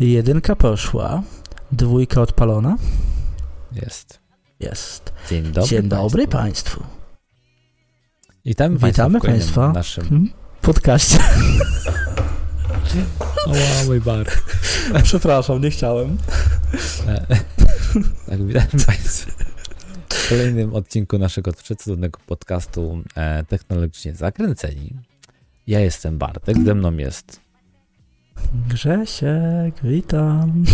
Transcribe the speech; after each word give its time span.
Jedynka 0.00 0.56
poszła, 0.56 1.22
dwójka 1.72 2.20
odpalona. 2.20 2.76
Jest. 3.72 4.20
Jest. 4.60 5.12
Dzień 5.30 5.42
dobry. 5.42 5.70
Dzień 5.70 5.88
dobry 5.88 6.28
Państwu. 6.28 6.80
Państwu. 6.80 7.00
Witamy, 8.44 8.78
Witamy 8.78 9.20
Państwa. 9.20 9.70
w 9.70 9.74
Naszym... 9.74 10.08
Hmm? 10.08 10.32
Podkaście. 10.62 11.18
O, 13.46 13.84
mój 13.86 14.00
bar. 14.00 14.26
Przepraszam, 15.02 15.62
nie 15.62 15.70
chciałem. 15.70 16.18
E, 17.06 17.26
tak, 18.28 18.46
witam 18.46 18.66
Państwa 18.86 19.32
w 20.08 20.28
kolejnym 20.28 20.74
odcinku 20.74 21.18
naszego 21.18 21.52
przecudownego 21.52 22.20
podcastu 22.26 23.02
e, 23.16 23.44
Technologicznie 23.44 24.14
Zakręceni. 24.14 24.94
Ja 25.66 25.80
jestem 25.80 26.18
Bartek, 26.18 26.56
ze 26.64 26.74
mną 26.74 26.96
jest 26.96 27.49
Grzesiek, 28.68 29.74
witam. 29.82 30.64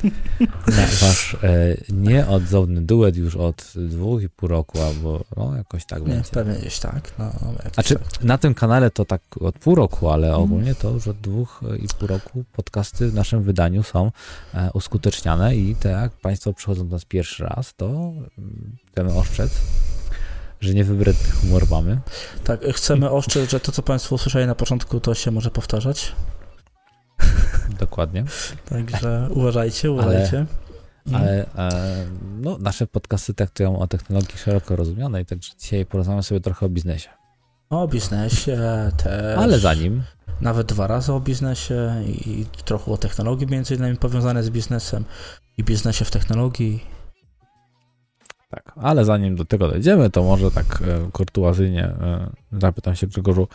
na 0.76 0.82
wasz 1.00 1.36
e, 1.42 1.76
nieodzowny 1.88 2.80
duet 2.82 3.16
już 3.16 3.36
od 3.36 3.72
dwóch 3.76 4.22
i 4.22 4.28
pół 4.28 4.48
roku, 4.48 4.78
albo 4.82 5.24
no, 5.36 5.56
jakoś 5.56 5.84
tak 5.86 6.02
Nie, 6.02 6.08
będzie. 6.14 6.30
pewnie 6.30 6.54
gdzieś 6.54 6.78
tak. 6.78 7.12
No, 7.18 7.30
Znaczy, 7.74 7.94
tak. 7.94 8.24
na 8.24 8.38
tym 8.38 8.54
kanale 8.54 8.90
to 8.90 9.04
tak 9.04 9.22
od 9.40 9.58
pół 9.58 9.74
roku, 9.74 10.10
ale 10.10 10.26
Mhm. 10.26 10.44
ogólnie 10.44 10.74
to 10.74 10.90
już 10.90 11.08
od 11.08 11.20
dwóch 11.20 11.60
i 11.82 11.88
pół 11.98 12.08
roku 12.08 12.44
podcasty 12.52 13.08
w 13.08 13.14
naszym 13.14 13.42
wydaniu 13.42 13.82
są 13.82 14.12
e, 14.54 14.70
uskuteczniane 14.74 15.56
i 15.56 15.74
tak 15.74 15.92
jak 15.92 16.12
Państwo 16.12 16.52
przychodzą 16.52 16.88
do 16.88 16.96
nas 16.96 17.04
pierwszy 17.04 17.44
raz, 17.44 17.74
to 17.74 17.86
mm, 17.86 18.76
chcemy 18.92 19.12
ostrzec, 19.14 19.50
że 20.60 20.74
niewybredny 20.74 21.30
humor 21.30 21.62
mamy. 21.70 22.00
tak, 22.44 22.60
chcemy 22.74 23.10
ostrzec, 23.10 23.50
że 23.50 23.60
to, 23.60 23.72
co 23.72 23.82
Państwo 23.82 24.14
usłyszeli 24.14 24.46
na 24.46 24.54
początku, 24.54 25.00
to 25.00 25.14
się 25.14 25.30
może 25.30 25.50
powtarzać. 25.50 26.12
Dokładnie. 27.80 28.24
Także 28.68 29.28
uważajcie, 29.30 29.90
uważajcie. 29.90 30.46
Mm. 31.06 31.20
Ale 31.20 31.46
e, 31.56 32.06
no, 32.40 32.58
nasze 32.58 32.86
podcasty 32.86 33.34
traktują 33.34 33.78
o 33.78 33.86
technologii 33.86 34.38
szeroko 34.38 34.76
rozumianej, 34.76 35.26
także 35.26 35.52
dzisiaj 35.58 35.86
porozmawiamy 35.86 36.22
sobie 36.22 36.40
trochę 36.40 36.66
o 36.66 36.68
biznesie. 36.68 37.08
O 37.70 37.88
biznesie 37.88 38.58
też. 38.96 39.38
Ale 39.38 39.58
zanim, 39.58 40.02
Nawet 40.40 40.66
dwa 40.66 40.86
razy 40.86 41.12
o 41.12 41.20
biznesie 41.20 42.04
i, 42.06 42.40
i 42.40 42.46
trochę 42.64 42.92
o 42.92 42.96
technologii, 42.96 43.46
między 43.46 43.74
innymi 43.74 43.96
powiązane 43.96 44.42
z 44.42 44.50
biznesem 44.50 45.04
i 45.56 45.64
biznesie 45.64 46.04
w 46.04 46.10
technologii. 46.10 46.84
tak, 48.50 48.72
ale 48.76 49.04
zanim 49.04 49.36
do 49.36 49.44
tego 49.44 49.68
dojdziemy, 49.68 50.10
to 50.10 50.22
może 50.22 50.50
tak 50.50 50.82
e, 50.82 51.10
kurtuazyjnie 51.10 51.84
e, 51.84 52.30
zapytam 52.52 52.94
się 52.96 53.06
Grzegorzu, 53.06 53.48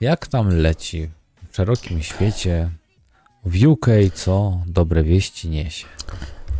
jak 0.00 0.26
tam 0.26 0.48
leci 0.48 1.10
w 1.50 1.56
szerokim 1.56 2.02
świecie 2.02 2.70
w 3.44 3.66
UK, 3.66 3.86
co 4.14 4.62
dobre 4.66 5.04
wieści 5.04 5.48
niesie? 5.48 5.86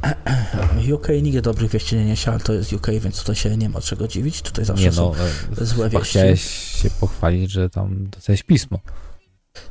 UK 0.94 1.08
nigdy 1.22 1.42
dobrych 1.42 1.70
wieści 1.70 1.96
nie 1.96 2.04
niesie, 2.04 2.30
ale 2.30 2.40
to 2.40 2.52
jest 2.52 2.72
UK, 2.72 2.86
więc 3.00 3.18
tutaj 3.18 3.34
się 3.34 3.56
nie 3.56 3.68
ma 3.68 3.80
czego 3.80 4.08
dziwić. 4.08 4.42
Tutaj 4.42 4.64
zawsze 4.64 4.84
Nie 4.84 4.92
są 4.92 5.12
no, 5.56 5.62
e, 5.62 5.66
złe 5.66 5.90
wieści. 5.90 6.08
chciałeś 6.08 6.42
się 6.82 6.90
pochwalić, 6.90 7.50
że 7.50 7.70
tam 7.70 8.10
dostałeś 8.10 8.42
pismo. 8.42 8.78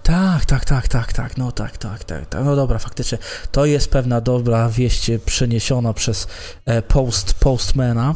Tak, 0.09 0.45
tak, 0.45 0.65
tak, 0.65 0.87
tak, 0.87 1.13
tak, 1.13 1.37
no 1.37 1.51
tak, 1.51 1.77
tak, 1.77 2.03
tak, 2.03 2.25
tak. 2.25 2.45
No 2.45 2.55
dobra, 2.55 2.79
faktycznie. 2.79 3.17
To 3.51 3.65
jest 3.65 3.91
pewna 3.91 4.21
dobra 4.21 4.69
wieść 4.69 5.11
przeniesiona 5.25 5.93
przez 5.93 6.27
e, 6.65 6.81
post, 6.81 7.33
postmana. 7.33 8.15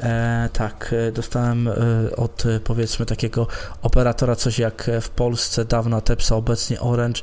E, 0.00 0.48
tak, 0.52 0.94
e, 1.08 1.12
dostałem 1.12 1.68
e, 1.68 1.72
od 2.16 2.44
powiedzmy 2.64 3.06
takiego 3.06 3.46
operatora 3.82 4.36
coś 4.36 4.58
jak 4.58 4.90
w 5.00 5.08
Polsce 5.08 5.64
dawna 5.64 6.00
Tepsa, 6.00 6.36
obecnie 6.36 6.80
Orange, 6.80 7.22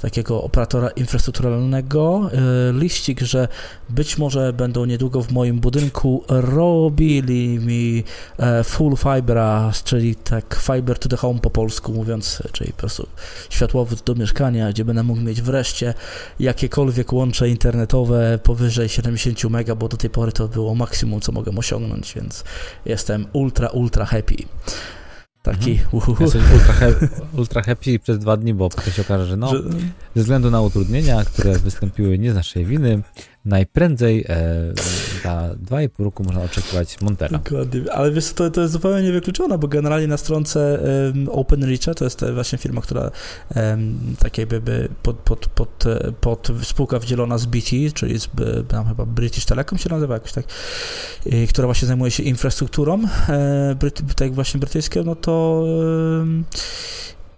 takiego 0.00 0.42
operatora 0.42 0.88
infrastrukturalnego, 0.88 2.30
e, 2.32 2.72
liścik, 2.72 3.20
że 3.20 3.48
być 3.88 4.18
może 4.18 4.52
będą 4.52 4.84
niedługo 4.84 5.22
w 5.22 5.32
moim 5.32 5.60
budynku 5.60 6.24
robili 6.28 7.58
mi 7.58 8.04
full 8.64 8.96
fibera, 8.96 9.72
czyli 9.84 10.16
tak 10.16 10.60
fiber 10.62 10.98
to 10.98 11.08
the 11.08 11.16
home 11.16 11.40
po 11.40 11.50
polsku 11.50 11.92
mówiąc, 11.92 12.42
czyli 12.52 12.72
po 12.72 12.78
prostu 12.78 13.08
światłowód 13.50 14.02
do 14.02 14.14
mieszkania, 14.14 14.70
gdzie 14.70 14.84
będę 14.84 15.02
mógł 15.02 15.20
mieć 15.20 15.42
wreszcie 15.42 15.94
jakiekolwiek 16.40 17.12
łącze 17.12 17.48
internetowe 17.48 18.38
powyżej 18.42 18.88
70 18.88 19.44
mega, 19.44 19.74
bo 19.74 19.88
do 19.88 19.96
tej 19.96 20.10
pory 20.10 20.32
to 20.32 20.48
było 20.48 20.74
maksimum, 20.74 21.20
co 21.20 21.32
mogłem 21.32 21.58
osiągnąć, 21.58 22.14
więc 22.14 22.44
jestem 22.84 23.26
ultra, 23.32 23.68
ultra 23.68 24.04
happy. 24.04 24.36
Taki 25.42 25.70
Mhm. 25.70 25.88
uhuhu. 25.92 26.22
Jesteś 26.24 26.42
ultra, 26.54 26.72
he 26.74 26.92
ultra 27.36 27.62
happy 27.62 27.98
przez 27.98 28.18
dwa 28.18 28.36
dni, 28.36 28.54
bo 28.54 28.68
potem 28.68 28.92
się 28.92 29.02
okaże, 29.02 29.26
że 29.26 29.36
no, 29.36 29.48
że, 29.50 29.62
ze 30.16 30.22
względu 30.22 30.50
na 30.50 30.60
utrudnienia, 30.60 31.24
które 31.24 31.58
wystąpiły 31.58 32.18
nie 32.18 32.32
z 32.32 32.34
naszej 32.34 32.64
winy, 32.64 33.02
najprędzej 33.44 34.24
e, 34.28 34.72
za 35.22 35.54
2,5 35.70 35.88
roku 35.98 36.24
można 36.24 36.42
oczekiwać 36.42 37.00
Montera. 37.00 37.38
Dokładnie, 37.38 37.92
ale 37.92 38.12
wiesz, 38.12 38.32
to, 38.32 38.50
to 38.50 38.60
jest 38.60 38.72
zupełnie 38.72 39.02
niewykluczone, 39.02 39.58
bo 39.58 39.68
generalnie 39.68 40.06
na 40.06 40.16
stronce 40.16 40.80
um, 41.14 41.28
OpenReach, 41.28 41.94
to 41.96 42.04
jest 42.04 42.22
e, 42.22 42.32
właśnie 42.32 42.58
firma, 42.58 42.80
która 42.80 43.10
um, 43.56 43.98
tak 44.18 44.38
jakby 44.38 44.60
by 44.60 44.88
pod, 45.02 45.16
pod, 45.16 45.46
pod, 45.46 45.86
e, 45.86 46.12
pod 46.20 46.48
spółka 46.62 46.98
wdzielona 46.98 47.38
z 47.38 47.46
BT, 47.46 47.70
czyli 47.94 48.20
z 48.20 48.28
tam 48.68 48.88
chyba 48.88 49.06
British 49.06 49.44
Telecom 49.44 49.78
się 49.78 49.90
nazywa 49.90 50.14
jakoś 50.14 50.32
tak, 50.32 50.44
i, 51.26 51.46
która 51.46 51.66
właśnie 51.66 51.88
zajmuje 51.88 52.10
się 52.10 52.22
infrastrukturą 52.22 53.00
e, 53.28 53.74
bryty, 53.80 54.02
tak 54.16 54.34
właśnie 54.34 54.60
brytyjską, 54.60 55.04
no 55.04 55.14
to 55.14 55.64
um, 56.18 56.44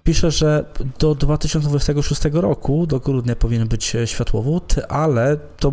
pisze, 0.04 0.30
że 0.30 0.64
do 0.98 1.14
2026 1.14 2.22
roku, 2.32 2.86
do 2.86 3.00
grudnia 3.00 3.36
powinien 3.36 3.68
być 3.68 3.96
e, 3.96 4.06
światłowód, 4.06 4.74
ale 4.88 5.36
to 5.56 5.72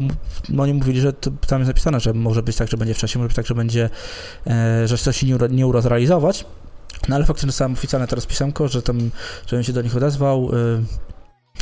no 0.50 0.64
oni 0.64 0.74
mówili, 0.74 1.02
że 1.02 1.14
to, 1.14 1.32
tam 1.48 1.60
jest 1.60 1.68
napisane, 1.68 2.00
że 2.00 2.14
może 2.14 2.44
być 2.44 2.56
tak, 2.56 2.68
że 2.68 2.78
będzie 2.78 2.94
wcześniej, 2.94 3.20
może 3.20 3.28
być 3.28 3.36
tak, 3.36 3.46
że 3.46 3.56
będzie, 3.56 3.90
e, 4.48 4.88
że 4.88 4.98
coś 4.98 5.18
się 5.18 5.28
nie, 5.28 5.38
nie 5.50 5.68
uda 5.68 5.82
zrealizować. 5.82 6.46
No 7.08 7.16
ale 7.16 7.26
faktycznie 7.26 7.48
dostałem 7.48 7.74
oficjalne 7.74 8.08
teraz 8.08 8.26
pisemko, 8.26 8.68
że 8.68 8.82
tam, 8.82 9.12
żebym 9.48 9.64
się 9.64 9.74
do 9.74 9.82
nich 9.82 9.98
odezwał 9.98 10.52
e, 10.54 10.84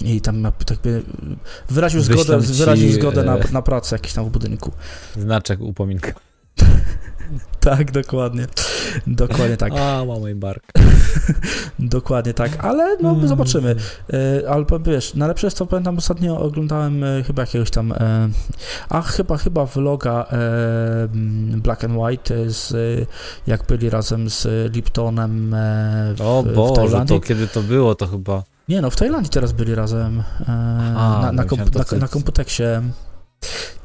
i 0.06 0.22
tam 0.22 0.51
tak 0.66 0.77
by 0.83 1.03
wyraził 1.69 2.01
zgodę, 2.01 2.39
wyraził 2.39 2.91
zgodę 2.91 3.23
na, 3.23 3.38
e, 3.38 3.51
na 3.51 3.61
pracę 3.61 3.95
jakiś 3.95 4.13
tam 4.13 4.25
w 4.25 4.29
budynku. 4.29 4.72
Znaczek 5.17 5.61
upominka. 5.61 6.26
Tak, 7.59 7.91
dokładnie. 7.91 8.45
Dokładnie 9.07 9.57
tak. 9.57 9.73
A, 9.73 10.05
ma 10.05 10.13
mój 10.15 10.35
bark. 10.35 10.63
Dokładnie 11.79 12.33
tak, 12.33 12.65
ale 12.65 12.97
no 13.01 13.09
Mm. 13.11 13.27
zobaczymy. 13.27 13.75
E, 14.43 14.49
ale 14.49 14.65
po- 14.65 14.79
wiesz, 14.79 15.13
najlepsze 15.13 15.47
jest 15.47 15.57
to, 15.57 15.65
pamiętam 15.65 15.97
ostatnio 15.97 16.39
oglądałem 16.39 17.03
e, 17.03 17.23
chyba 17.23 17.41
jakiegoś 17.41 17.71
tam, 17.71 17.91
e, 17.91 18.29
a 18.89 19.01
chyba, 19.01 19.38
chyba 19.38 19.65
vloga 19.65 20.25
e, 20.31 20.35
m, 21.03 21.61
Black 21.63 21.83
and 21.83 21.93
White 21.97 22.49
z, 22.51 22.73
jak 23.47 23.65
byli 23.67 23.89
razem 23.89 24.29
z 24.29 24.47
Liptonem 24.75 25.55
w, 26.15 26.21
O 26.21 26.44
w 26.44 26.53
Boże, 26.53 26.75
Tajlandii. 26.75 27.19
to 27.19 27.27
kiedy 27.27 27.47
to 27.47 27.61
było, 27.61 27.95
to 27.95 28.07
chyba... 28.07 28.44
Nie 28.69 28.81
no, 28.81 28.89
w 28.89 28.95
Tajlandii 28.95 29.29
teraz 29.29 29.51
byli 29.51 29.75
razem 29.75 30.23
e, 30.47 30.51
na, 30.94 31.19
na, 31.21 31.31
no 31.31 31.45
kom, 31.45 31.59
myślałem, 31.59 31.85
to 31.85 31.95
na, 31.95 32.01
na 32.01 32.07
komputeksie. 32.07 32.63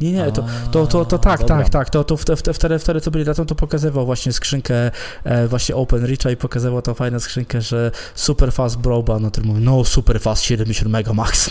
Nie, 0.03 0.13
nie, 0.13 0.33
to, 0.33 0.45
to, 0.71 0.87
to, 0.87 1.05
to 1.05 1.19
tak, 1.19 1.45
tak, 1.45 1.69
tak, 1.69 1.91
to, 1.91 2.05
to 2.05 2.17
wtedy, 2.55 2.79
wtedy, 2.79 3.01
co 3.01 3.11
byli 3.11 3.25
razem, 3.25 3.47
to 3.47 3.55
pokazywał 3.55 4.07
właśnie 4.07 4.33
skrzynkę 4.33 4.91
e, 5.25 5.49
właśnie 5.49 5.77
OpenReacha 5.77 6.31
i 6.31 6.37
pokazywał 6.37 6.83
tą 6.83 6.95
fajną 6.95 7.21
skrzynkę, 7.21 7.61
że 7.61 7.91
super 8.15 8.53
fast 8.53 8.79
broadband, 8.79 9.23
na 9.23 9.31
którym 9.31 9.49
mówi, 9.49 9.61
no 9.61 9.85
super 9.85 10.21
fast 10.21 10.43
70 10.43 10.91
mega 10.91 11.13
max. 11.13 11.51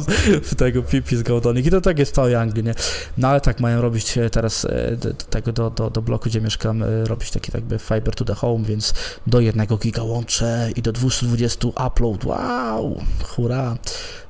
z 0.00 0.46
z 0.46 0.56
tego 0.56 0.82
pipi 0.82 1.16
z 1.16 1.22
Gaudonik 1.22 1.66
i 1.66 1.70
to 1.70 1.80
tak 1.80 1.98
jest 1.98 2.12
w 2.12 2.14
całej 2.14 2.34
Anglii, 2.34 2.64
nie? 2.64 2.74
No 3.18 3.28
ale 3.28 3.40
tak 3.40 3.60
mają 3.60 3.80
robić 3.80 4.18
e, 4.18 4.30
teraz 4.30 4.64
e, 4.64 4.96
tego, 5.30 5.52
do, 5.52 5.70
do, 5.70 5.90
do 5.90 6.02
bloku, 6.02 6.28
gdzie 6.28 6.40
mieszkam, 6.40 6.84
robić 7.04 7.30
taki 7.30 7.50
jakby 7.54 7.78
fiber 7.78 8.14
to 8.14 8.24
the 8.24 8.34
home, 8.34 8.64
więc 8.64 8.94
do 9.26 9.40
1 9.40 9.66
giga 9.66 10.02
łącze 10.02 10.70
i 10.76 10.82
do 10.82 10.92
220 10.92 11.68
upload, 11.86 12.24
wow, 12.24 13.00
hurra. 13.24 13.76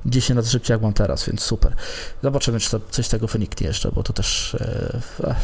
10 0.05 0.35
razy 0.37 0.49
szybciej 0.49 0.73
jak 0.73 0.81
mam 0.81 0.93
teraz, 0.93 1.25
więc 1.27 1.41
super. 1.41 1.75
Zobaczymy, 2.23 2.59
czy 2.59 2.71
to 2.71 2.79
coś 2.79 3.05
z 3.05 3.09
tego 3.09 3.27
wyniknie 3.27 3.67
jeszcze, 3.67 3.91
bo 3.91 4.03
to 4.03 4.13
też. 4.13 4.55
E, 4.55 5.01
e, 5.23 5.35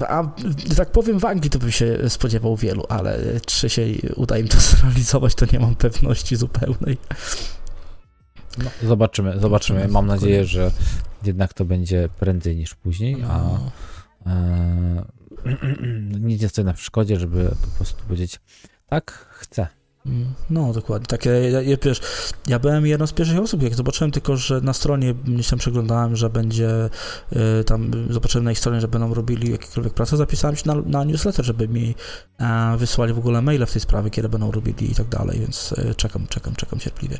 e, 0.00 0.08
a, 0.08 0.32
tak 0.76 0.90
powiem, 0.90 1.18
w 1.18 1.24
Anglii 1.24 1.50
to 1.50 1.58
bym 1.58 1.70
się 1.70 2.10
spodziewał 2.10 2.56
wielu, 2.56 2.84
ale 2.88 3.18
czy 3.46 3.68
się 3.70 3.82
uda 4.16 4.38
im 4.38 4.48
to 4.48 4.60
zrealizować, 4.70 5.34
to 5.34 5.46
nie 5.52 5.60
mam 5.60 5.74
pewności 5.74 6.36
zupełnej. 6.36 6.98
No, 8.58 8.70
zobaczymy, 8.82 9.40
zobaczymy. 9.40 9.88
Mam 9.88 10.06
nadzieję, 10.06 10.44
że 10.44 10.70
jednak 11.24 11.54
to 11.54 11.64
będzie 11.64 12.08
prędzej 12.18 12.56
niż 12.56 12.74
później, 12.74 13.22
a 13.22 13.38
No. 13.38 13.70
e, 14.26 15.04
nic 16.20 16.40
nie 16.42 16.48
stoi 16.48 16.64
na 16.64 16.72
przeszkodzie, 16.74 17.20
żeby 17.20 17.48
po 17.48 17.76
prostu 17.76 18.02
powiedzieć 18.04 18.40
tak, 18.86 19.10
chcę. 19.30 19.66
No, 20.50 20.72
dokładnie. 20.72 21.06
Tak, 21.06 21.24
ja, 21.26 21.32
ja, 21.32 21.62
ja, 21.62 21.76
wiesz, 21.82 22.00
ja 22.46 22.58
byłem 22.58 22.86
jedną 22.86 23.06
z 23.06 23.12
pierwszych 23.12 23.38
osób, 23.38 23.62
jak 23.62 23.74
zobaczyłem 23.74 24.10
tylko, 24.10 24.36
że 24.36 24.60
na 24.60 24.72
stronie, 24.72 25.14
gdzieś 25.14 25.48
tam 25.48 25.58
przeglądałem, 25.58 26.16
że 26.16 26.30
będzie 26.30 26.88
y, 27.60 27.64
tam, 27.64 27.90
zobaczyłem 28.10 28.44
na 28.44 28.52
ich 28.52 28.58
stronie, 28.58 28.80
że 28.80 28.88
będą 28.88 29.14
robili 29.14 29.52
jakiekolwiek 29.52 29.94
pracę, 29.94 30.16
zapisałem 30.16 30.56
się 30.56 30.62
na, 30.66 30.74
na 30.74 31.04
newsletter, 31.04 31.44
żeby 31.44 31.68
mi 31.68 31.94
e, 32.38 32.76
wysłali 32.76 33.12
w 33.12 33.18
ogóle 33.18 33.42
maile 33.42 33.66
w 33.66 33.72
tej 33.72 33.80
sprawie, 33.80 34.10
kiedy 34.10 34.28
będą 34.28 34.52
robili 34.52 34.90
i 34.92 34.94
tak 34.94 35.06
dalej, 35.08 35.40
więc 35.40 35.74
e, 35.78 35.94
czekam, 35.94 36.26
czekam, 36.26 36.54
czekam 36.54 36.78
cierpliwie. 36.78 37.18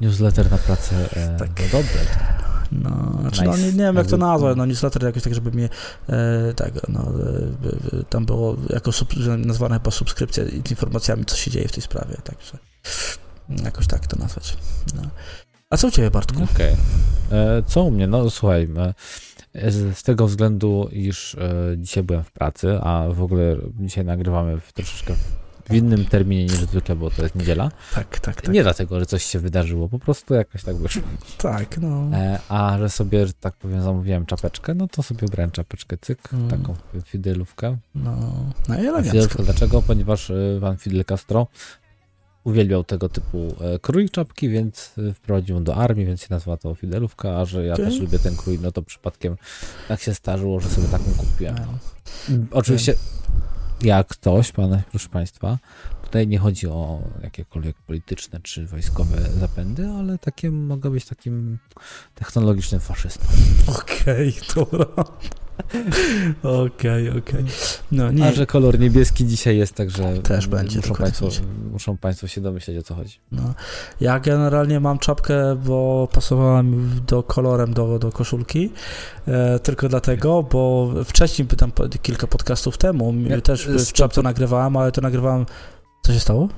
newsletter 0.00 0.50
na 0.50 0.58
pracę 0.58 1.08
e, 1.16 1.36
Tak. 1.38 1.48
no 1.60 1.64
dobre. 1.72 2.45
No, 2.72 3.18
znaczy, 3.20 3.40
Nice. 3.40 3.50
no 3.50 3.56
nie, 3.56 3.72
nie 3.72 3.82
wiem 3.84 3.96
jak 3.96 4.06
to 4.06 4.16
nazwać, 4.16 4.56
no 4.56 4.66
newsletter 4.66 5.02
jakoś 5.02 5.22
tak, 5.22 5.34
żeby 5.34 5.50
mnie 5.50 5.68
e, 6.08 6.54
tego, 6.54 6.80
no, 6.88 7.00
e, 7.00 8.04
tam 8.04 8.26
było 8.26 8.56
jako 8.70 8.92
sub, 8.92 9.08
nazwane 9.38 9.76
chyba 9.76 9.90
subskrypcja 9.90 10.44
z 10.44 10.70
informacjami, 10.70 11.24
co 11.24 11.36
się 11.36 11.50
dzieje 11.50 11.68
w 11.68 11.72
tej 11.72 11.82
sprawie, 11.82 12.16
także 12.24 12.58
jakoś 13.64 13.86
tak 13.86 14.06
to 14.06 14.16
nazwać. 14.16 14.56
No. 14.94 15.02
A 15.70 15.76
co 15.76 15.88
u 15.88 15.90
Ciebie, 15.90 16.10
Bartku? 16.10 16.42
Okej. 16.54 16.76
E, 17.32 17.62
Co 17.66 17.82
u 17.82 17.90
mnie? 17.90 18.06
No 18.06 18.30
słuchaj, 18.30 18.68
e, 19.54 19.70
z, 19.70 19.98
z 19.98 20.02
tego 20.02 20.26
względu, 20.26 20.88
iż 20.92 21.34
e, 21.34 21.74
dzisiaj 21.78 22.04
byłem 22.04 22.24
w 22.24 22.30
pracy, 22.30 22.78
a 22.82 23.06
w 23.10 23.22
ogóle 23.22 23.56
dzisiaj 23.80 24.04
nagrywamy 24.04 24.60
w 24.60 24.72
troszeczkę 24.72 25.14
w 25.70 25.74
innym 25.74 26.04
terminie 26.04 26.42
niż 26.44 26.54
zwykle, 26.54 26.96
bo 26.96 27.10
to 27.10 27.22
jest 27.22 27.34
niedziela. 27.34 27.70
Tak, 27.94 28.20
tak, 28.20 28.40
tak. 28.42 28.48
Nie 28.54 28.62
dlatego, 28.62 29.00
że 29.00 29.06
coś 29.06 29.24
się 29.24 29.38
wydarzyło, 29.38 29.88
po 29.88 29.98
prostu 29.98 30.34
jakoś 30.34 30.62
tak 30.62 30.76
wyszło. 30.76 31.02
Tak, 31.38 31.78
no. 31.78 32.16
E, 32.16 32.38
a 32.48 32.78
że 32.78 32.88
sobie, 32.90 33.26
że 33.26 33.32
tak 33.32 33.54
powiem, 33.56 33.82
zamówiłem 33.82 34.26
czapeczkę, 34.26 34.74
no 34.74 34.88
to 34.88 35.02
sobie 35.02 35.26
ubrałem 35.26 35.50
czapeczkę, 35.50 35.96
cyk, 36.00 36.18
Mm. 36.32 36.48
taką 36.50 36.74
fidelówkę. 37.04 37.76
No, 37.94 38.16
no 38.68 38.74
i 38.74 38.78
elegancko. 38.78 39.10
Fidelówkę 39.12 39.42
dlaczego? 39.42 39.82
Ponieważ 39.82 40.30
e, 40.30 40.34
pan 40.60 40.76
Fidel 40.76 41.04
Castro 41.04 41.46
uwielbiał 42.44 42.84
tego 42.84 43.08
typu 43.08 43.54
e, 43.60 43.78
krój 43.78 44.10
czapki, 44.10 44.48
więc 44.48 44.92
wprowadził 45.14 45.56
ją 45.56 45.64
do 45.64 45.76
armii, 45.76 46.06
więc 46.06 46.20
się 46.20 46.26
nazywa 46.30 46.56
to 46.56 46.74
Fidelówka, 46.74 47.38
a 47.40 47.44
że 47.44 47.64
ja 47.66 47.76
też 47.76 48.00
lubię 48.00 48.18
ten 48.18 48.36
krój, 48.36 48.58
no 48.62 48.72
to 48.72 48.82
przypadkiem 48.82 49.36
tak 49.88 50.00
się 50.00 50.12
zdarzyło, 50.12 50.60
że 50.60 50.68
sobie 50.68 50.88
taką 50.88 51.04
kupiłem. 51.16 51.54
No. 52.28 52.36
Oczywiście, 52.50 52.94
jak 53.82 54.06
ktoś, 54.06 54.52
pan, 54.52 54.82
proszę 54.90 55.08
państwa, 55.08 55.58
tutaj 56.04 56.28
nie 56.28 56.38
chodzi 56.38 56.66
o 56.66 56.98
jakiekolwiek 57.22 57.76
polityczne 57.76 58.40
czy 58.42 58.66
wojskowe 58.66 59.16
zapędy, 59.40 59.88
ale 59.88 60.18
takie 60.18 60.50
mogę 60.50 60.90
być 60.90 61.04
takim 61.04 61.58
technologicznym 62.14 62.80
faszystą. 62.80 63.26
Okej, 63.66 64.34
dobra. 64.54 64.86
Okej, 66.42 67.10
okej. 67.10 67.44
No 67.92 68.12
nie, 68.12 68.24
A 68.24 68.32
że 68.32 68.46
kolor 68.46 68.78
niebieski 68.78 69.26
dzisiaj 69.26 69.56
jest, 69.56 69.74
także 69.74 70.18
Też 70.18 70.46
będzie, 70.46 70.76
muszą, 70.76 70.94
państwo, 70.94 71.28
muszą 71.76 71.96
państwo 71.96 72.26
się 72.26 72.40
domyśleć 72.40 72.78
o 72.78 72.82
co 72.82 72.94
chodzi. 72.94 73.18
no. 73.32 73.54
Ja 74.00 74.20
generalnie 74.20 74.80
mam 74.80 74.98
czapkę, 74.98 75.56
bo 75.56 76.08
pasowała 76.12 76.62
mi 76.62 77.00
do 77.00 77.22
kolorem 77.22 77.74
do, 77.74 77.98
do 77.98 78.12
koszulki, 78.12 78.70
e, 79.28 79.58
tylko 79.58 79.88
dlatego, 79.88 80.42
bo 80.42 80.90
wcześniej 81.04 81.48
pytam 81.48 81.72
kilka 82.02 82.26
podcastów 82.26 82.78
temu, 82.78 83.14
Ja- 83.26 83.40
też 83.40 83.66
w 83.68 83.92
czapce 83.92 84.22
nagrywałem, 84.22 84.76
ale 84.76 84.92
to 84.92 85.00
nagrywałem... 85.00 85.46
Co 86.02 86.12
się 86.12 86.20
stało? 86.20 86.48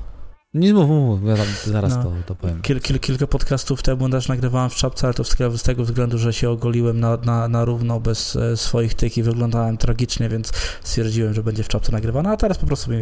Nie 0.54 0.74
mów, 0.74 0.88
mów, 0.88 1.20
ja 1.24 1.36
tam 1.36 1.46
zaraz 1.66 1.96
No. 1.96 2.02
to, 2.02 2.12
to 2.26 2.34
powiem. 2.34 2.62
Kil, 2.62 2.80
kil, 2.80 2.98
kilka 2.98 3.26
podcastów 3.26 3.82
temu 3.82 4.08
też 4.08 4.28
nagrywałem 4.28 4.70
w 4.70 4.74
czapce, 4.74 5.06
ale 5.06 5.14
to 5.14 5.24
z, 5.24 5.36
z 5.56 5.62
tego 5.62 5.84
względu, 5.84 6.18
że 6.18 6.32
się 6.32 6.50
ogoliłem 6.50 7.00
na, 7.00 7.16
na, 7.16 7.48
na 7.48 7.64
równo 7.64 8.00
bez 8.00 8.36
e, 8.36 8.56
swoich 8.56 8.94
tyk 8.94 9.16
i 9.16 9.22
wyglądałem 9.22 9.76
tragicznie, 9.76 10.28
więc 10.28 10.52
stwierdziłem, 10.82 11.34
że 11.34 11.42
będzie 11.42 11.62
w 11.62 11.68
czapce 11.68 11.92
nagrywana, 11.92 12.30
a 12.30 12.36
teraz 12.36 12.58
po 12.58 12.66
prostu 12.66 12.90
mi 12.90 12.96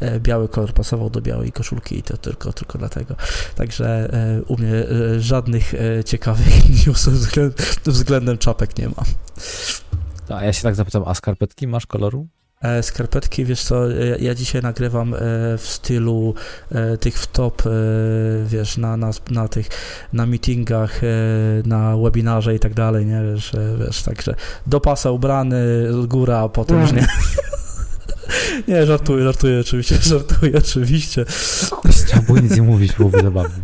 e, 0.00 0.20
biały 0.20 0.48
kolor 0.48 0.72
pasował 0.72 1.10
do 1.10 1.20
białej 1.20 1.52
koszulki 1.52 1.98
i 1.98 2.02
to 2.02 2.16
tylko, 2.16 2.52
tylko 2.52 2.78
dlatego. 2.78 3.16
Także 3.54 4.12
e, 4.12 4.42
u 4.42 4.58
mnie 4.58 4.72
żadnych 5.18 5.74
ciekawych 6.06 6.68
newsów 6.86 7.14
względem, 7.14 7.66
względem 7.86 8.38
czapek 8.38 8.78
nie 8.78 8.88
ma. 8.88 9.02
A 10.28 10.44
ja 10.44 10.52
się 10.52 10.62
tak 10.62 10.74
zapytam, 10.74 11.02
a 11.06 11.14
skarpetki 11.14 11.66
masz 11.66 11.86
koloru? 11.86 12.26
E, 12.62 12.82
Skarpetki, 12.82 13.44
wiesz 13.44 13.62
co, 13.62 13.90
ja, 13.90 14.16
ja 14.16 14.34
dzisiaj 14.34 14.62
nagrywam 14.62 15.14
e, 15.14 15.18
w 15.58 15.62
stylu 15.62 16.34
e, 16.72 16.96
tych 16.96 17.18
w 17.18 17.26
top, 17.26 17.62
e, 17.66 17.70
wiesz, 18.46 18.76
na, 18.76 18.96
na, 18.96 19.10
na 19.30 19.48
tych, 19.48 19.68
na 20.12 20.26
meetingach, 20.26 21.04
e, 21.04 21.08
na 21.66 21.96
webinarze 21.96 22.54
i 22.54 22.58
tak 22.58 22.74
dalej, 22.74 23.06
nie, 23.06 23.22
wiesz, 23.32 23.54
e, 23.54 23.76
wiesz, 23.78 24.02
także 24.02 24.34
do 24.66 24.80
pasa 24.80 25.10
ubrany, 25.10 25.58
góra, 26.08 26.38
a 26.38 26.48
potem 26.48 26.80
już 26.80 26.92
nie. 26.92 27.06
Nie, 28.68 28.86
żartuję, 28.86 29.24
żartuję 29.24 29.60
oczywiście, 29.60 29.96
żartuję 30.12 30.52
oczywiście. 30.58 31.24
Trzeba 32.06 32.22
było 32.22 32.38
nic 32.38 32.56
nie 32.56 32.62
mówić, 32.62 32.92
byłoby 32.92 33.22
zabawne. 33.22 33.54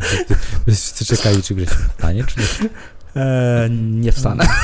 Wszyscy 0.66 1.04
czekali, 1.04 1.42
czy 1.42 1.54
Grzesiu 1.54 1.74
wstanie, 1.96 2.24
czy 2.24 2.40
nie. 2.40 2.70
E, 3.22 3.68
nie 3.70 4.12
wstanę. 4.12 4.46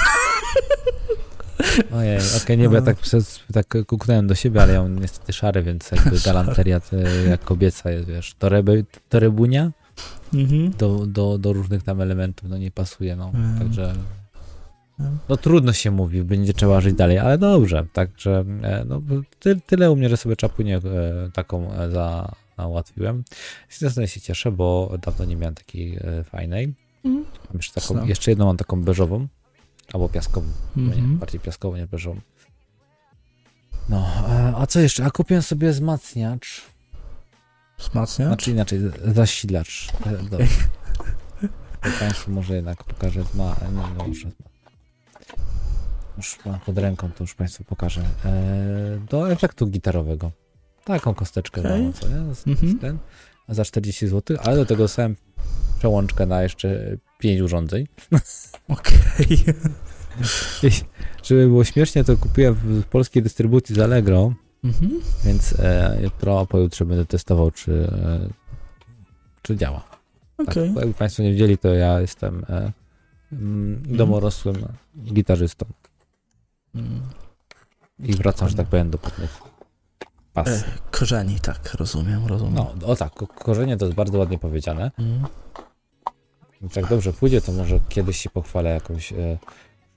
Ojej, 1.94 2.18
okej, 2.42 2.58
nie, 2.58 2.68
bo 2.68 2.74
ja 2.74 2.82
tak, 2.82 2.96
przez, 2.96 3.40
tak 3.52 3.74
kuknąłem 3.86 4.26
do 4.26 4.34
siebie, 4.34 4.62
ale 4.62 4.72
ja 4.72 4.82
mam 4.82 4.98
niestety 4.98 5.32
szary, 5.32 5.62
więc 5.62 5.90
jakby 5.90 6.20
galanteria 6.26 6.80
to 6.80 6.96
jak 7.28 7.40
kobieca 7.44 7.90
jest, 7.90 8.08
wiesz, 8.08 8.34
toreby, 8.38 8.84
torebunia 9.08 9.72
Mhm. 10.34 10.70
do, 10.78 11.06
do, 11.06 11.38
do 11.38 11.52
różnych 11.52 11.82
tam 11.82 12.00
elementów, 12.00 12.48
no 12.50 12.58
nie 12.58 12.70
pasuje, 12.70 13.16
no, 13.16 13.30
Mm. 13.34 13.58
także... 13.58 13.94
Mm. 15.00 15.18
No 15.28 15.36
trudno 15.36 15.72
się 15.72 15.90
mówi, 15.90 16.22
będzie 16.22 16.52
trzeba 16.54 16.80
żyć 16.80 16.94
dalej, 16.94 17.18
ale 17.18 17.38
dobrze, 17.38 17.86
także 17.92 18.44
e, 18.62 18.84
no, 18.88 19.02
ty, 19.40 19.60
tyle 19.66 19.90
u 19.90 19.96
mnie, 19.96 20.08
że 20.08 20.16
sobie 20.16 20.36
czapunię 20.36 20.76
e, 20.76 20.80
taką 21.32 21.72
e, 21.72 21.90
za, 21.90 22.32
załatwiłem. 22.58 23.24
Zdecydowanie 23.70 24.08
się 24.08 24.20
cieszę, 24.20 24.52
bo 24.52 24.98
dawno 25.02 25.24
nie 25.24 25.36
miałem 25.36 25.54
takiej 25.54 25.96
e, 25.96 26.24
fajnej. 26.24 26.74
Mhm. 27.04 27.24
Mam 27.48 27.56
jeszcze, 27.56 27.80
taką, 27.80 28.06
jeszcze 28.06 28.30
jedną 28.30 28.46
mam 28.46 28.56
taką 28.56 28.82
beżową, 28.84 29.26
albo 29.92 30.08
piaskową, 30.08 30.46
nie, 30.76 30.84
Mhm. 30.84 31.18
bardziej 31.18 31.40
piaskową, 31.40 31.76
nie 31.76 31.86
beżową. 31.86 32.20
No, 33.88 34.06
a, 34.56 34.66
co 34.66 34.80
jeszcze? 34.80 35.04
A 35.04 35.10
kupiłem 35.10 35.42
sobie 35.42 35.70
wzmacniacz, 35.70 36.62
Wzmacniacz? 37.78 38.28
znaczy 38.28 38.50
inaczej, 38.50 38.80
zasilacz. 39.04 39.88
E, 40.06 40.22
Dobrze. 40.30 40.46
Państwu 42.00 42.30
może 42.30 42.54
jednak 42.56 42.84
pokażę, 42.84 43.24
ma, 43.34 43.56
nie, 43.72 43.94
no 43.98 44.06
już, 44.06 44.26
już 46.16 46.38
mam 46.46 46.60
pod 46.60 46.78
ręką, 46.78 47.10
to 47.12 47.24
już 47.24 47.34
Państwu 47.34 47.64
pokażę. 47.64 48.00
E, 48.24 48.32
do 49.10 49.30
efektu 49.32 49.66
gitarowego. 49.66 50.30
Taką 50.84 51.14
kosteczkę 51.14 51.60
Okej. 51.60 51.80
małą, 51.80 51.92
co 51.92 52.08
nie? 52.08 52.34
Z, 52.34 52.46
Mhm. 52.46 52.78
ten, 52.78 52.98
za 53.48 53.64
40 53.64 54.06
zł, 54.08 54.36
ale 54.42 54.56
do 54.56 54.66
tego 54.66 54.82
dostałem 54.84 55.16
przełączkę 55.78 56.26
na 56.26 56.42
jeszcze 56.42 56.96
5 57.24 57.40
urządzeń. 57.40 57.86
Okej. 58.68 59.38
I 60.62 60.68
żeby 61.26 61.46
było 61.46 61.64
śmiesznie, 61.64 62.04
to 62.04 62.16
kupiłem 62.16 62.54
w 62.54 62.84
polskiej 62.84 63.22
dystrybucji 63.22 63.74
z 63.74 63.78
Allegro, 63.78 64.32
Mhm. 64.64 65.00
więc 65.24 65.52
e, 65.60 65.98
jutro, 66.02 66.46
pojutrze 66.46 66.84
będę 66.84 67.06
testował, 67.06 67.50
czy, 67.50 67.72
e, 67.92 68.28
czy 69.42 69.56
działa. 69.56 69.84
Okej. 70.38 70.46
Tak, 70.68 70.76
jakby 70.76 70.94
Państwo 70.94 71.22
nie 71.22 71.32
wiedzieli, 71.32 71.58
to 71.58 71.74
ja 71.74 72.00
jestem 72.00 72.44
e, 72.48 72.72
mm, 73.32 73.82
domorosłym 73.96 74.56
gitarzystą 75.12 75.66
Mm. 76.74 77.00
i 77.98 78.14
wracam, 78.14 78.48
że 78.48 78.56
tak 78.56 78.66
powiem, 78.66 78.90
do 78.90 78.98
pewnych 78.98 79.38
pas. 80.32 80.48
E, 80.48 80.64
korzeni, 80.90 81.40
tak, 81.40 81.74
rozumiem, 81.74 82.26
rozumiem. 82.26 82.54
No, 82.54 82.74
o 82.86 82.96
tak, 82.96 83.12
ko- 83.14 83.26
korzenie 83.26 83.76
to 83.76 83.84
jest 83.84 83.96
bardzo 83.96 84.18
ładnie 84.18 84.38
powiedziane. 84.38 84.90
Mm. 84.98 85.24
Jak 86.76 86.86
dobrze 86.88 87.12
pójdzie, 87.12 87.40
to 87.40 87.52
może 87.52 87.80
kiedyś 87.88 88.16
się 88.16 88.30
pochwalę 88.30 88.70
jakąś 88.70 89.12
e, 89.12 89.16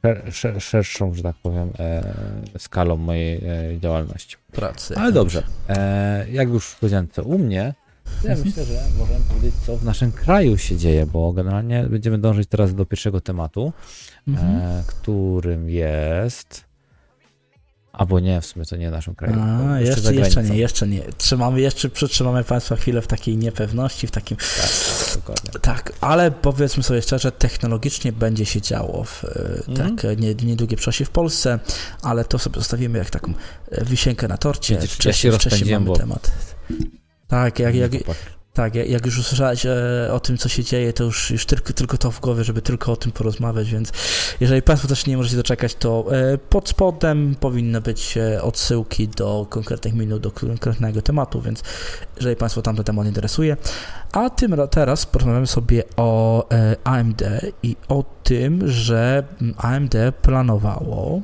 szer, 0.01 0.33
szer, 0.33 0.61
szerszą, 0.61 1.13
że 1.13 1.23
tak 1.23 1.35
powiem, 1.43 1.69
e, 1.79 2.13
skalą 2.57 2.97
mojej 2.97 3.37
e, 3.37 3.79
działalności. 3.79 4.35
Pracy. 4.51 4.95
Ale 4.97 5.11
dobrze, 5.11 5.43
e, 5.69 6.25
jak 6.31 6.49
już 6.49 6.75
powiedziałem, 6.75 7.07
co 7.11 7.23
u 7.23 7.37
mnie, 7.37 7.73
to 8.21 8.27
ja 8.27 8.33
Mhm. 8.33 8.47
myślę, 8.47 8.65
że 8.65 8.81
możemy 8.99 9.19
powiedzieć, 9.29 9.53
co 9.65 9.77
w 9.77 9.83
naszym 9.83 10.11
kraju 10.11 10.57
się 10.57 10.77
dzieje, 10.77 11.05
bo 11.05 11.33
generalnie 11.33 11.83
będziemy 11.83 12.17
dążyć 12.17 12.49
teraz 12.49 12.75
do 12.75 12.85
pierwszego 12.85 13.21
tematu, 13.21 13.73
Mhm. 14.27 14.55
e, 14.55 14.83
którym 14.87 15.69
jest... 15.69 16.66
Albo 17.97 18.19
nie, 18.19 18.41
w 18.41 18.45
sumie 18.45 18.65
to 18.65 18.75
nie 18.75 18.89
w 18.89 18.91
naszym 18.91 19.15
kraju. 19.15 19.35
A, 19.41 19.79
jeszcze, 19.79 20.13
jeszcze 20.15 20.43
nie, 20.43 20.57
jeszcze 20.57 20.87
nie. 20.87 21.01
Trzymamy, 21.17 21.61
jeszcze 21.61 21.89
przytrzymamy 21.89 22.43
Państwa 22.43 22.75
chwilę 22.75 23.01
w 23.01 23.07
takiej 23.07 23.37
niepewności, 23.37 24.07
w 24.07 24.11
takim... 24.11 24.37
Tak, 24.37 25.35
tak. 25.51 25.59
Tak, 25.61 25.93
ale 26.01 26.31
powiedzmy 26.31 26.83
sobie 26.83 27.01
szczerze, 27.01 27.31
technologicznie 27.31 28.11
będzie 28.11 28.45
się 28.45 28.61
działo 28.61 29.03
w 29.03 29.23
e, 29.23 29.27
Mhm. 29.67 29.95
tak, 29.95 30.05
e, 30.05 30.15
nie, 30.15 30.35
niedługie 30.35 30.77
przyszłości 30.77 31.05
w 31.05 31.09
Polsce, 31.09 31.59
ale 32.01 32.25
to 32.25 32.39
sobie 32.39 32.55
zostawimy 32.59 32.97
jak 32.99 33.09
taką 33.09 33.33
e, 33.71 33.85
wisienkę 33.85 34.27
na 34.27 34.37
torcie. 34.37 34.75
Widzisz, 34.75 35.05
ja 35.05 35.13
się 35.13 35.31
wcześniej, 35.31 35.33
wcześniej 35.39 35.73
mamy 35.73 35.85
bo- 35.85 35.97
temat. 35.97 36.31
Tak, 37.27 37.59
jak, 37.59 37.75
jak. 37.75 37.91
Tak, 38.57 38.75
jak 38.75 39.05
już 39.05 39.17
usłyszałeś 39.17 39.65
e, 39.65 40.09
o 40.11 40.19
tym, 40.19 40.37
co 40.37 40.49
się 40.49 40.63
dzieje, 40.63 40.93
to 40.93 41.03
już, 41.03 41.31
już 41.31 41.45
tylko, 41.45 41.73
tylko 41.73 41.97
to 41.97 42.11
w 42.11 42.19
głowie, 42.19 42.43
żeby 42.43 42.61
tylko 42.61 42.91
o 42.91 42.95
tym 42.95 43.11
porozmawiać, 43.11 43.71
więc 43.71 43.91
jeżeli 44.39 44.61
Państwo 44.61 44.87
też 44.87 45.05
nie 45.05 45.17
możecie 45.17 45.35
doczekać, 45.35 45.75
to 45.75 46.05
e, 46.11 46.37
pod 46.37 46.69
spodem 46.69 47.35
powinny 47.39 47.81
być 47.81 48.17
e, 48.17 48.41
odsyłki 48.41 49.07
do 49.07 49.47
konkretnych 49.49 49.93
minut, 49.93 50.21
do 50.21 50.31
konkretnego 50.31 51.01
tematu, 51.01 51.41
więc 51.41 51.63
jeżeli 52.15 52.35
Państwo 52.35 52.61
tam 52.61 52.75
ten 52.75 52.85
temat 52.85 53.07
interesuje. 53.07 53.57
A 54.11 54.29
tym 54.29 54.53
ra- 54.53 54.67
teraz 54.67 55.05
porozmawiamy 55.05 55.47
sobie 55.47 55.83
o 55.97 56.47
AMD 56.83 57.21
i 57.63 57.75
o 57.87 58.03
tym, 58.23 58.67
że 58.67 59.23
AMD 59.57 59.95
planowało 60.21 61.21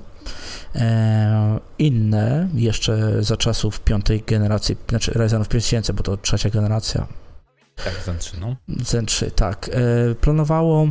inne 1.79 2.49
jeszcze 2.53 3.23
za 3.23 3.37
czasów 3.37 3.79
piątej 3.79 4.23
generacji, 4.27 4.77
znaczy 4.89 5.11
Ryzenów 5.15 5.47
5000, 5.47 5.93
bo 5.93 6.03
to 6.03 6.17
trzecia 6.17 6.49
generacja 6.49 7.07
Tak, 7.75 7.93
Zen 8.05 8.17
3, 8.17 8.39
no. 8.39 8.55
Zen 8.67 9.05
3, 9.05 9.31
tak. 9.31 9.69
E, 9.73 10.15
planowało 10.15 10.87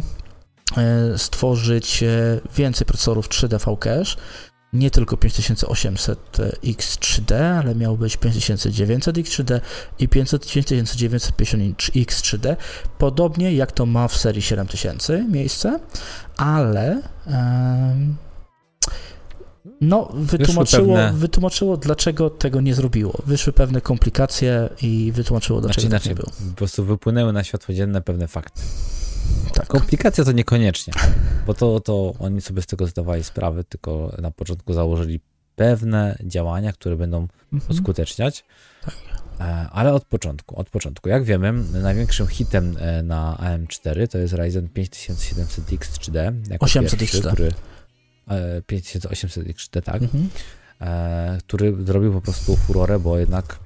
e, 0.77 1.19
stworzyć 1.19 2.03
e, 2.03 2.41
więcej 2.57 2.87
procesorów 2.87 3.29
3D 3.29 3.59
V-Cache, 3.59 4.17
nie 4.73 4.91
tylko 4.91 5.17
5800X3D, 5.17 7.35
ale 7.35 7.75
miał 7.75 7.97
być 7.97 8.19
5900X3D 8.19 9.61
i 9.99 10.09
5950X3D, 10.09 12.57
podobnie 12.99 13.55
jak 13.55 13.73
to 13.73 13.87
ma 13.87 14.09
w 14.09 14.17
serii 14.17 14.43
7000 14.43 15.27
miejsce, 15.29 15.81
ale 16.37 17.03
no, 19.81 20.09
wytłumaczyło, 20.15 20.97
pewne... 20.97 21.19
wytłumaczyło, 21.19 21.77
dlaczego 21.77 22.31
tego 22.31 22.61
nie 22.61 22.75
zrobiło. 22.75 23.19
Wyszły 23.27 23.53
pewne 23.53 23.81
komplikacje 23.81 24.69
i 24.83 25.13
wytłumaczyło, 25.15 25.61
dlaczego 25.61 25.89
znaczy, 25.89 26.03
tak 26.05 26.11
nie 26.11 26.15
było. 26.15 26.31
Po 26.51 26.57
prostu 26.57 26.85
wypłynęły 26.85 27.33
na 27.33 27.45
światło 27.45 27.75
dzienne 27.75 28.03
pewne 28.03 28.29
fakty. 28.29 28.63
Tak. 29.55 29.67
Komplikacja 29.67 30.25
to 30.25 30.33
niekoniecznie, 30.33 30.93
bo 31.47 31.55
to, 31.55 31.81
to 31.81 32.15
oni 32.19 32.41
sobie 32.41 32.63
z 32.63 32.67
tego 32.67 32.87
zdawali 32.87 33.25
sprawę, 33.25 33.65
tylko 33.65 34.17
na 34.19 34.31
początku 34.31 34.73
założyli 34.73 35.21
pewne 35.57 36.19
działania, 36.25 36.73
które 36.73 36.97
będą 36.97 37.29
mhm. 37.53 37.71
uskuteczniać. 37.71 38.45
Tak. 38.85 38.95
E, 39.41 39.69
ale 39.73 39.93
od 39.93 40.05
początku, 40.05 40.59
od 40.61 40.71
początku. 40.71 41.09
Jak 41.09 41.25
wiemy, 41.25 41.53
największym 41.83 42.27
hitem 42.27 42.77
e, 42.81 43.03
na 43.03 43.37
AM4 43.41 44.09
to 44.09 44.19
jest 44.19 44.35
Ryzen 44.35 44.69
5700X 44.69 45.79
3D. 45.79 46.33
800X3D. 46.59 47.33
Który, 47.33 47.53
5800 48.67 49.49
XT, 49.49 49.73
tak, 49.85 50.03
mhm. 50.03 50.29
e, 50.81 51.39
który 51.47 51.85
zrobił 51.85 52.13
po 52.13 52.21
prostu 52.21 52.57
furorę, 52.57 52.99
bo 52.99 53.19
jednak 53.19 53.59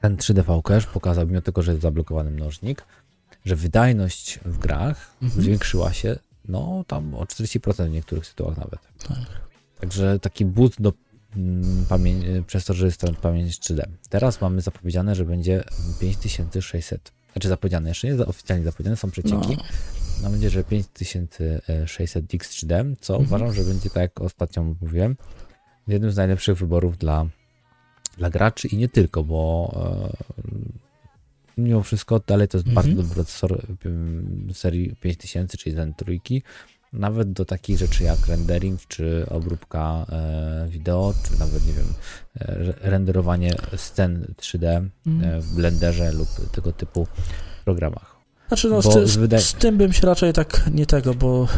ten 0.00 0.16
3D 0.16 0.62
cache 0.62 0.86
pokazał, 0.92 1.26
mimo 1.26 1.40
tego, 1.40 1.62
że 1.62 1.70
jest 1.70 1.82
zablokowany 1.82 2.30
mnożnik, 2.30 2.84
że 3.44 3.56
wydajność 3.56 4.38
w 4.44 4.58
grach 4.58 5.16
mhm. 5.22 5.42
zwiększyła 5.42 5.92
się, 5.92 6.16
no 6.48 6.84
tam 6.86 7.14
o 7.14 7.24
40% 7.24 7.88
w 7.88 7.90
niektórych 7.90 8.26
sytuacjach 8.26 8.58
nawet. 8.58 8.80
Tak. 9.08 9.46
Także 9.80 10.18
taki 10.18 10.44
boot 10.44 10.72
do 10.78 10.92
mm, 11.36 11.84
pamięci, 11.88 12.26
przez 12.46 12.64
to, 12.64 12.74
że 12.74 12.86
jest 12.86 13.00
tam 13.00 13.14
pamięć 13.14 13.58
3D. 13.58 13.82
Teraz 14.08 14.40
mamy 14.40 14.60
zapowiedziane, 14.60 15.14
że 15.14 15.24
będzie 15.24 15.64
5600. 16.00 17.12
Znaczy 17.32 17.48
zapowiedziane, 17.48 17.88
jeszcze 17.88 18.08
nie 18.08 18.26
oficjalnie 18.26 18.64
zapowiedziane, 18.64 18.96
są 18.96 19.10
przecieki, 19.10 19.56
no 19.56 19.64
mam 20.22 20.32
nadzieję, 20.32 20.50
że 20.50 20.64
5600 20.64 22.26
X3D, 22.26 22.96
co 23.00 23.16
mhm. 23.16 23.26
uważam, 23.26 23.54
że 23.54 23.64
będzie, 23.64 23.90
tak 23.90 24.02
jak 24.02 24.20
ostatnio 24.20 24.62
mówiłem, 24.62 25.16
jednym 25.88 26.10
z 26.10 26.16
najlepszych 26.16 26.58
wyborów 26.58 26.98
dla, 26.98 27.26
dla 28.18 28.30
graczy 28.30 28.68
i 28.68 28.76
nie 28.76 28.88
tylko, 28.88 29.24
bo 29.24 29.72
e, 30.38 30.42
mimo 31.58 31.82
wszystko 31.82 32.20
dalej 32.26 32.48
to 32.48 32.58
jest 32.58 32.68
mhm. 32.68 32.74
bardzo 32.74 33.02
dobry 33.02 33.14
procesor 33.14 33.62
serii 34.52 34.96
5000, 35.00 35.58
czyli 35.58 35.76
Zen 35.76 35.94
trójki, 35.94 36.42
nawet 36.92 37.32
do 37.32 37.44
takich 37.44 37.78
rzeczy 37.78 38.04
jak 38.04 38.26
rendering, 38.26 38.80
czy 38.88 39.26
obróbka 39.30 40.06
e, 40.08 40.66
wideo, 40.68 41.14
czy 41.24 41.38
nawet, 41.38 41.66
nie 41.66 41.72
wiem, 41.72 41.94
e, 42.38 42.90
renderowanie 42.90 43.54
scen 43.76 44.34
3D 44.36 44.88
mhm. 45.06 45.40
w 45.40 45.54
Blenderze 45.54 46.12
lub 46.12 46.28
tego 46.52 46.72
typu 46.72 47.06
programach. 47.64 48.15
Znaczy, 48.48 48.68
no, 48.68 48.82
z, 48.82 49.10
z, 49.10 49.42
z, 49.42 49.54
tym 49.54 49.76
bym 49.76 49.92
się 49.92 50.06
raczej 50.06 50.32
tak 50.32 50.70
nie 50.74 50.86
tego, 50.86 51.14
bo. 51.14 51.48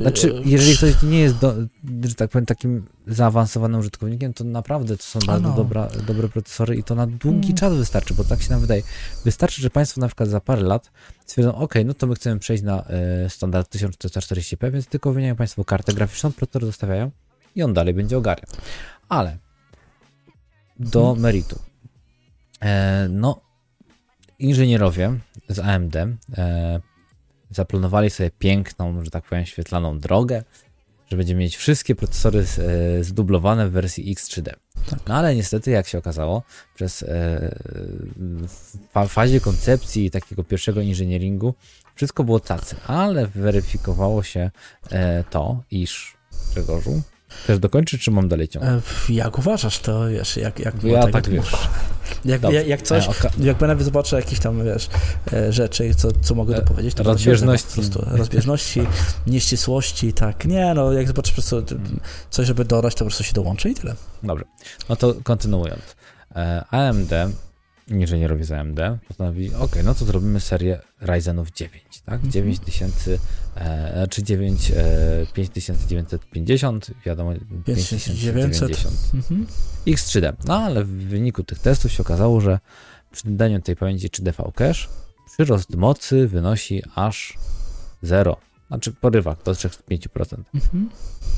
Znaczy, 0.00 0.42
jeżeli 0.44 0.76
ktoś 0.76 1.02
nie 1.02 1.18
jest, 1.18 1.38
do, 1.38 1.54
że 2.04 2.14
tak 2.14 2.30
powiem, 2.30 2.46
takim 2.46 2.86
zaawansowanym 3.06 3.80
użytkownikiem, 3.80 4.32
to 4.32 4.44
naprawdę 4.44 4.96
to 4.96 5.02
są 5.02 5.18
bardzo 5.26 5.48
no. 5.48 5.56
dobra, 5.56 5.88
dobre 6.06 6.28
procesory 6.28 6.76
i 6.76 6.84
to 6.84 6.94
na 6.94 7.06
długi 7.06 7.46
mm. 7.46 7.56
czas 7.56 7.74
wystarczy, 7.74 8.14
bo 8.14 8.24
tak 8.24 8.42
się 8.42 8.50
nam 8.50 8.60
wydaje. 8.60 8.82
Wystarczy, 9.24 9.62
że 9.62 9.70
Państwo 9.70 10.00
na 10.00 10.06
przykład 10.06 10.28
za 10.28 10.40
parę 10.40 10.62
lat 10.62 10.90
stwierdzą, 11.26 11.54
OK, 11.54 11.74
no 11.84 11.94
to 11.94 12.06
my 12.06 12.14
chcemy 12.14 12.40
przejść 12.40 12.62
na 12.62 12.84
y, 13.26 13.30
standard 13.30 13.74
1440p, 13.76 14.72
więc 14.72 14.86
tylko 14.86 15.12
wymieniają 15.12 15.36
Państwo 15.36 15.64
kartę 15.64 15.92
graficzną, 15.92 16.32
procesor 16.32 16.66
zostawiają 16.66 17.10
i 17.56 17.62
on 17.62 17.74
dalej 17.74 17.94
będzie 17.94 18.18
ogarniał. 18.18 18.46
Ale 19.08 19.38
do 20.78 21.02
hmm. 21.04 21.22
meritu. 21.22 21.58
E, 22.60 23.08
no, 23.10 23.40
inżynierowie 24.38 25.18
z 25.48 25.58
AMD 25.58 25.96
e, 25.96 26.80
zaplanowali 27.50 28.10
sobie 28.10 28.30
piękną, 28.38 29.04
że 29.04 29.10
tak 29.10 29.24
powiem, 29.24 29.46
świetlaną 29.46 29.98
drogę, 29.98 30.42
że 31.10 31.16
będziemy 31.16 31.40
mieć 31.40 31.56
wszystkie 31.56 31.94
procesory 31.94 32.40
e, 32.40 33.04
zdublowane 33.04 33.68
w 33.68 33.72
wersji 33.72 34.16
X3D. 34.16 34.50
Tak. 34.90 35.00
No 35.08 35.14
ale 35.14 35.36
niestety, 35.36 35.70
jak 35.70 35.88
się 35.88 35.98
okazało, 35.98 36.42
przez 36.74 37.02
e, 37.02 37.06
w 38.94 39.08
fazie 39.08 39.40
koncepcji 39.40 40.10
takiego 40.10 40.44
pierwszego 40.44 40.80
inżynieringu 40.80 41.54
wszystko 41.94 42.24
było 42.24 42.40
tacy, 42.40 42.76
ale 42.86 43.26
weryfikowało 43.26 44.22
się 44.22 44.50
to, 45.30 45.62
iż 45.70 46.16
Grzegorzu, 46.52 47.02
Chcesz 47.44 47.58
dokończyć, 47.58 48.02
czy 48.02 48.10
mam 48.10 48.28
dalej 48.28 48.48
ciągnąć? 48.48 48.84
E, 49.10 49.12
jak 49.12 49.38
uważasz, 49.38 49.78
to 49.78 50.08
wiesz, 50.08 50.36
jak, 50.36 50.58
jak 50.58 50.84
Ja 50.84 51.02
tak, 51.02 51.12
tak 51.12 51.28
wiesz. 51.28 51.52
Jak, 52.24 52.42
jak, 52.42 52.66
jak 52.66 52.82
coś, 52.82 53.08
jak 53.38 53.56
będę 53.56 53.84
zobaczę 53.84 54.16
jakieś 54.16 54.38
tam, 54.38 54.64
wiesz, 54.64 54.88
e, 55.32 55.52
rzeczy, 55.52 55.94
co, 55.94 56.08
co 56.12 56.34
mogę 56.34 56.54
e, 56.56 56.60
dopowiedzieć, 56.60 56.94
to 56.94 57.02
rozbieżności. 57.02 57.68
Po 57.68 57.74
prostu, 57.74 58.04
rozbieżności, 58.10 58.80
nieścisłości, 59.26 60.12
tak. 60.12 60.44
Nie, 60.44 60.74
no, 60.74 60.92
jak 60.92 61.06
zobaczę 61.06 61.30
po 61.30 61.34
prostu 61.34 61.62
coś, 62.30 62.46
żeby 62.46 62.64
dodać, 62.64 62.94
to 62.94 62.98
po 62.98 63.04
prostu 63.04 63.24
się 63.24 63.32
dołączę 63.32 63.70
i 63.70 63.74
tyle. 63.74 63.94
Dobrze. 64.22 64.44
No 64.88 64.96
to 64.96 65.14
kontynuując. 65.24 65.96
AMD 66.70 67.12
inżynierowie 67.86 68.44
z 68.44 68.52
AMD 68.52 68.80
postanowili, 69.08 69.54
ok, 69.54 69.76
no 69.84 69.94
to 69.94 70.04
zrobimy 70.04 70.40
serię 70.40 70.80
Ryzenów 71.00 71.50
9, 71.50 71.84
tak? 72.04 72.14
Mm 72.14 72.30
-hmm. 72.30 72.32
9000, 72.32 73.18
e, 73.56 74.06
czy 74.10 74.22
9, 74.22 74.72
e, 74.76 75.26
5950, 75.32 76.90
wiadomo, 77.06 77.32
5990 77.64 79.10
mm 79.14 79.22
-hmm. 79.22 79.44
X3D. 79.86 80.32
No 80.44 80.58
ale 80.58 80.84
w 80.84 80.88
wyniku 80.88 81.42
tych 81.44 81.58
testów 81.58 81.92
się 81.92 82.02
okazało, 82.02 82.40
że 82.40 82.58
przy 83.12 83.24
dodaniu 83.24 83.62
tej 83.62 83.76
pamięci 83.76 84.08
3DV 84.08 84.52
cache 84.52 84.88
przyrost 85.32 85.74
mocy 85.74 86.28
wynosi 86.28 86.82
aż 86.94 87.38
0, 88.02 88.36
znaczy 88.68 88.92
porywa 88.92 89.36
do 89.44 89.52
3-5%. 89.52 90.34
Mm 90.54 90.66
-hmm. 90.66 90.86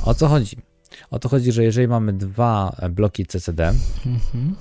O 0.05 0.15
co 0.15 0.29
chodzi? 0.29 0.57
O 1.11 1.19
to 1.19 1.29
chodzi, 1.29 1.53
że 1.53 1.65
jeżeli 1.65 1.89
mamy 1.89 2.13
dwa 2.13 2.77
bloki 2.91 3.27
CCD, 3.27 3.69
mhm 4.07 4.55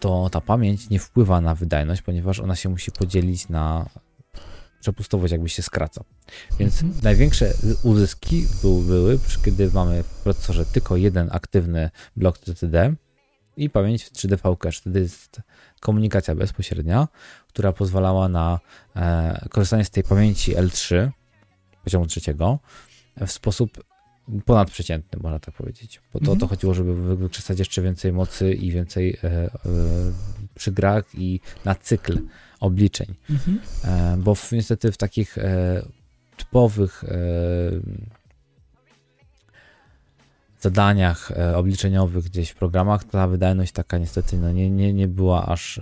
to 0.00 0.30
ta 0.30 0.40
pamięć 0.40 0.90
nie 0.90 0.98
wpływa 0.98 1.40
na 1.40 1.54
wydajność, 1.54 2.02
ponieważ 2.02 2.40
ona 2.40 2.56
się 2.56 2.68
musi 2.68 2.92
podzielić 2.92 3.48
na 3.48 3.86
przepustowość, 4.80 5.32
jakby 5.32 5.48
się 5.48 5.62
skraca. 5.62 6.04
Więc 6.58 6.82
mhm. 6.82 7.04
największe 7.04 7.52
uzyski 7.82 8.46
były, 8.62 8.82
były, 8.82 9.18
kiedy 9.44 9.70
mamy 9.74 10.02
w 10.02 10.06
procesorze 10.06 10.66
tylko 10.66 10.96
jeden 10.96 11.28
aktywny 11.32 11.90
blok 12.16 12.38
CCD 12.38 12.94
i 13.56 13.70
pamięć 13.70 14.04
w 14.04 14.12
3D 14.12 14.58
cache. 14.58 14.80
Wtedy 14.80 15.00
jest 15.00 15.40
komunikacja 15.80 16.34
bezpośrednia, 16.34 17.08
która 17.48 17.72
pozwalała 17.72 18.28
na 18.28 18.60
e, 18.96 19.48
korzystanie 19.50 19.84
z 19.84 19.90
tej 19.90 20.04
pamięci 20.04 20.56
L3 20.56 21.10
poziomu 21.84 22.06
trzeciego 22.06 22.58
w 23.26 23.32
sposób 23.32 23.84
ponadprzeciętny, 24.44 25.18
można 25.22 25.38
tak 25.38 25.54
powiedzieć. 25.54 26.00
Bo 26.12 26.18
to 26.18 26.24
o 26.24 26.26
to 26.26 26.32
mhm. 26.32 26.48
chodziło, 26.48 26.74
żeby 26.74 27.16
wykrzesać 27.16 27.58
jeszcze 27.58 27.82
więcej 27.82 28.12
mocy 28.12 28.52
i 28.52 28.70
więcej 28.70 29.16
e, 29.24 29.26
e, 29.26 29.50
przy 30.54 30.72
grach 30.72 31.04
i 31.14 31.40
na 31.64 31.74
cykl 31.74 32.18
obliczeń. 32.60 33.14
Mhm. 33.30 33.60
E, 33.84 34.16
bo 34.16 34.34
w, 34.34 34.52
niestety 34.52 34.92
w 34.92 34.96
takich 34.96 35.38
e, 35.38 35.82
typowych 36.36 37.04
e, 37.04 37.10
zadaniach 40.60 41.30
e, 41.30 41.56
obliczeniowych 41.56 42.24
gdzieś 42.24 42.50
w 42.50 42.54
programach 42.54 43.04
ta 43.04 43.28
wydajność 43.28 43.72
taka 43.72 43.98
niestety 43.98 44.38
no 44.38 44.52
nie, 44.52 44.70
nie, 44.70 44.92
nie 44.92 45.08
była 45.08 45.46
aż, 45.46 45.80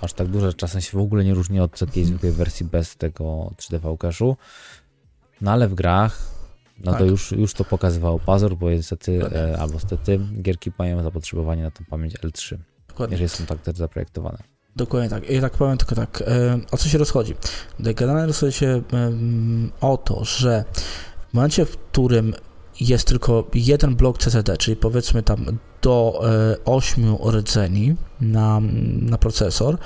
aż 0.00 0.12
tak 0.12 0.28
duża, 0.28 0.52
czasem 0.52 0.80
się 0.80 0.98
w 0.98 1.00
ogóle 1.00 1.24
nie 1.24 1.34
różni 1.34 1.60
od 1.60 1.78
takiej 1.78 2.02
mhm. 2.02 2.06
zwykłej 2.06 2.32
wersji 2.32 2.66
bez 2.66 2.96
tego 2.96 3.52
3D 3.56 3.96
cache'u. 3.96 4.36
No 5.40 5.52
ale 5.52 5.68
w 5.68 5.74
grach 5.74 6.35
no 6.84 6.92
tak. 6.92 7.00
to 7.00 7.04
już, 7.06 7.32
już 7.32 7.54
to 7.54 7.64
pokazywał 7.64 8.18
Pazur, 8.18 8.56
bo 8.56 8.70
niestety, 8.70 9.20
e, 9.34 9.58
albo 9.58 9.78
stety, 9.80 10.20
gierki 10.42 10.72
mają 10.78 11.02
zapotrzebowanie 11.02 11.62
na 11.62 11.70
tą 11.70 11.84
pamięć 11.84 12.14
L3. 12.14 12.58
Dokładnie. 12.88 13.14
Jeżeli 13.14 13.28
są 13.28 13.46
tak 13.46 13.62
też 13.62 13.76
zaprojektowane. 13.76 14.38
Dokładnie 14.76 15.10
tak. 15.10 15.30
I 15.30 15.40
tak 15.40 15.52
powiem 15.52 15.78
tylko 15.78 15.94
tak, 15.94 16.22
e, 16.26 16.58
o 16.70 16.76
co 16.76 16.88
się 16.88 16.98
rozchodzi? 16.98 17.34
Generalnie 17.80 18.26
rozchodzi 18.26 18.58
się 18.58 18.66
e, 18.66 18.82
o 19.80 19.96
to, 19.96 20.24
że 20.24 20.64
w 21.30 21.34
momencie, 21.34 21.66
w 21.66 21.76
którym 21.76 22.34
jest 22.80 23.08
tylko 23.08 23.44
jeden 23.54 23.96
blok 23.96 24.18
CCD, 24.18 24.56
czyli 24.56 24.76
powiedzmy 24.76 25.22
tam 25.22 25.58
do 25.82 26.20
e, 26.24 26.64
8 26.64 27.16
rdzeni 27.30 27.96
na, 28.20 28.60
na 29.00 29.18
procesor, 29.18 29.78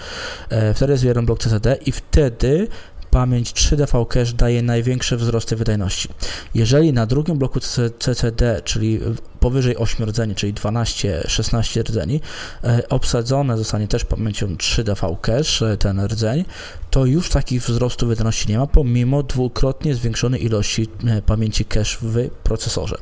e, 0.48 0.74
wtedy 0.74 0.92
jest 0.92 1.04
jeden 1.04 1.26
blok 1.26 1.38
CCD 1.38 1.78
i 1.86 1.92
wtedy 1.92 2.68
pamięć 3.10 3.52
3DV 3.52 4.08
Cache 4.08 4.32
daje 4.32 4.62
największe 4.62 5.16
wzrosty 5.16 5.56
wydajności. 5.56 6.08
Jeżeli 6.54 6.92
na 6.92 7.06
drugim 7.06 7.38
bloku 7.38 7.60
CCD, 7.98 8.60
czyli 8.64 9.00
powyżej 9.40 9.76
8 9.76 10.06
rdzeni, 10.08 10.34
czyli 10.34 10.54
12-16 10.54 11.80
rdzeni, 11.82 12.20
e, 12.64 12.88
obsadzone 12.88 13.58
zostanie 13.58 13.88
też 13.88 14.04
pamięcią 14.04 14.56
3DV 14.56 15.16
cache, 15.20 15.66
e, 15.72 15.76
ten 15.76 16.06
rdzeń, 16.06 16.44
to 16.90 17.04
już 17.04 17.28
takich 17.28 17.62
wzrostu 17.62 18.06
wydajności 18.06 18.48
nie 18.48 18.58
ma, 18.58 18.66
pomimo 18.66 19.22
dwukrotnie 19.22 19.94
zwiększonej 19.94 20.44
ilości 20.44 20.88
e, 21.06 21.22
pamięci 21.22 21.64
cache 21.64 21.96
w 22.02 22.28
procesorze. 22.42 22.96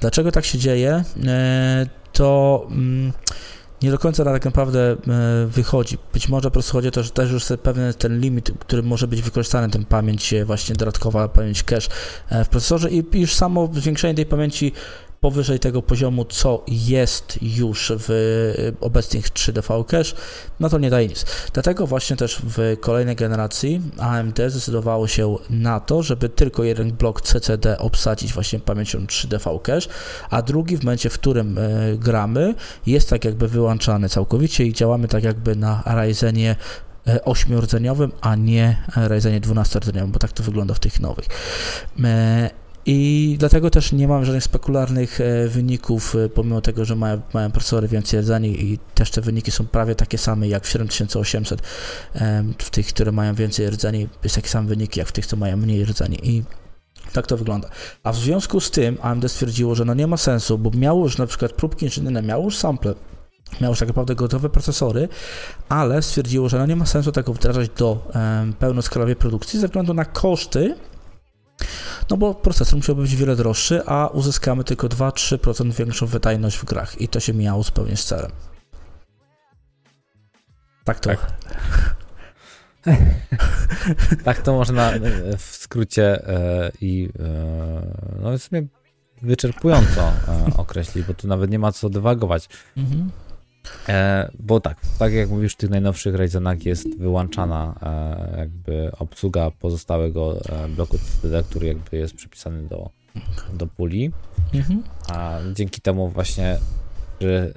Dlaczego 0.00 0.32
tak 0.32 0.44
się 0.44 0.58
dzieje? 0.58 1.04
To 2.12 2.66
mm, 2.70 3.12
nie 3.82 3.90
do 3.90 3.98
końca 3.98 4.24
tak 4.24 4.44
naprawdę 4.44 4.96
wychodzi. 5.46 5.98
Być 6.12 6.28
może 6.28 6.42
po 6.42 6.50
prostu 6.50 6.72
chodzi 6.72 6.88
o 6.88 6.90
to, 6.90 7.02
że 7.02 7.10
też 7.10 7.30
już 7.30 7.44
pewien 7.62 7.94
ten 7.94 8.20
limit, 8.20 8.50
który 8.58 8.82
może 8.82 9.08
być 9.08 9.22
wykorzystany, 9.22 9.70
ten 9.70 9.84
pamięć, 9.84 10.34
właśnie 10.44 10.74
dodatkowa 10.74 11.28
pamięć 11.28 11.62
cache 11.62 11.88
w 12.44 12.48
procesorze 12.48 12.90
i 12.90 13.04
już 13.12 13.34
samo 13.34 13.70
zwiększenie 13.72 14.14
tej 14.14 14.26
pamięci 14.26 14.72
powyżej 15.20 15.58
tego 15.60 15.82
poziomu, 15.82 16.24
co 16.24 16.64
jest 16.68 17.38
już 17.42 17.92
w 17.98 18.74
obecnych 18.80 19.30
3DV 19.30 19.84
Cache, 19.84 20.16
no 20.60 20.68
to 20.68 20.78
nie 20.78 20.90
daje 20.90 21.08
nic. 21.08 21.26
Dlatego 21.52 21.86
właśnie 21.86 22.16
też 22.16 22.42
w 22.44 22.76
kolejnej 22.80 23.16
generacji 23.16 23.80
AMD 23.98 24.38
zdecydowało 24.48 25.08
się 25.08 25.36
na 25.50 25.80
to, 25.80 26.02
żeby 26.02 26.28
tylko 26.28 26.64
jeden 26.64 26.92
blok 26.92 27.22
CCD 27.22 27.78
obsadzić 27.78 28.32
właśnie 28.32 28.60
pamięcią 28.60 28.98
3DV 28.98 29.62
Cache, 29.62 29.88
a 30.30 30.42
drugi 30.42 30.76
w 30.76 30.84
momencie, 30.84 31.10
w 31.10 31.14
którym 31.14 31.58
e, 31.58 31.62
gramy, 31.96 32.54
jest 32.86 33.10
tak 33.10 33.24
jakby 33.24 33.48
wyłączany 33.48 34.08
całkowicie 34.08 34.64
i 34.64 34.72
działamy 34.72 35.08
tak 35.08 35.24
jakby 35.24 35.56
na 35.56 35.82
Ryzenie 35.86 36.56
8-rdzeniowym, 37.06 38.08
e, 38.08 38.12
a 38.20 38.34
nie 38.34 38.76
Ryzenie 38.96 39.40
12-rdzeniowym, 39.40 40.10
bo 40.10 40.18
tak 40.18 40.32
to 40.32 40.42
wygląda 40.42 40.74
w 40.74 40.80
tych 40.80 41.00
nowych. 41.00 41.26
I 42.86 43.36
dlatego 43.38 43.70
też 43.70 43.92
nie 43.92 44.08
mam 44.08 44.24
żadnych 44.24 44.44
spekularnych 44.44 45.20
e, 45.20 45.48
wyników, 45.48 46.16
e, 46.16 46.28
pomimo 46.28 46.60
tego, 46.60 46.84
że 46.84 46.96
mają, 46.96 47.20
mają 47.34 47.50
procesory 47.50 47.88
więcej 47.88 48.20
rdzeni 48.20 48.64
i 48.64 48.78
też 48.94 49.10
te 49.10 49.20
wyniki 49.20 49.50
są 49.50 49.66
prawie 49.66 49.94
takie 49.94 50.18
same 50.18 50.48
jak 50.48 50.64
w 50.64 50.68
7800, 50.68 51.62
w 52.58 52.70
tych, 52.70 52.86
które 52.86 53.12
mają 53.12 53.34
więcej 53.34 53.70
rdzeni, 53.70 54.08
jest 54.24 54.34
taki 54.34 54.48
sam 54.48 54.66
wynik 54.66 54.96
jak 54.96 55.08
w 55.08 55.12
tych, 55.12 55.26
co 55.26 55.36
mają 55.36 55.56
mniej 55.56 55.84
rdzeni. 55.84 56.18
I 56.22 56.42
tak 57.12 57.26
to 57.26 57.36
wygląda. 57.36 57.68
A 58.02 58.12
w 58.12 58.16
związku 58.16 58.60
z 58.60 58.70
tym 58.70 58.98
AMD 59.02 59.28
stwierdziło, 59.28 59.74
że 59.74 59.84
no 59.84 59.94
nie 59.94 60.06
ma 60.06 60.16
sensu, 60.16 60.58
bo 60.58 60.70
miało 60.70 61.04
już 61.04 61.18
na 61.18 61.26
przykład 61.26 61.52
próbki 61.52 61.84
inżynieryjne, 61.84 62.22
miało 62.22 62.44
już 62.44 62.56
sample, 62.56 62.94
miało 63.60 63.72
już 63.72 63.78
tak 63.78 63.88
naprawdę 63.88 64.14
gotowe 64.14 64.50
procesory, 64.50 65.08
ale 65.68 66.02
stwierdziło, 66.02 66.48
że 66.48 66.58
no 66.58 66.66
nie 66.66 66.76
ma 66.76 66.86
sensu 66.86 67.12
tego 67.12 67.32
wdrażać 67.32 67.70
do 67.78 68.10
um, 68.14 68.52
pełnoskalowej 68.52 69.16
produkcji 69.16 69.60
ze 69.60 69.66
względu 69.66 69.94
na 69.94 70.04
koszty, 70.04 70.74
no 72.10 72.16
bo 72.16 72.34
procesor 72.34 72.76
musiałby 72.76 73.02
być 73.02 73.16
wiele 73.16 73.36
droższy, 73.36 73.82
a 73.86 74.08
uzyskamy 74.08 74.64
tylko 74.64 74.88
2-3% 74.88 75.72
większą 75.72 76.06
wydajność 76.06 76.56
w 76.56 76.64
grach 76.64 77.00
i 77.00 77.08
to 77.08 77.20
się 77.20 77.34
mijało 77.34 77.62
zupełnie 77.62 77.96
z 77.96 78.04
celem. 78.04 78.30
Tak 80.84 81.00
to. 81.00 81.10
Tak. 81.10 81.32
tak 84.24 84.42
to 84.42 84.52
można 84.52 84.92
e, 84.92 85.00
w 85.36 85.42
skrócie 85.42 86.28
e, 86.28 86.72
i 86.80 87.08
e, 87.18 88.20
no 88.22 88.32
jest 88.32 88.52
mnie 88.52 88.66
wyczerpująco 89.22 90.12
określić, 90.56 91.06
bo 91.06 91.14
tu 91.14 91.28
nawet 91.28 91.50
nie 91.50 91.58
ma 91.58 91.72
co 91.72 91.90
dywagować. 91.90 92.48
Mhm. 92.76 93.10
E, 93.88 94.30
bo 94.38 94.60
tak, 94.60 94.80
tak 94.98 95.12
jak 95.12 95.30
mówisz, 95.30 95.52
w 95.52 95.56
tych 95.56 95.70
najnowszych 95.70 96.14
Ryzenach 96.14 96.66
jest 96.66 96.98
wyłączana 96.98 97.74
e, 97.82 98.38
jakby 98.38 98.90
obsługa 98.98 99.50
pozostałego 99.50 100.40
e, 100.48 100.68
bloku 100.68 100.98
CCD, 100.98 101.42
który 101.42 101.66
jakby 101.66 101.96
jest 101.96 102.14
przypisany 102.14 102.68
do, 102.68 102.90
do 103.52 103.66
puli. 103.66 104.12
Mhm. 104.54 104.82
A 105.08 105.38
dzięki 105.54 105.80
temu 105.80 106.08
właśnie, 106.08 106.58
że 107.20 107.48
y, 107.48 107.52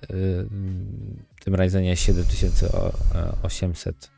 w 1.35 1.43
tym 1.43 1.55
Ryzenie 1.55 1.97
7800 1.97 4.11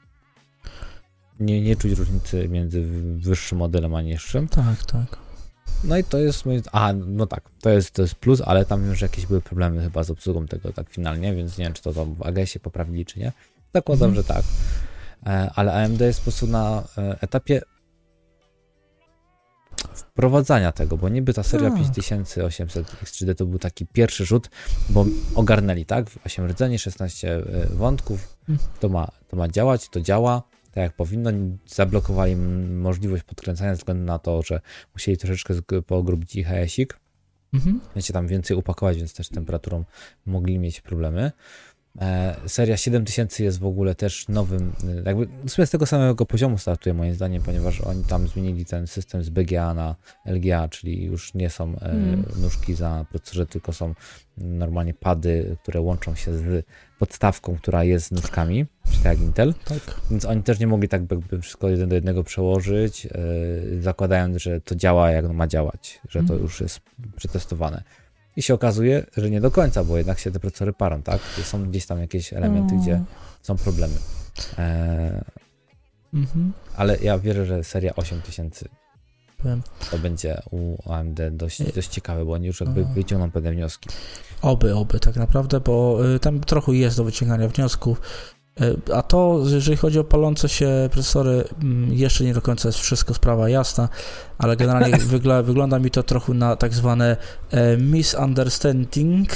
nie, 1.40 1.62
nie 1.62 1.76
czuć 1.76 1.92
różnicy 1.92 2.50
między 2.50 2.82
wyższym 3.18 3.58
modelem 3.58 3.96
a 3.96 4.02
niższym. 4.02 4.48
Tak, 4.48 4.86
tak. 4.86 5.25
No 5.84 5.98
i 5.98 6.04
to 6.04 6.18
jest, 6.18 6.44
a 6.72 6.94
no 6.94 7.28
tak, 7.28 7.44
to 7.62 7.70
jest, 7.70 7.92
to 7.92 8.02
jest 8.02 8.16
plus, 8.16 8.42
ale 8.42 8.66
tam 8.66 8.86
już 8.86 9.02
jakieś 9.02 9.26
były 9.26 9.42
problemy 9.42 9.84
chyba 9.84 10.04
z 10.04 10.12
obsługą 10.12 10.48
tego 10.48 10.74
tak 10.74 10.90
finalnie, 10.90 11.36
więc 11.36 11.58
nie 11.58 11.66
wiem, 11.66 11.74
czy 11.74 11.82
to 11.82 11.94
tam 11.94 12.14
w 12.14 12.22
AGS-ie 12.22 12.60
poprawili, 12.60 13.06
czy 13.06 13.20
nie. 13.20 13.32
Zakładam, 13.74 14.10
mhm. 14.10 14.16
że 14.16 14.34
tak. 14.34 14.44
E, 15.26 15.52
ale 15.56 15.74
AMD 15.74 16.02
jest 16.02 16.20
po 16.20 16.24
prostu 16.24 16.48
na 16.48 16.84
e, 16.98 17.22
etapie 17.22 17.62
wprowadzania 19.94 20.72
tego, 20.72 20.98
bo 20.98 21.10
niby 21.10 21.34
ta 21.34 21.44
seria 21.44 21.70
tak. 21.70 21.80
5800 21.80 22.88
X3D 23.04 23.36
to 23.36 23.46
był 23.46 23.60
taki 23.60 23.86
pierwszy 23.86 24.26
rzut, 24.26 24.50
bo 24.90 25.06
ogarnęli, 25.36 25.86
tak? 25.86 26.06
8 26.26 26.48
rdzeni, 26.48 26.80
16 26.80 27.36
e, 27.36 27.42
wątków, 27.66 28.38
mhm. 28.50 28.70
to 28.80 28.90
ma, 28.90 29.08
to 29.28 29.38
ma 29.38 29.48
działać, 29.48 29.90
to 29.90 30.02
działa, 30.02 30.44
tak 30.76 30.84
jak 30.84 30.94
powinno. 30.94 31.32
Zablokowali 31.68 32.36
możliwość 32.36 33.24
podkręcania 33.24 33.76
ze 33.76 33.78
względu 33.78 34.04
na 34.04 34.20
to, 34.20 34.42
że 34.42 34.62
musieli 34.94 35.18
troszeczkę 35.18 35.82
pogrubić 35.82 36.36
ich 36.36 36.52
ASIC. 36.52 36.90
Mhm. 37.54 37.80
Wiecie, 37.96 38.14
tam 38.14 38.28
więcej 38.28 38.58
upakować, 38.58 38.98
więc 38.98 39.14
też 39.14 39.30
temperaturą 39.30 39.84
mogli 40.26 40.60
mieć 40.60 40.82
problemy. 40.82 41.32
E, 42.02 42.36
seria 42.48 42.78
7000 42.78 43.44
jest 43.44 43.60
w 43.60 43.66
ogóle 43.66 43.96
też 43.96 44.28
nowym, 44.28 44.74
e, 44.84 45.02
jakby 45.06 45.28
w 45.46 45.50
sumie 45.50 45.66
z 45.66 45.70
tego 45.70 45.86
samego 45.86 46.26
poziomu 46.26 46.58
startuje 46.58 46.94
moim 46.94 47.14
zdaniem, 47.14 47.44
ponieważ 47.44 47.82
oni 47.82 48.04
tam 48.04 48.28
zmienili 48.28 48.66
ten 48.66 48.88
system 48.88 49.24
z 49.24 49.30
BGA 49.30 49.74
na 49.74 49.96
LGA, 50.26 50.68
czyli 50.68 51.04
już 51.04 51.34
nie 51.34 51.50
są 51.50 51.80
mm. 51.80 52.26
nóżki 52.42 52.74
za 52.74 53.06
procesorze, 53.10 53.46
tylko 53.46 53.74
są 53.74 53.94
normalnie 54.38 54.94
pady, 54.94 55.58
które 55.64 55.82
łączą 55.82 56.16
się 56.16 56.34
z 56.34 56.66
podstawką, 57.00 57.56
która 57.56 57.84
jest 57.84 58.08
z 58.08 58.12
nóżkami, 58.12 58.66
czy 58.92 58.98
tak 58.98 59.06
jak 59.06 59.20
Intel. 59.20 59.54
Tak. 59.66 60.02
Więc 60.12 60.26
oni 60.26 60.44
też 60.44 60.60
nie 60.60 60.68
mogli 60.68 60.90
tak 60.90 61.02
jakby 61.02 61.42
wszystko 61.42 61.70
jeden 61.70 61.90
do 61.90 61.96
jednego 61.96 62.24
przełożyć, 62.24 63.08
zakładając, 63.80 64.38
że 64.38 64.62
to 64.62 64.76
działa 64.76 65.12
jak 65.12 65.30
ma 65.30 65.48
działać, 65.48 66.02
że 66.10 66.24
to 66.24 66.34
mm. 66.34 66.44
już 66.44 66.62
jest 66.62 66.80
przetestowane. 67.16 67.84
I 68.36 68.42
się 68.42 68.54
okazuje, 68.54 69.06
że 69.18 69.30
nie 69.30 69.42
do 69.42 69.52
końca, 69.52 69.84
bo 69.84 69.98
jednak 69.98 70.20
się 70.20 70.32
te 70.32 70.40
procesory 70.40 70.74
parą, 70.74 71.02
tak? 71.02 71.22
Są 71.44 71.70
gdzieś 71.70 71.86
tam 71.86 72.00
jakieś 72.00 72.34
elementy, 72.34 72.76
gdzie 72.76 72.92
mm. 72.92 73.06
są 73.42 73.58
problemy. 73.58 73.96
E, 74.58 75.24
mhm. 76.14 76.54
Ale 76.76 76.98
ja 76.98 77.20
wierzę, 77.20 77.46
że 77.46 77.64
seria 77.64 77.96
8000 77.96 78.70
to 79.92 79.98
będzie 79.98 80.42
u 80.52 80.92
AMD 80.92 81.20
dość, 81.32 81.74
dość 81.74 81.90
ciekawe, 81.90 82.26
bo 82.26 82.34
oni 82.34 82.48
już 82.48 82.62
jakby 82.62 82.86
wyciągną 82.86 83.32
pewne 83.32 83.52
wnioski. 83.52 83.90
Oby, 84.42 84.76
oby, 84.76 85.00
tak 85.00 85.16
naprawdę, 85.16 85.60
bo 85.60 86.00
y, 86.16 86.20
tam 86.20 86.40
trochę 86.40 86.72
jest 86.72 86.98
do 86.98 87.04
wyciągania 87.04 87.48
wniosków. 87.48 88.02
Y, 88.62 88.94
a 88.94 89.02
to, 89.02 89.42
jeżeli 89.46 89.78
chodzi 89.78 90.00
o 90.00 90.04
palące 90.04 90.50
się 90.50 90.90
procesory, 90.92 91.44
mm, 91.64 91.94
jeszcze 91.94 92.24
nie 92.24 92.34
do 92.34 92.42
końca 92.42 92.70
jest 92.70 92.80
wszystko 92.80 93.14
sprawa 93.14 93.50
jasna, 93.50 93.90
ale 94.38 94.58
generalnie 94.58 94.98
wygla, 95.14 95.44
wygląda 95.44 95.80
mi 95.80 95.92
to 95.92 96.04
trochę 96.04 96.34
na 96.34 96.56
tak 96.56 96.74
zwane 96.74 97.18
e, 97.52 97.78
misunderstanding, 97.78 99.30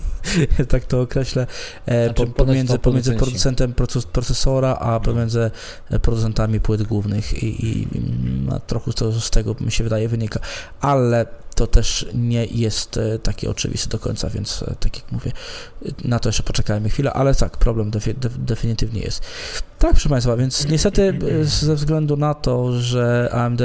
tak 0.68 0.84
to 0.84 1.00
określę, 1.00 1.46
e, 1.86 2.04
znaczy, 2.04 2.26
pomiędzy, 2.26 2.78
pomiędzy 2.78 3.14
producentem 3.14 3.74
procesora, 4.12 4.76
a 4.76 5.00
pomiędzy 5.00 5.50
e, 5.90 5.98
producentami 5.98 6.60
płyt 6.60 6.82
głównych 6.82 7.42
i, 7.42 7.66
i 7.66 7.88
no, 8.48 8.60
trochę 8.60 8.92
to 8.92 9.12
z 9.12 9.30
tego 9.30 9.56
mi 9.60 9.72
się 9.72 9.84
wydaje 9.84 10.08
wynika, 10.08 10.40
ale 10.80 11.26
to 11.54 11.66
też 11.66 12.06
nie 12.14 12.44
jest 12.44 12.96
e, 12.96 13.18
takie 13.18 13.50
oczywiste 13.50 13.88
do 13.88 13.98
końca, 13.98 14.30
więc 14.30 14.62
e, 14.62 14.74
tak 14.80 14.96
jak 14.96 15.12
mówię, 15.12 15.32
na 16.04 16.18
to 16.18 16.28
jeszcze 16.28 16.42
poczekajmy 16.42 16.88
chwilę, 16.88 17.12
ale 17.12 17.34
tak, 17.34 17.56
problem 17.56 17.90
defi 17.90 18.14
definitywnie 18.38 19.00
jest. 19.00 19.22
Tak, 19.78 19.90
proszę 19.90 20.08
Państwa, 20.08 20.36
więc 20.36 20.68
niestety 20.68 21.18
e, 21.40 21.44
ze 21.44 21.74
względu 21.74 22.16
na 22.16 22.34
to, 22.34 22.80
że 22.80 23.28
AMD 23.32 23.60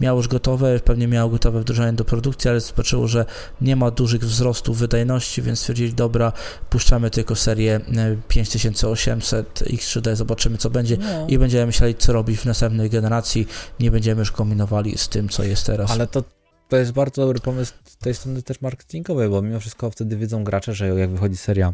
miało 0.00 0.18
już 0.18 0.28
gotowe, 0.28 0.80
pewnie 0.80 1.08
miało 1.08 1.30
gotowe 1.30 1.60
wdrożenie 1.60 1.92
do 1.92 2.04
produkcji, 2.04 2.50
ale 2.50 2.60
zobaczyło, 2.60 3.08
że 3.08 3.24
nie 3.60 3.76
ma 3.76 3.90
dużych 3.90 4.20
wzrostów 4.20 4.78
wydajności, 4.78 5.42
więc 5.42 5.58
stwierdzili, 5.58 5.94
dobra, 5.94 6.32
puszczamy 6.70 7.10
tylko 7.10 7.36
serię 7.36 7.80
5800 8.28 9.62
X3D, 9.62 10.16
zobaczymy 10.16 10.58
co 10.58 10.70
będzie 10.70 10.96
no. 10.96 11.26
i 11.28 11.38
będziemy 11.38 11.66
myśleli, 11.66 11.94
co 11.94 12.12
robić 12.12 12.38
w 12.38 12.44
następnej 12.44 12.90
generacji, 12.90 13.46
nie 13.80 13.90
będziemy 13.90 14.18
już 14.18 14.32
kombinowali 14.32 14.98
z 14.98 15.08
tym, 15.08 15.28
co 15.28 15.44
jest 15.44 15.66
teraz. 15.66 15.90
Ale 15.90 16.06
to 16.06 16.24
to 16.70 16.76
jest 16.76 16.92
bardzo 16.92 17.22
dobry 17.22 17.40
pomysł 17.40 17.72
z 17.84 17.96
tej 17.96 18.14
strony 18.14 18.42
też 18.42 18.60
marketingowej, 18.60 19.28
bo 19.28 19.42
mimo 19.42 19.60
wszystko 19.60 19.90
wtedy 19.90 20.16
wiedzą 20.16 20.44
gracze, 20.44 20.74
że 20.74 20.88
jak 20.88 21.10
wychodzi 21.10 21.36
seria 21.36 21.72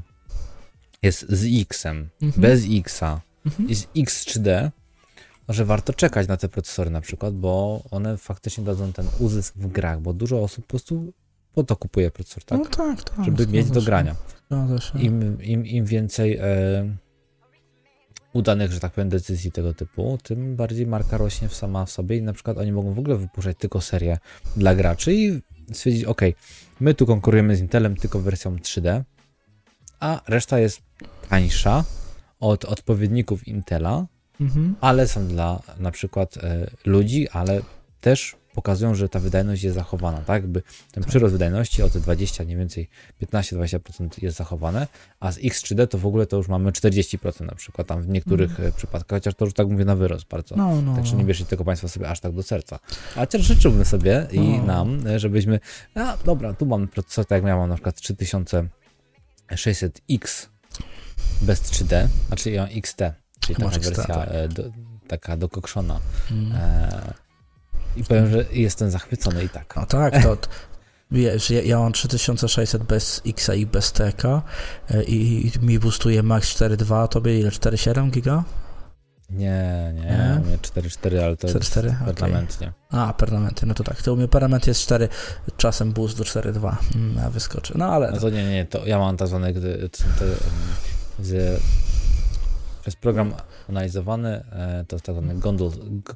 jest 1.02 1.26
z 1.28 1.60
X-em, 1.62 2.08
mhm. 2.22 2.42
bez 2.42 2.64
X-a 2.70 3.20
mhm. 3.46 3.68
i 3.68 3.74
z 3.74 3.86
X3D, 3.86 4.70
że 5.48 5.64
warto 5.64 5.92
czekać 5.92 6.28
na 6.28 6.36
te 6.36 6.48
procesory 6.48 6.90
na 6.90 7.00
przykład, 7.00 7.34
bo 7.34 7.82
one 7.90 8.16
faktycznie 8.16 8.64
dadzą 8.64 8.92
ten 8.92 9.06
uzysk 9.18 9.54
w 9.56 9.66
grach, 9.66 10.00
bo 10.00 10.12
dużo 10.12 10.42
osób 10.42 10.64
po 10.64 10.70
prostu 10.70 11.12
po 11.54 11.64
to 11.64 11.76
kupuje 11.76 12.10
procesor, 12.10 12.44
tak? 12.44 12.58
No 12.58 12.64
tak, 12.64 13.10
tak. 13.10 13.24
Żeby 13.24 13.46
mieć 13.46 13.70
do 13.70 13.82
grania. 13.82 14.16
Im, 14.94 15.42
im, 15.42 15.66
Im 15.66 15.84
więcej 15.84 16.36
e, 16.36 16.96
udanych, 18.36 18.72
że 18.72 18.80
tak 18.80 18.92
powiem, 18.92 19.08
decyzji 19.08 19.52
tego 19.52 19.74
typu, 19.74 20.18
tym 20.22 20.56
bardziej 20.56 20.86
marka 20.86 21.16
rośnie 21.16 21.48
sama 21.48 21.86
w 21.86 21.90
sobie 21.90 22.16
i 22.16 22.22
na 22.22 22.32
przykład 22.32 22.58
oni 22.58 22.72
mogą 22.72 22.94
w 22.94 22.98
ogóle 22.98 23.16
wypuszczać 23.16 23.56
tylko 23.58 23.80
serię 23.80 24.18
dla 24.56 24.74
graczy 24.74 25.14
i 25.14 25.40
stwierdzić, 25.72 26.04
ok, 26.04 26.20
my 26.80 26.94
tu 26.94 27.06
konkurujemy 27.06 27.56
z 27.56 27.60
Intelem 27.60 27.96
tylko 27.96 28.20
wersją 28.20 28.56
3D, 28.56 29.02
a 30.00 30.20
reszta 30.28 30.58
jest 30.58 30.82
tańsza 31.28 31.84
od 32.40 32.64
odpowiedników 32.64 33.48
Intela, 33.48 34.06
Mhm. 34.40 34.74
ale 34.80 35.08
są 35.08 35.28
dla 35.28 35.62
na 35.78 35.90
przykład 35.90 36.36
e, 36.36 36.66
ludzi, 36.84 37.28
ale 37.28 37.60
też 38.00 38.36
pokazują, 38.56 38.94
że 38.94 39.08
ta 39.08 39.20
wydajność 39.20 39.62
jest 39.62 39.74
zachowana, 39.74 40.18
tak? 40.18 40.42
Jakby 40.42 40.62
ten 40.92 41.02
Tak. 41.02 41.10
przyrost 41.10 41.32
wydajności 41.32 41.82
o 41.82 41.90
te 41.90 42.00
20, 42.00 42.44
mniej 42.44 42.56
więcej 42.56 42.88
15-20% 43.22 44.22
jest 44.22 44.36
zachowane, 44.36 44.86
a 45.20 45.32
z 45.32 45.38
X3D 45.38 45.86
to 45.86 45.98
w 45.98 46.06
ogóle 46.06 46.26
to 46.26 46.36
już 46.36 46.48
mamy 46.48 46.72
40% 46.72 47.46
na 47.46 47.54
przykład 47.54 47.86
tam 47.86 48.02
w 48.02 48.08
niektórych 48.08 48.60
e, 48.60 48.72
przypadkach, 48.72 49.16
chociaż 49.16 49.34
to 49.34 49.44
już 49.44 49.54
tak 49.54 49.68
mówię 49.68 49.84
na 49.84 49.96
wyrost 49.96 50.26
bardzo. 50.28 50.56
No, 50.56 50.82
no. 50.82 50.96
Także 50.96 51.16
nie 51.16 51.24
bierzcie 51.24 51.44
tego 51.44 51.64
Państwo 51.64 51.88
sobie 51.88 52.08
aż 52.08 52.20
tak 52.20 52.32
do 52.32 52.42
serca. 52.42 52.78
A 53.16 53.26
też 53.26 53.42
życzyłbym 53.42 53.84
sobie 53.84 54.26
i 54.32 54.40
No. 54.40 54.66
nam, 54.66 55.06
e, 55.06 55.18
żebyśmy, 55.18 55.60
a 55.94 56.16
dobra, 56.24 56.54
tu 56.54 56.66
mam 56.66 56.88
procesor, 56.88 57.26
tak 57.26 57.36
jak 57.36 57.44
miałem 57.44 57.68
na 57.68 57.74
przykład 57.74 57.96
3600X 57.96 60.46
bez 61.42 61.62
3D, 61.62 62.08
znaczy 62.28 62.50
ja 62.50 62.68
XT, 62.68 63.00
czyli 63.40 63.56
taka 63.56 63.68
wersja 63.68 64.04
tak. 64.04 64.28
e, 64.32 64.48
do, 64.48 64.62
taka 65.08 65.36
dokokszona. 65.36 66.00
Mm. 66.30 66.52
E, 66.52 67.25
I 67.96 68.04
powiem, 68.04 68.30
że 68.30 68.44
jestem 68.52 68.90
zachwycony 68.90 69.44
i 69.44 69.48
tak. 69.48 69.76
No 69.76 69.86
tak, 69.86 70.22
to 70.22 70.36
wiesz, 71.10 71.50
ja, 71.50 71.62
ja 71.62 71.78
mam 71.78 71.92
3600 71.92 72.82
bez 72.82 73.22
X 73.26 73.50
i 73.56 73.66
bez 73.66 73.92
TK 73.92 74.24
e, 74.90 75.04
i, 75.04 75.46
i 75.46 75.52
mi 75.62 75.78
boostuje 75.78 76.22
max 76.22 76.54
4.2, 76.56 77.08
tobie 77.08 77.40
ile? 77.40 77.50
4.7 77.50 78.10
giga? 78.10 78.44
Nie, 79.30 79.92
nie, 79.94 80.02
Nie? 80.02 80.40
nie 80.50 80.58
4.4, 80.58 81.24
ale 81.24 81.36
to 81.36 81.48
4.4? 81.48 81.54
jest 81.54 81.76
Okej. 81.76 82.14
permanentnie. 82.14 82.72
A, 82.90 83.12
permanenty, 83.12 83.66
no 83.66 83.74
to 83.74 83.84
tak. 83.84 84.02
To 84.02 84.12
u 84.12 84.16
mnie 84.16 84.28
permanent 84.28 84.66
jest 84.66 84.80
4, 84.80 85.08
czasem 85.56 85.92
boost 85.92 86.18
do 86.18 86.24
4.2, 86.24 86.76
mm, 86.94 87.24
a 87.26 87.30
wyskoczy. 87.30 87.78
No 87.78 87.86
ale... 87.86 88.10
No 88.10 88.20
to 88.20 88.30
nie, 88.30 88.50
nie, 88.50 88.64
to 88.64 88.86
ja 88.86 88.98
mam 88.98 89.16
tak 89.16 89.28
zwane, 89.28 89.52
gdy 89.52 89.88
to, 89.88 90.04
to, 90.18 90.24
em, 90.24 90.40
z, 92.86 92.92
przez 92.92 92.96
program 92.96 93.34
analizowany, 93.68 94.28
e, 94.28 94.84
to 94.88 94.96
jest 94.96 95.06
tak 95.06 95.14
zwany 95.16 95.34
golden, 95.34 95.70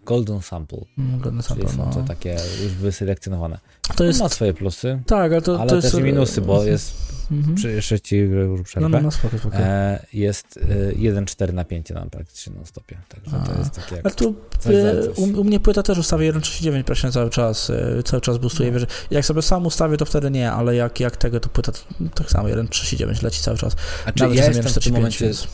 golden 0.06 0.42
sample, 0.42 0.78
Mm, 0.98 1.20
czyli 1.20 1.42
sample, 1.42 1.68
są 1.68 1.90
to 1.92 2.00
no. 2.00 2.06
takie 2.06 2.36
już 2.62 2.72
wyselekcjonowane. 2.72 3.58
To 3.96 4.04
jest... 4.04 4.20
Ma 4.20 4.28
swoje 4.28 4.54
plusy, 4.54 5.02
Tak, 5.06 5.32
ale 5.32 5.42
to, 5.42 5.60
ale 5.60 5.68
to 5.70 5.76
jest... 5.76 5.90
też 5.92 6.00
i 6.00 6.04
minusy, 6.04 6.40
bo 6.40 6.64
jest, 6.64 7.20
Mhm. 7.30 7.54
przy, 7.54 7.72
jeszcze 7.72 8.00
ci 8.00 8.16
już 8.16 8.58
No, 8.58 8.64
przerwę, 8.64 8.88
no, 8.88 9.00
no, 9.00 9.10
spoko, 9.10 9.38
spoko. 9.38 9.56
e, 9.56 10.06
jest 10.12 10.56
e, 10.56 10.92
1.4 10.92 11.52
napięcie 11.52 11.94
na 11.94 12.06
praktycznie 12.06 12.52
non 12.56 12.66
stopie, 12.66 12.98
także 13.08 13.36
A. 13.36 13.46
to 13.46 13.58
jest 13.58 13.72
takie 13.74 13.96
jak 13.96 14.06
Ale 14.06 14.14
tu 14.14 14.34
e, 14.66 15.10
u, 15.10 15.40
u 15.40 15.44
mnie 15.44 15.60
płyta 15.60 15.82
też 15.82 15.98
ustawia 15.98 16.32
1.39 16.32 16.84
praktycznie 16.84 17.12
cały 17.12 17.30
czas, 17.30 17.70
e, 17.70 18.02
cały 18.04 18.20
czas 18.20 18.38
boostuje. 18.38 18.70
No. 18.70 18.78
Jak 19.10 19.24
sobie 19.24 19.42
sam 19.42 19.66
ustawię, 19.66 19.96
to 19.96 20.04
wtedy 20.04 20.30
nie, 20.30 20.52
ale 20.52 20.74
jak, 20.76 21.00
jak 21.00 21.16
tego, 21.16 21.40
to 21.40 21.48
płyta 21.48 21.72
to, 21.72 21.78
tak 22.14 22.30
samo, 22.30 22.48
1.39 22.48 23.22
leci 23.22 23.40
cały 23.42 23.58
czas. 23.58 23.76
A 24.06 24.12
czy 24.12 24.22
Nawet 24.22 24.38
ja 24.38 24.44
jestem 24.46 24.64
w 24.64 24.74
tym 24.74 24.82
1.45, 24.82 24.92
momencie, 24.92 25.24
więc- 25.24 25.48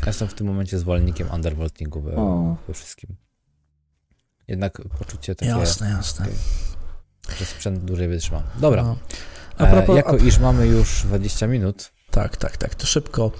ja 0.00 0.06
jestem 0.06 0.28
w 0.28 0.34
tym 0.34 0.46
momencie 0.46 0.78
zwolennikiem 0.78 1.30
undervoltingu 1.30 2.00
we, 2.00 2.10
we 2.68 2.74
wszystkim. 2.74 3.16
Jednak 4.48 4.82
poczucie 4.98 5.34
takie, 5.34 5.50
Jasne, 5.50 5.90
jasne. 5.90 6.26
że 7.38 7.44
sprzęt 7.44 7.84
dłużej 7.84 8.08
wytrzyma. 8.08 8.42
Dobra, 8.58 8.82
No. 8.82 8.96
A 9.58 9.64
A 9.64 9.66
propos, 9.66 9.96
jako 9.96 10.12
a, 10.12 10.16
iż 10.16 10.38
mamy 10.38 10.66
już 10.66 11.02
20 11.04 11.46
minut, 11.46 11.92
tak, 12.10 12.36
tak, 12.36 12.56
tak, 12.56 12.74
to 12.74 12.86
szybko 12.86 13.32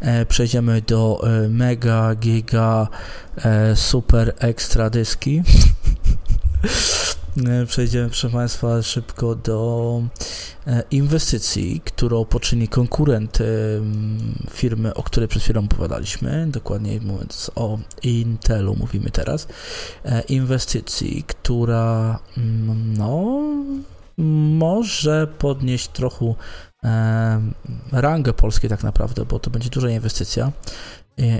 e, 0.00 0.26
przejdziemy 0.26 0.82
do 0.82 1.20
e, 1.44 1.48
mega, 1.48 2.14
giga, 2.14 2.88
e, 3.36 3.76
super 3.76 4.34
ekstra 4.38 4.90
dyski. 4.90 5.42
E, 7.46 7.66
Przejdziemy, 7.66 8.08
proszę 8.08 8.30
Państwa, 8.30 8.82
szybko 8.82 9.34
do 9.34 10.02
e, 10.66 10.82
inwestycji, 10.90 11.80
którą 11.84 12.24
poczyni 12.24 12.68
konkurent 12.68 13.40
e, 13.40 13.44
firmy, 14.50 14.94
o 14.94 15.02
której 15.02 15.28
przed 15.28 15.42
chwilą 15.42 15.64
opowiadaliśmy, 15.64 16.46
dokładniej 16.46 17.00
mówiąc 17.00 17.50
o 17.54 17.78
Intelu 18.02 18.76
mówimy 18.76 19.10
teraz. 19.10 19.48
Inwestycji, 20.28 21.24
która 21.26 22.18
mm, 22.36 22.96
no, 22.96 23.40
może 24.58 25.26
podnieść 25.38 25.88
trochę 25.88 26.34
rangę 27.92 28.32
Polski 28.32 28.68
tak 28.68 28.82
naprawdę, 28.82 29.24
bo 29.24 29.38
to 29.38 29.50
będzie 29.50 29.70
duża 29.70 29.90
inwestycja 29.90 30.52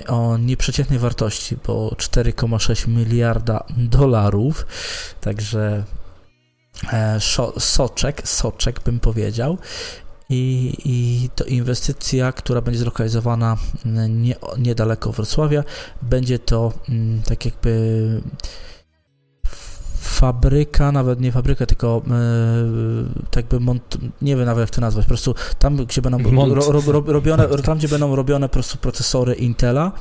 o 0.09 0.37
nieprzeciętnej 0.39 0.99
wartości, 0.99 1.57
bo 1.67 1.89
4,6 1.89 2.89
miliarda 2.89 3.65
dolarów, 3.77 4.67
także 5.21 5.85
e, 6.93 7.19
soczek, 7.59 8.29
soczek 8.29 8.81
bym 8.81 9.01
powiedział. 9.01 9.59
I, 10.31 10.75
I 10.85 11.29
to 11.35 11.45
inwestycja, 11.45 12.33
która 12.33 12.61
będzie 12.61 12.81
zlokalizowana 12.81 13.57
mm, 13.87 14.23
nie, 14.23 14.35
niedaleko 14.59 15.13
Wrocławia. 15.13 15.65
Będzie 16.03 16.39
to 16.39 16.73
mm, 16.89 17.23
tak 17.23 17.45
jakby 17.45 18.23
fabryka, 20.23 20.93
nawet 20.93 21.21
nie 21.21 21.33
fabryka, 21.33 21.67
tylko 21.67 22.03
e, 22.07 22.11
tak 23.31 23.37
jakby 23.37 23.61
mont, 23.61 23.97
nie 24.23 24.37
wiem 24.37 24.47
nawet 24.47 24.61
jak 24.61 24.71
to 24.71 24.81
nazwać, 24.81 25.05
po 25.05 25.09
prostu 25.09 25.35
tam, 25.59 25.77
gdzie 25.77 26.03
będą 26.03 26.19
ro, 26.55 26.73
ro, 26.73 26.83
ro, 26.87 27.03
robione, 27.07 27.49
tam, 27.65 27.79
gdzie 27.79 27.89
będą 27.89 28.17
robione 28.17 28.49
po 28.49 28.53
prostu 28.53 28.79
procesory 28.79 29.35
Intela, 29.35 29.93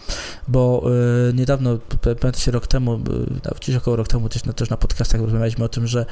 bo 0.47 0.83
e, 1.29 1.33
niedawno, 1.33 1.77
p- 2.01 2.15
pamiętacie 2.15 2.51
rok 2.51 2.67
temu, 2.67 2.97
nawet 3.43 3.59
gdzieś 3.59 3.75
około 3.75 3.95
rok 3.97 4.07
temu 4.07 4.29
też 4.29 4.45
na, 4.45 4.53
też 4.53 4.69
na 4.69 4.77
podcastach 4.77 5.21
rozmawialiśmy 5.21 5.65
o 5.65 5.69
tym, 5.69 5.87
że 5.87 6.05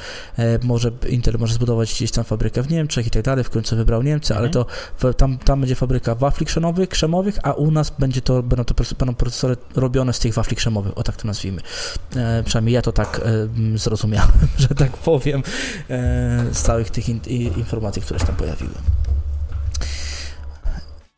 może 0.63 0.91
Intel 1.10 1.36
może 1.39 1.54
zbudować 1.54 1.94
gdzieś 1.94 2.12
tam 2.12 2.24
fabrykę 2.24 2.62
w 2.63 2.70
Niemczech 2.70 3.08
i 3.08 3.10
tak 3.10 3.24
dalej, 3.24 3.44
w 3.44 3.50
końcu 3.50 3.76
wybrał 3.76 4.04
Niemcy, 4.04 4.36
ale 4.36 4.48
Mhm. 4.48 4.54
to 4.65 4.72
w, 5.00 5.13
tam, 5.13 5.38
tam 5.38 5.60
będzie 5.60 5.76
fabryka 5.76 6.15
wafli 6.15 6.46
krzemowych, 6.46 6.89
krzemowych, 6.89 7.39
a 7.44 7.52
u 7.54 7.72
nas 7.72 7.94
będzie 8.00 8.22
to, 8.22 8.44
będą 8.44 8.63
to 8.65 8.74
będą 9.00 9.15
procesory 9.15 9.58
robione 9.76 10.13
z 10.13 10.20
tych 10.20 10.34
wafli 10.34 10.56
krzemowych, 10.58 10.98
o 10.98 11.04
tak 11.04 11.15
to 11.15 11.28
nazwijmy. 11.28 11.62
Przynajmniej 12.46 12.74
ja 12.74 12.82
to 12.82 12.91
tak 12.91 13.22
e, 13.26 13.30
m, 13.58 13.80
zrozumiałem, 13.95 14.31
że 14.58 14.67
tak 14.67 14.91
powiem, 14.97 15.43
e, 15.89 16.45
z 16.53 16.62
całych 16.62 16.89
tych 16.89 17.10
in, 17.10 17.19
informacji, 17.58 18.01
które 18.01 18.19
się 18.19 18.25
tam 18.25 18.36
pojawiły. 18.36 18.73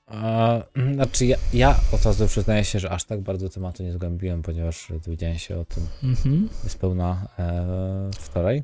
a, 0.07 0.57
znaczy 0.93 1.25
ja, 1.25 1.37
ja 1.53 1.79
od 1.91 2.05
razu 2.05 2.27
przyznaję 2.27 2.63
się, 2.65 2.79
że 2.79 2.89
aż 2.91 3.03
tak 3.03 3.21
bardzo 3.21 3.49
tematu 3.49 3.83
nie 3.83 3.93
zgłębiłem, 3.93 4.41
ponieważ 4.41 4.87
dowiedziałem 5.05 5.37
się 5.37 5.57
o 5.59 5.65
tym 5.65 5.87
Mhm. 6.03 6.49
niespełna 6.63 7.27
e, 7.39 8.09
wczoraj. 8.19 8.63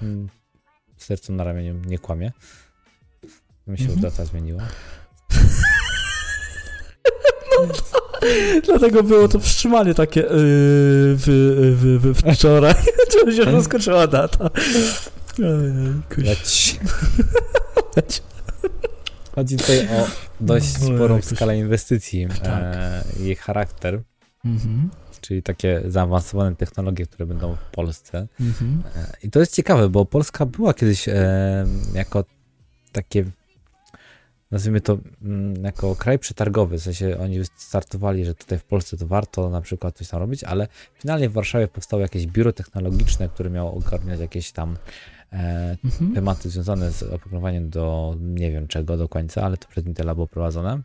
Hmm, 0.00 0.28
Serce 0.96 1.32
na 1.32 1.44
ramieniu 1.44 1.74
nie 1.86 1.98
kłamie. 1.98 2.32
Mi 3.66 3.78
się 3.78 3.84
Mhm. 3.84 4.00
data 4.00 4.24
zmieniła. 4.24 4.62
Dlatego 8.66 9.02
było 9.02 9.28
to 9.28 9.38
wstrzymanie 9.38 9.94
takie 9.94 10.20
yy, 10.20 10.28
w, 11.16 11.24
w, 11.76 12.12
w, 12.22 12.34
wczoraj. 12.34 12.74
Czemu 13.12 13.32
się 13.32 13.44
rozkoczyła 13.44 14.06
data? 14.06 14.50
Kuś. 16.14 16.24
Leć. 17.96 18.22
Chodzi 19.34 19.56
tutaj 19.56 19.78
o 19.88 20.06
dość 20.40 20.66
Ojej, 20.82 20.96
sporą 20.96 21.16
jakoś- 21.16 21.36
skalę 21.36 21.58
inwestycji. 21.58 22.26
Tak. 22.42 22.62
E, 22.62 23.02
jej 23.20 23.36
charakter, 23.36 24.02
Mhm. 24.44 24.90
czyli 25.20 25.42
takie 25.42 25.82
zaawansowane 25.86 26.56
technologie, 26.56 27.06
które 27.06 27.26
będą 27.26 27.56
w 27.56 27.74
Polsce. 27.74 28.26
Mhm. 28.40 28.82
E, 28.96 29.12
I 29.22 29.30
to 29.30 29.40
jest 29.40 29.54
ciekawe, 29.56 29.88
bo 29.88 30.04
Polska 30.04 30.46
była 30.46 30.74
kiedyś 30.74 31.08
e, 31.08 31.66
jako 31.94 32.24
takie, 32.92 33.24
nazwijmy 34.50 34.80
to, 34.80 34.98
mm, 35.22 35.64
jako 35.64 35.96
kraj 35.96 36.18
przetargowy, 36.18 36.78
w 36.78 36.82
sensie 36.82 37.18
oni 37.18 37.44
startowali, 37.56 38.24
że 38.24 38.34
tutaj 38.34 38.58
w 38.58 38.64
Polsce 38.64 38.96
to 38.96 39.06
warto 39.06 39.50
na 39.50 39.60
przykład 39.60 39.96
coś 39.96 40.08
tam 40.08 40.20
robić, 40.20 40.44
ale 40.44 40.68
finalnie 40.94 41.28
w 41.28 41.32
Warszawie 41.32 41.68
powstało 41.68 42.02
jakieś 42.02 42.26
biuro 42.26 42.52
technologiczne, 42.52 43.28
które 43.28 43.50
miało 43.50 43.74
ogarniać 43.74 44.20
jakieś 44.20 44.52
tam 44.52 44.76
e, 45.32 45.76
Mhm. 45.84 46.14
tematy 46.14 46.50
związane 46.50 46.90
z 46.92 47.02
oprogramowaniem 47.02 47.70
do 47.70 48.16
nie 48.20 48.50
wiem 48.52 48.68
czego 48.68 48.96
do 48.96 49.08
końca, 49.08 49.42
ale 49.42 49.56
to 49.56 49.68
przez 49.68 49.86
Intela 49.86 50.14
było 50.14 50.26
prowadzone. 50.26 50.80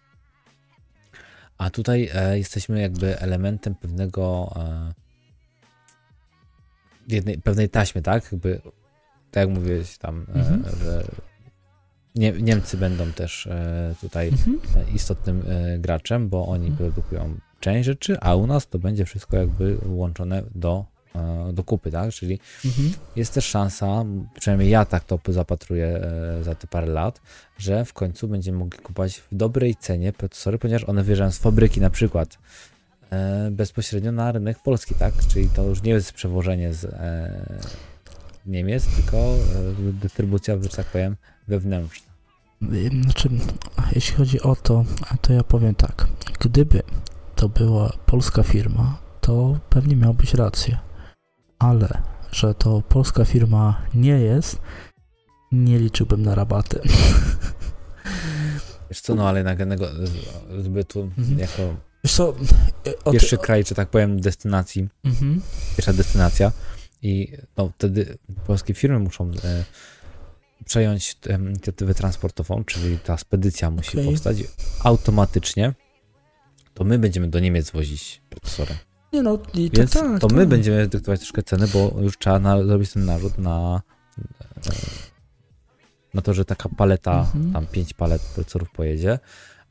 A 1.58 1.70
tutaj 1.70 2.10
e, 2.14 2.38
jesteśmy 2.38 2.82
jakby 2.82 3.20
elementem 3.20 3.76
pewnego 3.76 4.54
e, 4.56 4.94
jednej, 7.08 7.38
pewnej 7.38 7.70
taśmy, 7.70 8.02
tak? 8.02 8.32
Jakby, 8.32 8.62
tak 9.32 9.42
jak 9.42 9.50
mówiłeś 9.50 9.98
tam, 9.98 10.26
e, 10.36 10.40
Mhm. 10.40 10.64
że 10.84 11.04
nie, 12.16 12.32
Niemcy 12.32 12.78
będą 12.78 13.12
też 13.12 13.48
e, 13.48 13.96
tutaj 14.02 14.28
Mhm. 14.28 14.60
e, 14.76 14.92
istotnym 14.96 15.44
e, 15.48 15.80
graczem, 15.80 16.30
bo 16.30 16.48
oni 16.48 16.68
Mhm. 16.68 16.78
produkują 16.78 17.36
część 17.60 17.86
rzeczy, 17.86 18.18
a 18.22 18.36
u 18.36 18.48
nas 18.48 18.68
to 18.68 18.80
będzie 18.80 19.06
wszystko 19.06 19.38
jakby 19.38 19.78
łączone 19.86 20.44
do, 20.56 20.86
do 21.54 21.64
kupy, 21.64 21.92
tak? 21.92 22.12
Czyli 22.12 22.40
Mhm. 22.66 22.94
jest 23.16 23.34
też 23.34 23.46
szansa, 23.46 24.06
przynajmniej 24.40 24.70
ja 24.70 24.86
tak 24.86 25.04
to 25.04 25.20
zapatruję 25.28 26.02
za 26.42 26.56
te 26.56 26.68
parę 26.68 26.88
lat, 26.88 27.22
że 27.58 27.86
w 27.86 27.94
końcu 27.94 28.28
będziemy 28.28 28.58
mogli 28.58 28.80
kupować 28.80 29.18
w 29.18 29.28
dobrej 29.32 29.76
cenie 29.76 30.14
procesory, 30.14 30.58
ponieważ 30.58 30.84
one 30.84 31.04
wyjeżdżają 31.04 31.32
z 31.32 31.38
fabryki 31.38 31.82
na 31.82 31.90
przykład 31.90 32.38
bezpośrednio 33.52 34.12
na 34.12 34.32
rynek 34.32 34.60
polski, 34.64 34.96
tak? 34.96 35.14
Czyli 35.28 35.50
to 35.50 35.64
już 35.64 35.82
nie 35.84 35.92
jest 35.92 36.14
przewożenie 36.14 36.74
z, 36.74 36.96
Niemiec, 38.46 38.88
tylko 38.88 39.18
e, 39.18 39.36
dystrybucja, 39.94 40.64
że 40.64 40.70
tak 40.70 40.86
powiem, 40.86 41.16
wewnętrzna. 41.48 42.14
Znaczy, 43.04 43.30
jeśli 43.96 44.16
chodzi 44.16 44.42
o 44.42 44.56
to, 44.56 44.86
to 45.22 45.34
ja 45.34 45.44
powiem 45.44 45.76
tak. 45.76 46.08
Gdyby 46.40 46.82
to 47.36 47.50
była 47.50 47.94
polska 48.06 48.44
firma, 48.44 48.98
to 49.22 49.60
pewnie 49.70 49.96
miałbyś 49.96 50.34
rację. 50.34 50.78
Ale, 51.60 52.02
że 52.32 52.54
to 52.54 52.82
polska 52.82 53.26
firma 53.26 53.82
nie 53.94 54.20
jest, 54.20 54.60
nie 55.52 55.80
liczyłbym 55.80 56.22
na 56.22 56.36
rabaty. 56.36 56.80
Wiesz 58.90 59.02
co, 59.02 59.16
no 59.16 59.30
ale 59.30 59.44
nagranego 59.44 59.88
zbytu 60.62 61.12
mhm. 61.18 61.40
jako 61.40 61.76
Wiesz 62.04 62.14
co, 62.14 62.34
pierwszy 63.12 63.38
kraj, 63.38 63.64
czy 63.64 63.76
tak 63.76 63.90
powiem, 63.90 64.22
destynacji, 64.22 64.88
mhm. 65.04 65.42
pierwsza 65.78 65.94
destynacja 65.94 66.52
i 67.02 67.38
no, 67.58 67.72
wtedy 67.76 68.18
polskie 68.48 68.74
firmy 68.74 69.00
muszą 69.00 69.32
e, 69.44 69.64
przejąć 70.66 71.18
inicjatywę 71.40 71.94
transportową, 71.94 72.64
czyli 72.64 73.00
ta 73.00 73.18
spedycja 73.18 73.72
musi 73.72 73.98
okay. 73.98 74.12
powstać 74.12 74.38
automatycznie, 74.84 75.74
to 76.74 76.84
my 76.84 77.00
będziemy 77.00 77.28
do 77.28 77.40
Niemiec 77.40 77.72
wozić 77.72 78.22
procesory. 78.30 78.76
Nie 79.14 79.22
no, 79.22 79.40
i 79.54 79.72
to 79.72 79.78
Więc 79.78 79.94
tak, 79.94 80.20
to 80.20 80.28
my 80.28 80.40
tak. 80.40 80.50
będziemy 80.50 80.88
dyktować 80.88 81.20
troszkę 81.20 81.44
ceny, 81.44 81.68
bo 81.68 82.02
już 82.02 82.18
trzeba 82.18 82.40
na, 82.40 82.64
zrobić 82.64 82.94
ten 82.94 83.06
narzut 83.06 83.38
na, 83.38 83.82
e, 84.18 84.72
na 86.14 86.22
to, 86.22 86.34
że 86.34 86.46
taka 86.46 86.70
paleta, 86.70 87.20
mhm. 87.20 87.54
tam 87.54 87.68
pięć 87.68 87.94
palet 87.94 88.22
procesorów 88.22 88.72
pojedzie. 88.72 89.20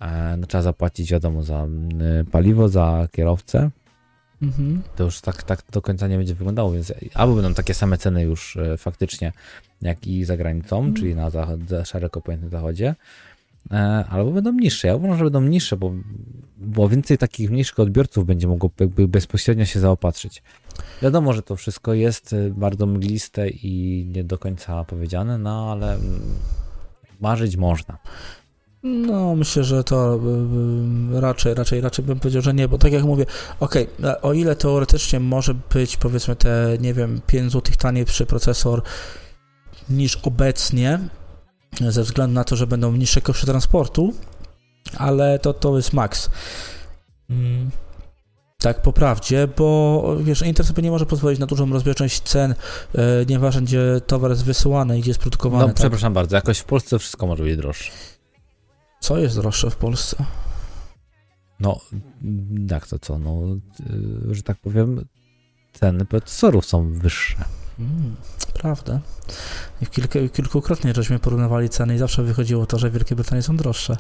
E, 0.01 0.37
no, 0.37 0.47
trzeba 0.47 0.63
zapłacić, 0.63 1.11
wiadomo, 1.11 1.43
za 1.43 1.67
paliwo, 2.31 2.69
za 2.69 3.09
kierowcę. 3.13 3.71
Mhm. 4.43 4.83
To 4.97 5.05
już 5.05 5.21
tak, 5.21 5.43
tak 5.43 5.63
do 5.73 5.83
końca 5.83 6.09
nie 6.09 6.17
będzie 6.17 6.35
wyglądało, 6.35 6.73
więc 6.73 6.93
albo 7.15 7.35
będą 7.35 7.55
takie 7.55 7.75
same 7.75 7.99
ceny 7.99 8.23
już 8.23 8.57
e, 8.57 8.77
faktycznie, 8.77 9.33
jak 9.83 10.07
i 10.07 10.25
za 10.25 10.37
granicą, 10.37 10.79
mhm. 10.79 10.95
czyli 10.95 11.15
na 11.15 11.31
zachod, 11.31 11.61
szeroko 11.85 12.21
pojętym 12.21 12.51
zachodzie, 12.51 12.95
E, 13.71 14.05
albo 14.11 14.31
będą 14.31 14.53
niższe. 14.53 14.89
Ja 14.89 14.97
uważam, 14.97 15.19
że 15.19 15.25
będą 15.25 15.41
niższe, 15.41 15.77
bo, 15.77 15.93
bo 16.57 16.89
więcej 16.89 17.19
takich 17.19 17.51
mniejszych 17.51 17.79
odbiorców 17.79 18.27
będzie 18.27 18.49
mogło 18.49 18.71
jakby 18.81 19.09
bezpośrednio 19.09 19.65
się 19.65 19.81
zaopatrzyć. 19.81 20.43
Wiadomo, 21.03 21.33
że 21.33 21.43
to 21.43 21.57
wszystko 21.57 21.95
jest 21.95 22.33
e, 22.33 22.51
bardzo 22.51 22.87
mgliste 22.87 23.49
i 23.49 24.07
nie 24.15 24.25
do 24.25 24.39
końca 24.39 24.85
powiedziane, 24.85 25.39
no 25.39 25.73
ale 25.73 25.95
mm, 25.95 26.21
marzyć 27.21 27.57
można. 27.57 27.99
No, 28.85 29.37
myślę, 29.37 29.65
że 29.65 29.85
to 29.85 30.21
e, 31.15 31.21
raczej, 31.21 31.55
raczej, 31.55 31.81
raczej 31.81 32.05
bym 32.05 32.21
powiedział, 32.21 32.43
że 32.43 32.55
nie, 32.55 32.69
bo 32.69 32.79
tak 32.79 32.93
jak 32.93 33.05
mówię, 33.05 33.27
okej, 33.61 33.89
okay, 33.99 34.21
o 34.21 34.33
ile 34.33 34.57
teoretycznie 34.57 35.21
może 35.21 35.55
być 35.55 35.97
powiedzmy 35.97 36.37
te, 36.37 36.77
nie 36.81 36.95
wiem, 36.95 37.21
5 37.27 37.53
zł 37.53 37.75
taniejszy 37.79 38.27
procesor 38.27 38.83
niż 39.89 40.17
obecnie, 40.17 40.99
ze 41.81 42.03
względu 42.03 42.35
na 42.35 42.45
to, 42.45 42.57
że 42.57 42.67
będą 42.67 42.93
niższe 42.93 43.21
koszty 43.21 43.47
transportu, 43.47 44.13
ale 44.97 45.39
to, 45.39 45.53
to 45.53 45.77
jest 45.77 45.93
maks. 45.93 46.31
Mm, 47.31 47.71
tak 48.59 48.83
po 48.83 48.93
prawdzie, 48.93 49.49
bo 49.57 50.17
wiesz, 50.21 50.43
Inter 50.43 50.67
sobie 50.67 50.83
nie 50.83 50.91
może 50.91 51.07
pozwolić 51.07 51.41
na 51.41 51.47
dużą 51.47 51.71
rozbieżność 51.73 52.21
cen, 52.23 52.55
e, 52.95 53.27
nieważne 53.29 53.63
gdzie 53.63 54.01
towar 54.07 54.31
jest 54.31 54.45
wysyłany 54.45 54.99
i 54.99 55.01
gdzie 55.01 55.11
jest 55.11 55.21
produkowany. 55.21 55.63
No 55.63 55.69
tak? 55.69 55.77
przepraszam 55.77 56.13
bardzo, 56.13 56.37
jakoś 56.37 56.59
w 56.59 56.65
Polsce 56.65 56.99
wszystko 56.99 57.27
może 57.27 57.45
być 57.45 57.57
droższe. 57.57 57.91
Co 59.05 59.19
jest 59.19 59.37
droższe 59.37 59.71
w 59.71 59.77
Polsce? 59.77 60.25
No, 61.61 61.81
jak 62.71 62.87
to 62.87 62.99
co, 62.99 63.19
no, 63.19 63.41
że 64.31 64.43
tak 64.43 64.59
powiem, 64.59 65.05
ceny 65.73 66.05
procesorów 66.05 66.67
są 66.67 66.93
wyższe. 66.93 67.37
Mm, 67.79 68.17
prawda. 68.55 69.01
I 69.83 69.87
kilka, 69.87 70.19
kilkukrotnie 70.33 70.93
żeśmy 70.95 71.19
porównywali 71.19 71.69
ceny 71.69 71.95
i 71.95 71.99
zawsze 71.99 72.23
wychodziło 72.23 72.67
to, 72.67 72.79
że 72.79 72.91
Wielkie 72.91 73.15
Brytanie 73.15 73.43
są 73.43 73.57
droższe. 73.57 73.97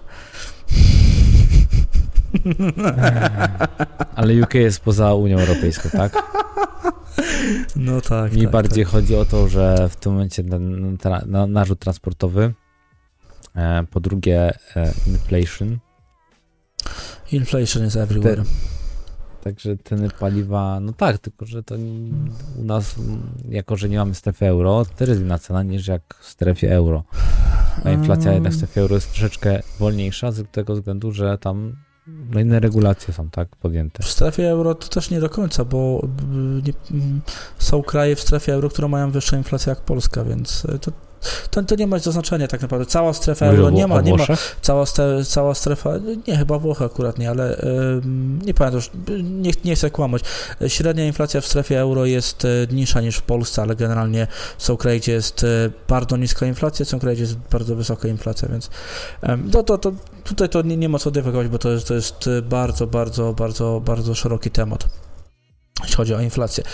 Ale 4.17 4.43
UK 4.43 4.55
jest 4.55 4.81
poza 4.81 5.14
Unią 5.14 5.38
Europejską, 5.38 5.90
tak? 5.90 6.12
No 7.77 8.01
tak. 8.01 8.33
Mi 8.33 8.43
tak, 8.43 8.51
bardziej 8.51 8.85
tak. 8.85 8.93
chodzi 8.93 9.17
o 9.17 9.25
to, 9.25 9.49
że 9.49 9.88
w 9.88 9.97
tym 9.97 10.12
momencie 10.12 10.45
ten 10.45 10.97
tra 10.99 11.23
narzut 11.49 11.79
transportowy, 11.79 12.55
po 13.90 14.01
drugie 14.01 14.53
e, 14.77 14.93
inflation. 15.07 15.79
Inflation 17.33 17.87
is 17.87 17.97
everywhere. 17.97 18.37
Te, 18.37 18.51
Także 19.45 19.77
ceny 19.85 20.09
paliwa, 20.11 20.81
no 20.81 20.93
tak, 20.93 21.19
tylko 21.19 21.47
że 21.47 21.62
to 21.62 21.75
u 22.59 22.64
nas, 22.64 22.95
jako 23.49 23.77
że 23.77 23.88
nie 23.88 23.99
mamy 23.99 24.14
strefy 24.14 24.47
euro, 24.47 24.85
to 24.85 24.95
też 24.95 25.09
jest 25.09 25.21
inna 25.21 25.38
cena 25.38 25.62
niż 25.62 25.87
jak 25.87 26.14
w 26.21 26.29
strefie 26.29 26.73
euro. 26.73 27.05
A 27.85 27.90
inflacja 27.90 28.33
jednak 28.33 28.53
w 28.53 28.57
strefie 28.57 28.81
euro 28.81 28.95
jest 28.95 29.11
troszeczkę 29.11 29.62
wolniejsza 29.79 30.33
z 30.33 30.51
tego 30.53 30.75
względu, 30.75 31.12
że 31.12 31.38
tam 31.38 31.77
no 32.07 32.40
inne 32.40 32.61
regulacje 32.61 33.14
są 33.14 33.31
tak 33.31 33.57
podjęte. 33.57 34.03
W 34.03 34.09
strefie 34.09 34.51
euro 34.51 34.75
to 34.75 34.88
też 34.88 35.11
nie 35.11 35.21
do 35.21 35.29
końca, 35.29 35.64
bo 35.64 36.09
nie, 36.67 36.73
są 37.59 37.83
kraje 37.83 38.17
w 38.17 38.21
strefie 38.21 38.55
euro, 38.55 38.69
które 38.69 38.88
mają 38.88 39.11
wyższą 39.11 39.37
inflację 39.37 39.71
jak 39.71 39.81
Polska, 39.81 40.25
więc 40.25 40.67
to 40.81 40.93
to, 41.51 41.63
to 41.63 41.75
nie 41.75 41.87
ma 41.87 41.99
znaczenia 41.99 42.49
tak 42.49 42.63
naprawdę. 42.63 42.87
Cała 42.87 43.13
strefa 43.13 43.47
euro 43.47 43.71
nie 43.71 43.87
ma, 43.87 44.01
nie 44.01 44.15
ma. 44.15 44.25
Cała, 44.63 44.85
cała 45.27 45.55
strefa, 45.55 45.91
nie, 46.27 46.37
chyba 46.37 46.59
Włochy 46.59 46.85
akurat 46.85 47.19
nie, 47.19 47.31
ale 47.31 47.57
nie 48.47 48.55
pamiętam 48.55 48.75
już, 48.75 48.91
nie, 49.23 49.51
nie 49.65 49.75
chcę 49.77 49.91
kłamać. 49.91 50.23
Średnia 50.69 51.07
inflacja 51.07 51.41
w 51.41 51.47
strefie 51.47 51.81
euro 51.81 52.05
jest 52.05 52.45
e, 52.45 52.49
niższa 52.75 53.01
niż 53.01 53.17
w 53.17 53.23
Polsce, 53.23 53.63
ale 53.63 53.77
generalnie 53.77 54.27
są 54.59 54.77
kraje, 54.77 55.01
gdzie 55.01 55.13
jest 55.13 55.45
e, 55.45 55.71
bardzo 55.89 56.17
niska 56.17 56.47
inflacja, 56.47 56.85
są 56.85 56.99
kraje, 56.99 57.17
gdzie 57.17 57.25
jest 57.25 57.37
bardzo 57.51 57.77
wysoka 57.77 58.09
inflacja, 58.09 58.49
więc 58.49 58.71
to, 59.53 59.63
to, 59.63 59.79
to 59.79 59.93
tutaj 60.25 60.49
to 60.49 60.63
nie, 60.63 60.77
nie 60.77 60.89
ma 60.89 60.99
co 60.99 61.11
dywagać, 61.11 61.49
bo 61.49 61.59
to 61.59 61.71
jest, 61.71 61.89
to 61.89 61.95
jest 61.95 62.31
bardzo, 62.43 62.87
bardzo, 62.87 63.33
bardzo, 63.33 63.83
bardzo 63.85 64.15
szeroki 64.15 64.51
temat 64.51 64.89
jeśli 65.85 65.97
chodzi 65.97 66.14
o 66.14 66.20
inflację. 66.20 66.64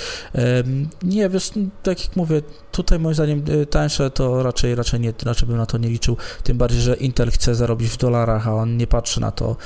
Nie, 1.02 1.28
wiesz, 1.28 1.50
tak 1.82 2.04
jak 2.04 2.16
mówię, 2.16 2.42
tutaj 2.72 2.98
moim 2.98 3.14
zdaniem 3.14 3.44
y, 3.48 3.66
tańsze 3.66 4.10
to 4.10 4.42
raczej, 4.42 4.74
raczej, 4.74 5.00
nie, 5.00 5.12
raczej 5.24 5.48
bym 5.48 5.56
na 5.56 5.66
to 5.66 5.78
nie 5.78 5.88
liczył, 5.88 6.16
tym 6.42 6.58
bardziej, 6.58 6.80
że 6.80 6.94
Intel 6.94 7.30
chce 7.30 7.54
zarobić 7.54 7.88
w 7.88 7.96
dolarach, 7.96 8.48
a 8.48 8.54
on 8.54 8.76
nie 8.76 8.86
patrzy 8.86 9.20
na 9.20 9.30
to, 9.30 9.56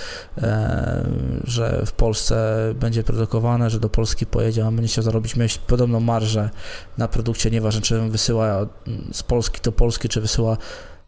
że 1.44 1.82
w 1.86 1.92
Polsce 1.92 2.56
będzie 2.74 3.02
produkowane, 3.02 3.70
że 3.70 3.80
do 3.80 3.88
Polski 3.88 4.26
pojedzie, 4.26 4.66
a 4.66 4.70
będzie 4.70 4.88
chciał 4.92 5.04
zarobić, 5.04 5.36
mieć 5.36 5.58
podobną 5.58 6.00
marżę 6.00 6.50
na 6.98 7.08
produkcie, 7.08 7.50
nieważne 7.50 7.80
czy 7.80 8.00
wysyła 8.00 8.66
z 9.12 9.22
Polski 9.22 9.60
do 9.62 9.72
Polski, 9.72 10.08
czy 10.08 10.20
wysyła 10.20 10.56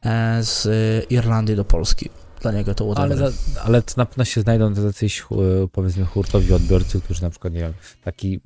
e, 0.04 0.38
z 0.42 0.66
Irlandii 1.10 1.56
do 1.56 1.64
Polski 1.64 2.10
dla 2.40 2.52
niego 2.52 2.74
to 2.74 2.92
ale, 2.96 3.16
za, 3.16 3.30
ale 3.64 3.82
na 3.96 4.06
pewno 4.06 4.24
się 4.24 4.40
znajdą 4.40 4.72
jacyś 4.84 5.20
e, 5.20 5.24
powiedzmy 5.72 6.04
hurtowi 6.04 6.52
odbiorcy, 6.52 7.00
którzy 7.00 7.22
na 7.22 7.30
przykład, 7.30 7.52
nie 7.52 7.60
wiem, 7.60 7.72
taki 8.04 8.40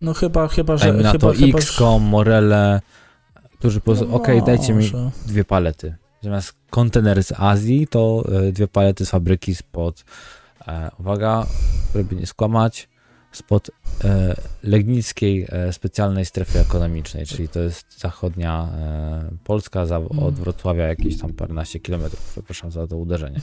no 0.00 0.14
chyba, 0.14 0.48
chyba, 0.48 0.76
że 0.76 0.92
na 0.92 1.12
chyba, 1.12 1.32
to 1.32 1.34
X.com, 1.34 2.02
Morele, 2.02 2.80
którzy 3.58 3.80
po 3.80 3.84
prostu, 3.84 4.06
no, 4.08 4.14
okej, 4.14 4.40
okay, 4.40 4.56
dajcie 4.56 4.74
mi 4.74 4.92
dwie 5.26 5.44
palety. 5.44 5.94
Zamiast 6.22 6.52
kontener 6.70 7.24
z 7.24 7.32
Azji, 7.32 7.86
to 7.86 8.24
e, 8.48 8.52
dwie 8.52 8.68
palety 8.68 9.06
z 9.06 9.10
fabryki 9.10 9.54
spod, 9.54 10.04
e, 10.68 10.90
uwaga, 10.98 11.46
żeby 11.94 12.16
nie 12.16 12.26
skłamać, 12.26 12.88
spod 13.32 13.70
e, 14.04 14.34
Legnickiej 14.62 15.46
e, 15.48 15.72
specjalnej 15.72 16.24
strefy 16.24 16.58
ekonomicznej, 16.58 17.26
czyli 17.26 17.48
to 17.48 17.60
jest 17.60 18.00
zachodnia 18.00 18.68
e, 18.72 19.30
Polska, 19.44 19.86
za, 19.86 19.98
od 19.98 20.12
mm. 20.12 20.34
Wrocławia 20.34 20.86
jakieś 20.86 21.18
tam 21.18 21.32
paręnaście 21.32 21.80
kilometrów. 21.80 22.30
Przepraszam 22.32 22.70
za 22.70 22.86
to 22.86 22.96
uderzenie. 22.96 23.40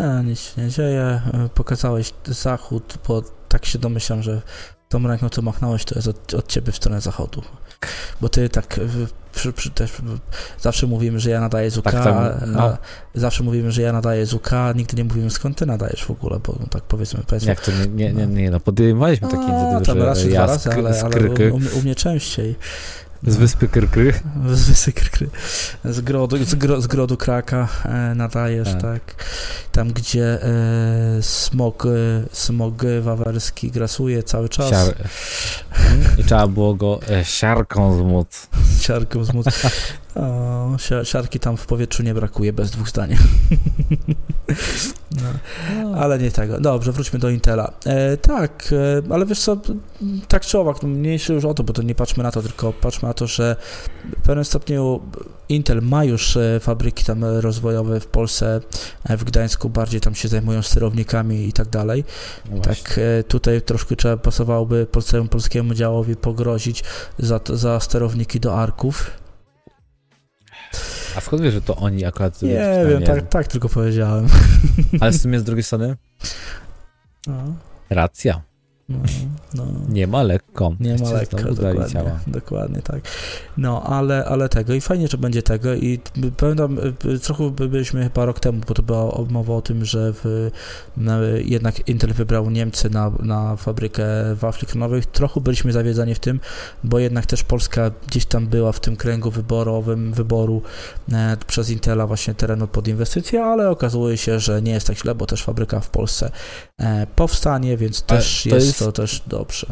A, 0.00 0.22
nic 0.22 0.40
się 0.40 0.62
nie 0.62 0.68
dzieje. 0.68 1.02
E, 1.02 1.48
pokazałeś 1.54 2.12
zachód, 2.26 2.98
bo 3.08 3.22
tak 3.48 3.66
się 3.66 3.78
domyślam, 3.78 4.22
że 4.22 4.42
tą 4.88 5.06
ręką, 5.06 5.28
co 5.28 5.42
machnąłeś, 5.42 5.84
to 5.84 5.94
jest 5.94 6.08
od, 6.08 6.34
od 6.34 6.48
ciebie 6.48 6.72
w 6.72 6.76
stronę 6.76 7.00
zachodu. 7.00 7.42
Bo 8.20 8.28
ty 8.28 8.48
tak 8.48 8.80
przy, 9.32 9.52
przy, 9.52 9.70
też, 9.70 9.92
zawsze 10.60 10.86
mówimy, 10.86 11.20
że 11.20 11.30
ja 11.30 11.40
nadaję 11.40 11.70
z 11.70 11.78
UK, 11.78 11.84
tak, 11.84 12.04
tak, 12.04 12.42
no. 12.46 12.76
zawsze 13.14 13.44
mówimy, 13.44 13.72
że 13.72 13.82
ja 13.82 13.92
nadaję 13.92 14.26
z 14.26 14.34
UK, 14.34 14.50
nigdy 14.74 14.96
nie 14.96 15.04
mówimy 15.04 15.30
skąd 15.30 15.58
ty 15.58 15.66
nadajesz 15.66 16.04
w 16.04 16.10
ogóle, 16.10 16.40
bo 16.46 16.56
no, 16.60 16.66
tak 16.70 16.82
powiedzmy, 16.82 17.20
powiedzmy. 17.26 17.48
Jak 17.48 17.60
to 17.60 17.72
nie, 17.72 17.86
nie, 17.86 18.12
nie, 18.12 18.26
nie 18.26 18.50
no 18.50 18.60
podejmowaliśmy 18.60 19.28
takie 19.28 19.42
inicjatywy, 19.42 20.00
że 20.00 20.06
raz, 20.06 20.24
ja 20.24 20.30
dwa 20.30 20.46
razy, 20.46 20.70
ale, 20.72 21.02
ale 21.02 21.50
u, 21.50 21.56
u, 21.56 21.78
u 21.78 21.82
mnie 21.82 21.94
częściej. 21.94 22.56
Z 23.22 23.36
wyspy 23.36 23.68
Krykry? 23.68 24.12
Z 24.52 24.68
wyspy 24.68 24.92
Krykry. 24.92 25.30
Z 25.84 26.00
grodu, 26.00 26.44
z, 26.44 26.54
gro, 26.54 26.80
z 26.80 26.86
grodu 26.86 27.16
Kraka 27.16 27.68
e, 27.84 28.14
nadajesz, 28.14 28.68
tak. 28.72 28.82
tak. 28.82 29.24
Tam, 29.72 29.92
gdzie 29.92 30.42
e, 30.42 31.22
smog, 31.22 31.86
e, 31.86 31.88
smog 32.32 32.82
wawerski 33.00 33.70
grasuje 33.70 34.22
cały 34.22 34.48
czas. 34.48 34.70
Siar... 34.70 34.94
I 36.18 36.24
trzeba 36.24 36.46
było 36.46 36.74
go 36.74 37.00
e, 37.10 37.24
siarką 37.24 37.98
zmóc. 37.98 38.48
Siarką 38.80 39.24
zmóc. 39.24 39.46
O, 40.16 40.76
siarki 41.04 41.40
tam 41.40 41.56
w 41.56 41.66
powietrzu 41.66 42.02
nie 42.02 42.14
brakuje, 42.14 42.52
bez 42.52 42.70
dwóch 42.70 42.88
zdań. 42.88 43.16
No, 45.10 45.94
ale 45.94 46.18
nie 46.18 46.30
tego. 46.30 46.60
Dobrze, 46.60 46.92
wróćmy 46.92 47.18
do 47.18 47.30
Intela. 47.30 47.72
E, 47.86 48.16
tak, 48.16 48.72
e, 48.72 49.12
ale 49.12 49.26
wiesz 49.26 49.40
co, 49.40 49.56
tak 50.28 50.42
czy 50.42 50.58
owak, 50.58 50.82
no, 50.82 50.88
mniejszy 50.88 51.32
już 51.32 51.44
o 51.44 51.54
to, 51.54 51.62
bo 51.62 51.72
to 51.72 51.82
nie 51.82 51.94
patrzmy 51.94 52.22
na 52.22 52.32
to, 52.32 52.42
tylko 52.42 52.72
patrzmy 52.72 53.08
na 53.08 53.14
to, 53.14 53.26
że 53.26 53.56
w 54.18 54.22
pewnym 54.22 54.44
stopniu 54.44 55.00
Intel 55.48 55.82
ma 55.82 56.04
już 56.04 56.36
e, 56.36 56.60
fabryki 56.60 57.04
tam 57.04 57.24
rozwojowe 57.24 58.00
w 58.00 58.06
Polsce, 58.06 58.60
e, 59.04 59.16
w 59.16 59.24
Gdańsku 59.24 59.68
bardziej 59.68 60.00
tam 60.00 60.14
się 60.14 60.28
zajmują 60.28 60.62
sterownikami 60.62 61.48
i 61.48 61.52
tak 61.52 61.68
dalej. 61.68 62.04
No 62.50 62.60
tak 62.60 62.98
e, 62.98 63.22
tutaj 63.22 63.62
troszkę 63.62 63.96
trzeba 63.96 64.16
pasowałoby 64.16 64.86
polskiemu, 64.86 65.28
polskiemu 65.28 65.74
działowi 65.74 66.16
pogrozić 66.16 66.84
za, 67.18 67.40
za 67.52 67.80
sterowniki 67.80 68.40
do 68.40 68.58
arków. 68.58 69.10
A 71.16 71.20
skąd 71.20 71.42
wiesz, 71.42 71.54
że 71.54 71.60
to 71.60 71.76
oni 71.76 72.04
akurat... 72.04 72.42
Nie 72.42 72.84
wiem, 72.88 73.02
tak, 73.02 73.28
tak 73.28 73.46
tylko 73.46 73.68
powiedziałem. 73.68 74.26
Ale 75.00 75.12
w 75.12 75.16
sumie 75.16 75.40
z 75.40 75.44
drugiej 75.44 75.62
strony 75.62 75.96
No, 77.26 77.34
racja. 77.90 78.42
No, 78.88 78.98
no. 79.54 79.64
Nie 79.88 80.06
ma 80.06 80.22
lekko. 80.22 80.72
Nie 80.80 80.96
ma 80.96 81.10
lekko, 81.10 81.36
dokładnie, 81.36 81.86
ciała. 81.92 82.20
dokładnie 82.26 82.82
tak. 82.82 83.00
No, 83.56 83.82
ale, 83.82 84.24
ale 84.24 84.48
tego 84.48 84.74
i 84.74 84.80
fajnie, 84.80 85.08
że 85.08 85.18
będzie 85.18 85.42
tego 85.42 85.74
i 85.74 86.00
pamiętam, 86.36 86.78
y, 87.04 87.18
trochę 87.18 87.50
by- 87.50 87.68
byliśmy 87.68 88.02
chyba 88.02 88.24
rok 88.24 88.40
temu, 88.40 88.60
bo 88.68 88.74
to 88.74 88.82
była 88.82 89.24
mowa 89.30 89.54
o 89.54 89.62
tym, 89.62 89.84
że 89.84 90.12
w, 90.12 90.50
na, 90.96 91.18
jednak 91.44 91.88
Intel 91.88 92.12
wybrał 92.12 92.50
Niemcy 92.50 92.90
na, 92.90 93.12
na 93.22 93.56
fabrykę 93.56 94.06
wafli 94.34 94.68
klonowych. 94.68 95.06
Trochę 95.06 95.40
byliśmy 95.40 95.72
zawiedzeni 95.72 96.14
w 96.14 96.18
tym, 96.18 96.40
bo 96.84 96.98
jednak 96.98 97.26
też 97.26 97.44
Polska 97.44 97.90
gdzieś 98.08 98.26
tam 98.26 98.46
była 98.46 98.72
w 98.72 98.80
tym 98.80 98.96
kręgu 98.96 99.30
wyborowym, 99.30 100.12
wyboru 100.12 100.62
e, 101.12 101.36
przez 101.46 101.70
Intela 101.70 102.06
właśnie 102.06 102.34
terenu 102.34 102.68
pod 102.68 102.88
inwestycje, 102.88 103.44
ale 103.44 103.70
okazuje 103.70 104.16
się, 104.16 104.40
że 104.40 104.62
nie 104.62 104.72
jest 104.72 104.86
tak 104.86 104.98
źle, 104.98 105.14
bo 105.14 105.26
też 105.26 105.42
fabryka 105.42 105.80
w 105.80 105.90
Polsce 105.90 106.30
powstanie, 107.16 107.76
więc 107.76 108.02
też 108.02 108.46
to 108.50 108.54
jest, 108.54 108.66
jest- 108.66 108.78
to 108.78 108.92
też 108.92 109.22
dobrze. 109.26 109.66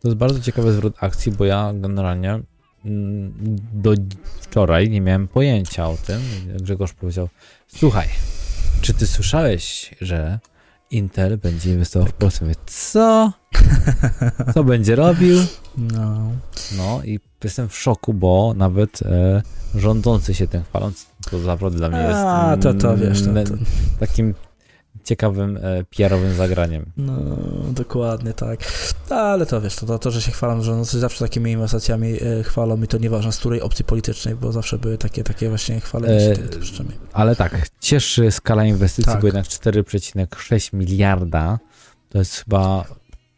To 0.00 0.08
jest 0.08 0.18
bardzo 0.18 0.40
ciekawy 0.40 0.72
zwrot 0.72 0.94
akcji, 1.00 1.32
bo 1.32 1.44
ja 1.44 1.72
generalnie 1.74 2.40
mm, 2.84 3.32
do 3.72 3.94
wczoraj 4.40 4.90
nie 4.90 5.00
miałem 5.00 5.28
pojęcia 5.28 5.88
o 5.88 5.96
tym. 6.06 6.20
Grzegorz 6.60 6.92
powiedział, 6.92 7.28
słuchaj, 7.66 8.08
czy 8.80 8.94
ty 8.94 9.06
słyszałeś, 9.06 9.94
że 10.00 10.38
Intel 10.90 11.38
będzie 11.38 11.72
inwestował 11.72 12.08
w 12.08 12.12
Polsce? 12.12 12.44
Mówię, 12.44 12.56
co? 12.66 13.32
Co 14.54 14.64
będzie 14.64 14.96
robił? 14.96 15.38
No. 15.76 16.30
No 16.76 17.00
i 17.04 17.20
jestem 17.44 17.68
w 17.68 17.76
szoku, 17.78 18.14
bo 18.14 18.54
nawet 18.56 19.02
e, 19.02 19.42
rządzący 19.74 20.34
się 20.34 20.48
tym 20.48 20.64
chwalą, 20.64 20.92
to 21.30 21.38
naprawdę 21.38 21.78
dla 21.78 21.88
mnie 21.88 21.98
jest 21.98 22.14
A, 22.14 22.56
to, 22.62 22.74
to 22.74 22.96
wiesz, 22.96 23.22
to, 23.22 23.30
mm, 23.30 23.46
to, 23.46 23.54
takim 24.00 24.34
ciekawym 25.06 25.56
e, 25.56 25.84
PR-owym 25.96 26.34
zagraniem. 26.34 26.84
no, 26.96 27.12
dokładnie 27.72 28.32
tak. 28.32 28.60
Ale 29.10 29.46
to 29.46 29.60
wiesz, 29.60 29.76
to, 29.76 29.86
to, 29.86 29.98
to 29.98 30.10
że 30.10 30.22
się 30.22 30.32
chwalam, 30.32 30.58
że 30.58 30.64
rządzący 30.64 30.98
zawsze 30.98 31.24
takimi 31.24 31.50
inwestycjami 31.52 32.12
e, 32.22 32.42
chwalą 32.42 32.82
i 32.82 32.86
to 32.86 32.98
nieważne 32.98 33.32
z 33.32 33.38
której 33.38 33.60
opcji 33.60 33.84
politycznej, 33.84 34.34
bo 34.34 34.52
zawsze 34.52 34.78
były 34.78 34.98
takie, 34.98 35.24
takie 35.24 35.48
właśnie 35.48 35.80
chwalenie 35.80 36.20
się 36.20 36.42
E, 36.42 36.48
tymi 36.48 36.64
rzeczami. 36.66 36.90
Ale 37.12 37.36
tak, 37.36 37.68
cieszy 37.80 38.30
skala 38.30 38.64
inwestycji, 38.64 39.12
Tak. 39.12 39.20
bo 39.20 39.26
jednak 39.26 39.44
4,6 39.46 40.74
miliarda 40.74 41.58
to 42.08 42.18
jest 42.18 42.34
chyba 42.34 42.84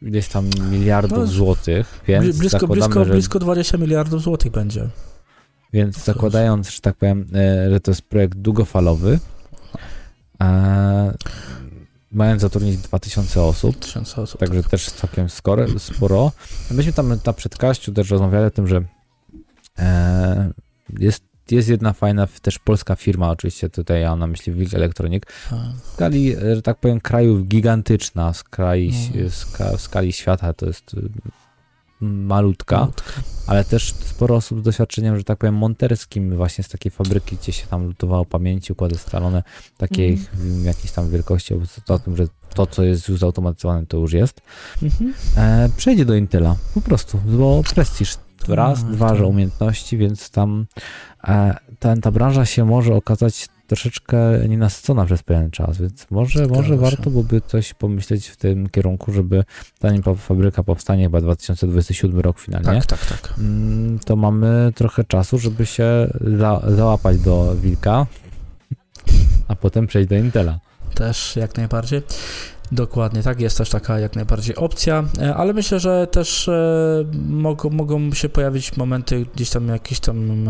ileś 0.02 0.28
tam 0.28 0.50
miliardów 0.70 1.18
No, 1.18 1.26
złotych, 1.26 2.00
więc 2.08 2.24
Bli- 2.26 2.38
blisko, 2.38 2.68
blisko, 2.68 3.04
że, 3.04 3.10
blisko 3.12 3.38
20 3.38 3.78
miliardów 3.78 4.22
złotych 4.22 4.52
będzie. 4.52 4.88
więc 5.72 6.04
zakładając, 6.04 6.70
że 6.70 6.80
tak 6.80 6.96
powiem, 6.96 7.26
e, 7.34 7.70
że 7.70 7.80
to 7.80 7.90
jest 7.90 8.02
projekt 8.02 8.38
długofalowy, 8.38 9.18
e, 10.40 11.14
mając 12.12 12.42
zatrudnić 12.42 12.76
2000 12.76 13.42
osób, 13.42 13.78
Tysiące 13.78 14.22
osób. 14.22 14.40
Także 14.40 14.62
też 14.62 14.90
całkiem 14.90 15.28
skoro, 15.28 15.78
sporo. 15.78 16.32
Myśmy 16.70 16.92
tam 16.92 17.18
na 17.26 17.32
przedkaściu 17.32 17.92
też 17.92 18.10
rozmawiali 18.10 18.46
o 18.46 18.50
tym, 18.50 18.66
że 18.66 18.82
e, 19.78 20.50
jest, 20.98 21.24
jest 21.50 21.68
jedna 21.68 21.92
fajna 21.92 22.28
też 22.42 22.58
polska 22.58 22.96
firma, 22.96 23.30
oczywiście 23.30 23.70
tutaj 23.70 24.00
ja 24.00 24.10
mam 24.10 24.18
na 24.18 24.26
myśli 24.26 24.52
Wilk 24.52 24.74
Electronic, 24.74 25.22
A, 25.50 25.54
w 25.84 25.92
skali, 25.94 26.36
e, 26.36 26.54
że 26.54 26.62
tak 26.62 26.78
powiem, 26.78 27.00
krajów 27.00 27.48
gigantyczna, 27.48 28.32
w 28.32 28.36
skali, 28.36 28.88
Mhm. 28.88 29.30
ska, 29.30 29.76
w 29.76 29.80
skali 29.80 30.12
świata 30.12 30.52
to 30.52 30.66
jest 30.66 30.96
malutka, 32.00 32.78
malutka. 32.80 33.12
ale 33.46 33.64
też 33.64 33.92
sporo 33.94 34.34
osób 34.36 34.60
z 34.60 34.62
doświadczeniem, 34.62 35.16
że 35.16 35.24
tak 35.24 35.38
powiem, 35.38 35.54
monterskim 35.54 36.36
właśnie 36.36 36.64
z 36.64 36.68
takiej 36.68 36.92
fabryki, 36.92 37.36
gdzie 37.36 37.52
się 37.52 37.66
tam 37.66 37.86
lutowało 37.86 38.24
pamięci, 38.24 38.72
układy 38.72 38.98
scalone, 38.98 39.42
takiej 39.76 40.12
Mhm. 40.12 40.64
jakiejś 40.64 40.92
tam 40.92 41.10
wielkości, 41.10 41.54
o 41.54 41.94
o 41.94 41.98
tym, 41.98 42.16
że 42.16 42.26
to, 42.54 42.66
co 42.66 42.82
jest 42.82 43.08
już 43.08 43.18
zautomatyzowane, 43.20 43.86
to 43.86 43.96
już 43.96 44.12
jest 44.12 44.40
Mhm. 44.82 45.14
e, 45.36 45.68
przejdzie 45.76 46.04
do 46.04 46.14
Intela. 46.14 46.56
Po 46.74 46.80
prostu, 46.80 47.18
bo 47.26 47.62
prestiż. 47.74 48.16
Raz, 48.48 48.80
Tak, 48.82 48.90
dwa, 48.92 49.08
tak. 49.08 49.18
że 49.18 49.26
umiejętności, 49.26 49.96
więc 49.98 50.30
tam 50.30 50.66
e, 51.24 51.54
ta, 51.78 51.96
ta 51.96 52.10
branża 52.10 52.46
się 52.46 52.64
może 52.64 52.94
okazać 52.94 53.48
troszeczkę 53.68 54.18
nienasycona 54.48 55.04
przez 55.04 55.22
pewien 55.22 55.50
czas, 55.50 55.78
więc 55.78 56.06
może, 56.10 56.38
Zgadza 56.38 56.54
może 56.54 56.68
się. 56.68 56.76
warto 56.76 57.10
byłoby 57.10 57.40
coś 57.46 57.74
pomyśleć 57.74 58.26
w 58.28 58.36
tym 58.36 58.68
kierunku, 58.68 59.12
żeby 59.12 59.44
zanim 59.82 60.02
fabryka 60.16 60.62
powstanie, 60.62 61.04
chyba 61.04 61.20
2027 61.20 62.20
rok 62.20 62.38
finalnie, 62.40 62.66
Tak, 62.66 62.86
tak, 62.86 63.06
tak. 63.06 63.34
mm, 63.38 63.98
to 63.98 64.16
mamy 64.16 64.72
trochę 64.74 65.04
czasu, 65.04 65.38
żeby 65.38 65.66
się 65.66 65.84
za, 66.38 66.62
załapać 66.68 67.18
do 67.18 67.56
Wilka, 67.62 68.06
a 69.48 69.56
potem 69.56 69.86
przejść 69.86 70.08
do 70.08 70.16
Intela. 70.16 70.58
Też 70.94 71.36
jak 71.36 71.56
najbardziej. 71.56 72.02
Dokładnie, 72.72 73.22
tak, 73.22 73.40
jest 73.40 73.58
też 73.58 73.70
taka 73.70 73.98
jak 73.98 74.16
najbardziej 74.16 74.56
opcja, 74.56 75.04
e, 75.20 75.34
ale 75.34 75.52
myślę, 75.52 75.80
że 75.80 76.06
też 76.06 76.48
e, 76.48 77.04
mogą, 77.28 77.70
mogą 77.70 78.12
się 78.12 78.28
pojawić 78.28 78.76
momenty 78.76 79.26
gdzieś 79.34 79.50
tam 79.50 79.68
jakieś 79.68 80.00
tam, 80.00 80.44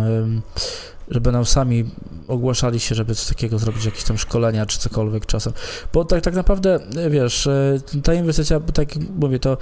em, 1.08 1.14
że 1.14 1.20
będą 1.20 1.44
sami 1.44 1.90
ogłaszali 2.28 2.80
się, 2.80 2.94
żeby 2.94 3.14
coś 3.14 3.28
takiego 3.28 3.58
zrobić, 3.58 3.84
jakieś 3.84 4.04
tam 4.04 4.18
szkolenia 4.18 4.66
czy 4.66 4.78
cokolwiek 4.78 5.26
czasem. 5.26 5.52
Bo 5.92 6.04
tak, 6.04 6.22
tak 6.22 6.34
naprawdę, 6.34 6.80
e, 6.96 7.10
wiesz, 7.10 7.46
e, 7.46 7.78
ta 8.02 8.14
inwestycja, 8.14 8.60
tak 8.60 8.88
mówię, 9.18 9.38
to 9.38 9.58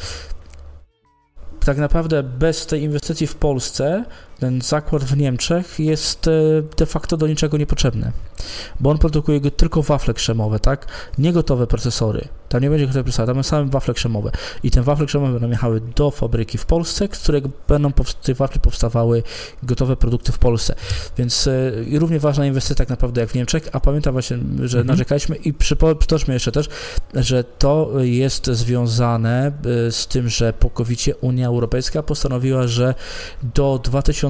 tak 1.64 1.78
naprawdę 1.78 2.22
bez 2.22 2.66
tej 2.66 2.82
inwestycji 2.82 3.26
w 3.26 3.34
Polsce 3.34 4.04
ten 4.38 4.62
zakład 4.62 5.04
w 5.04 5.16
Niemczech 5.16 5.78
jest 5.78 6.28
e, 6.28 6.30
de 6.76 6.86
facto 6.86 7.16
do 7.16 7.26
niczego 7.26 7.56
niepotrzebny, 7.56 8.12
bo 8.80 8.90
on 8.90 8.98
produkuje 8.98 9.40
tylko 9.40 9.82
wafle 9.82 10.14
krzemowe, 10.14 10.60
tak? 10.60 10.86
Nie 11.18 11.32
gotowe 11.32 11.66
procesory. 11.66 12.28
Tam 12.48 12.62
nie 12.62 12.70
będzie 12.70 12.86
gotowe 12.86 13.04
procesory, 13.04 13.34
tam 13.34 13.44
same 13.44 13.70
wafle 13.70 13.94
krzemowe. 13.94 14.30
I 14.62 14.70
te 14.70 14.82
wafle 14.82 15.06
krzemowe 15.06 15.32
będą 15.32 15.48
jechały 15.48 15.80
do 15.96 16.10
fabryki 16.10 16.58
w 16.58 16.66
Polsce, 16.66 17.08
z 17.12 17.18
którego 17.18 17.48
będą 17.68 17.92
te 18.22 18.34
wafle 18.34 18.60
powstawały 18.60 19.22
gotowe 19.62 19.96
produkty 19.96 20.32
w 20.32 20.38
Polsce. 20.38 20.74
Więc 21.18 21.48
i 21.86 21.98
równie 21.98 22.20
ważna 22.20 22.46
inwestycja 22.46 22.76
tak 22.76 22.88
naprawdę 22.88 23.20
jak 23.20 23.30
w 23.30 23.34
Niemczech, 23.34 23.68
a 23.72 23.80
pamiętam 23.80 24.12
właśnie, 24.12 24.36
że 24.62 24.78
Mhm. 24.78 24.86
narzekaliśmy 24.86 25.36
i 25.36 25.52
przytoczmy 25.98 26.34
jeszcze 26.34 26.52
też, 26.52 26.68
że 27.14 27.44
to 27.44 27.90
jest 28.00 28.46
związane 28.46 29.52
e, 29.86 29.92
z 29.92 30.06
tym, 30.06 30.28
że 30.28 30.52
po 30.52 30.70
covid 30.70 30.96
Unia 31.20 31.46
Europejska 31.46 32.02
postanowiła, 32.02 32.66
że 32.66 32.94
do 33.54 33.80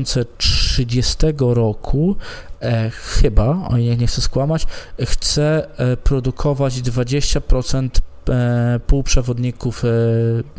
2030 0.02 1.16
roku 1.38 2.16
e, 2.60 2.90
chyba, 2.90 3.68
o 3.68 3.76
ile 3.76 3.96
nie 3.96 4.06
chcę 4.06 4.20
skłamać, 4.20 4.66
chce 5.04 5.68
produkować 6.04 6.74
20% 6.74 7.88
e, 8.30 8.80
półprzewodników 8.86 9.84
e, 9.84 9.88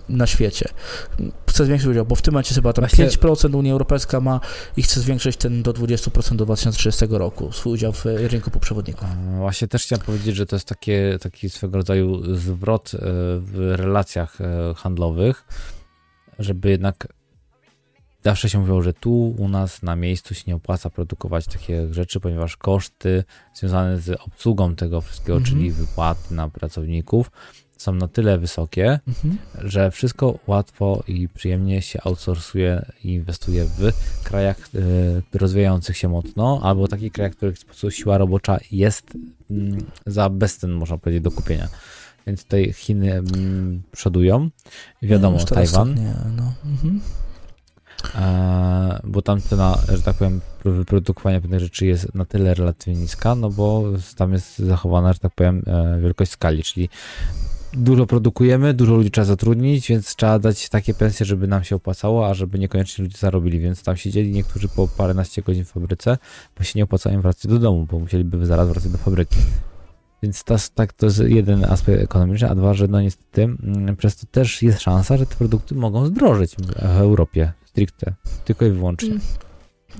na 0.09 0.27
świecie. 0.27 0.69
Chce 1.49 1.65
zwiększyć 1.65 1.87
udział, 1.89 2.05
bo 2.05 2.15
w 2.15 2.21
tym 2.21 2.33
momencie 2.33 2.55
chyba 2.55 2.73
tam 2.73 2.85
Właśnie- 2.85 3.07
5% 3.07 3.55
Unia 3.55 3.71
Europejska 3.71 4.19
ma 4.19 4.39
i 4.77 4.83
chce 4.83 4.99
zwiększyć 4.99 5.37
ten 5.37 5.63
do 5.63 5.73
20% 5.73 6.35
do 6.35 6.45
2030 6.45 7.05
roku, 7.09 7.51
swój 7.51 7.73
udział 7.73 7.93
w 7.93 8.05
e, 8.05 8.27
rynku 8.27 8.51
półprzewodników. 8.51 9.07
Właśnie 9.37 9.67
też 9.67 9.83
chciałem 9.83 10.05
powiedzieć, 10.05 10.35
że 10.35 10.45
to 10.45 10.55
jest 10.55 10.67
takie, 10.67 11.17
taki 11.21 11.49
swego 11.49 11.77
rodzaju 11.77 12.35
zwrot 12.35 12.91
w 13.39 13.73
relacjach 13.75 14.37
handlowych, 14.75 15.45
żeby 16.39 16.69
jednak 16.69 17.07
zawsze 18.23 18.49
się 18.49 18.59
mówiło, 18.59 18.81
że 18.81 18.93
tu 18.93 19.35
u 19.37 19.47
nas 19.49 19.83
na 19.83 19.95
miejscu 19.95 20.33
się 20.33 20.43
nie 20.47 20.55
opłaca 20.55 20.89
produkować 20.89 21.45
takie 21.45 21.93
rzeczy, 21.93 22.19
ponieważ 22.19 22.57
koszty 22.57 23.23
związane 23.53 23.99
z 23.99 24.09
obsługą 24.21 24.75
tego 24.75 25.01
wszystkiego, 25.01 25.37
Mhm. 25.37 25.55
czyli 25.55 25.71
wypłaty 25.71 26.33
na 26.33 26.49
pracowników, 26.49 27.31
są 27.77 27.93
na 27.93 28.07
tyle 28.07 28.37
wysokie, 28.37 28.99
Mhm. 29.07 29.37
że 29.63 29.91
wszystko 29.91 30.39
łatwo 30.47 31.03
i 31.07 31.29
przyjemnie 31.29 31.81
się 31.81 31.99
outsourcuje 32.03 32.85
i 33.03 33.13
inwestuje 33.13 33.65
w 33.65 33.91
krajach 34.23 34.57
e, 35.33 35.37
rozwijających 35.37 35.97
się 35.97 36.07
mocno, 36.09 36.59
albo 36.63 36.87
takich 36.87 37.11
krajach, 37.13 37.33
w 37.33 37.35
których 37.35 37.57
siła 37.95 38.17
robocza 38.17 38.57
jest 38.71 39.11
mm, 39.51 39.77
za 40.05 40.29
bezcen, 40.29 40.71
można 40.71 40.97
powiedzieć, 40.97 41.23
do 41.23 41.31
kupienia. 41.31 41.67
Więc 42.27 42.43
tutaj 42.43 42.73
Chiny 42.73 43.13
mm, 43.13 43.81
przodują. 43.91 44.49
Wiadomo, 45.01 45.37
No, 45.37 45.45
Tajwan. 45.45 45.87
tak 45.95 46.03
Nie, 46.03 46.13
no. 46.37 46.53
mhm. 46.65 47.01
E, 48.15 48.99
bo 49.03 49.21
tam 49.21 49.41
cena, 49.41 49.77
że 49.93 50.01
tak 50.01 50.15
powiem, 50.15 50.41
wyprodukowania 50.65 51.41
pewnych 51.41 51.59
rzeczy 51.59 51.85
jest 51.85 52.15
na 52.15 52.25
tyle 52.25 52.53
relatywnie 52.53 53.01
niska, 53.01 53.35
no 53.35 53.49
bo 53.49 53.83
tam 54.15 54.33
jest 54.33 54.59
zachowana, 54.59 55.13
że 55.13 55.19
tak 55.19 55.33
powiem, 55.35 55.63
e, 55.67 56.01
wielkość 56.01 56.31
skali, 56.31 56.63
czyli 56.63 56.89
dużo 57.73 58.05
produkujemy, 58.05 58.73
dużo 58.73 58.95
ludzi 58.95 59.11
trzeba 59.11 59.25
zatrudnić, 59.25 59.89
więc 59.89 60.15
trzeba 60.15 60.39
dać 60.39 60.69
takie 60.69 60.93
pensje, 60.93 61.25
żeby 61.25 61.47
nam 61.47 61.63
się 61.63 61.75
opłacało, 61.75 62.27
a 62.27 62.33
żeby 62.33 62.59
niekoniecznie 62.59 63.03
ludzie 63.03 63.17
zarobili, 63.17 63.59
więc 63.59 63.83
tam 63.83 63.97
siedzieli 63.97 64.31
niektórzy 64.31 64.67
po 64.67 64.87
paręnaście 64.87 65.41
godzin 65.41 65.65
w 65.65 65.69
fabryce, 65.69 66.17
bo 66.57 66.63
się 66.63 66.73
nie 66.75 66.83
opłacało 66.83 67.15
im 67.15 67.21
wracać 67.21 67.51
do 67.51 67.59
domu, 67.59 67.87
bo 67.91 67.99
musieliby 67.99 68.45
zaraz 68.45 68.67
wracać 68.67 68.91
do 68.91 68.97
fabryki. 68.97 69.37
Więc 70.23 70.43
to, 70.43 70.55
tak, 70.75 70.93
to 70.93 71.05
jest 71.05 71.19
jeden 71.19 71.65
aspekt 71.65 72.03
ekonomiczny, 72.03 72.49
a 72.49 72.55
dwa, 72.55 72.73
że 72.73 72.87
no 72.87 73.01
niestety 73.01 73.43
mm, 73.43 73.95
przez 73.95 74.15
to 74.15 74.27
też 74.31 74.63
jest 74.63 74.81
szansa, 74.81 75.17
że 75.17 75.25
te 75.25 75.35
produkty 75.35 75.75
mogą 75.75 76.05
zdrożyć 76.05 76.55
w 76.55 76.83
Europie 76.83 77.51
stricte, 77.77 78.13
tylko 78.45 78.65
i 78.65 78.71
wyłącznie. 78.71 79.09
Mm. 79.09 79.21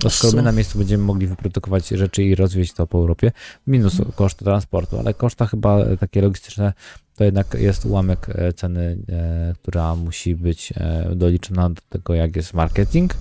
Skoro 0.08 0.36
my 0.36 0.42
na 0.42 0.52
miejscu 0.52 0.78
będziemy 0.78 1.04
mogli 1.04 1.26
wyprodukować 1.26 1.88
rzeczy 1.88 2.22
i 2.22 2.34
rozwieźć 2.34 2.72
to 2.72 2.86
po 2.86 2.98
Europie, 2.98 3.32
minus 3.66 4.00
mm. 4.00 4.12
koszt 4.12 4.38
transportu, 4.38 4.98
ale 4.98 5.14
koszta 5.14 5.46
chyba 5.46 5.96
takie 6.00 6.22
logistyczne 6.22 6.72
to 7.16 7.24
jednak 7.24 7.54
jest 7.54 7.86
ułamek 7.86 8.26
e, 8.28 8.52
ceny, 8.52 8.98
e, 9.08 9.54
która 9.62 9.96
musi 9.96 10.34
być 10.34 10.72
e, 10.76 11.10
doliczona 11.14 11.70
do 11.70 11.80
tego, 11.88 12.14
jak 12.14 12.36
jest 12.36 12.54
marketing, 12.54 13.14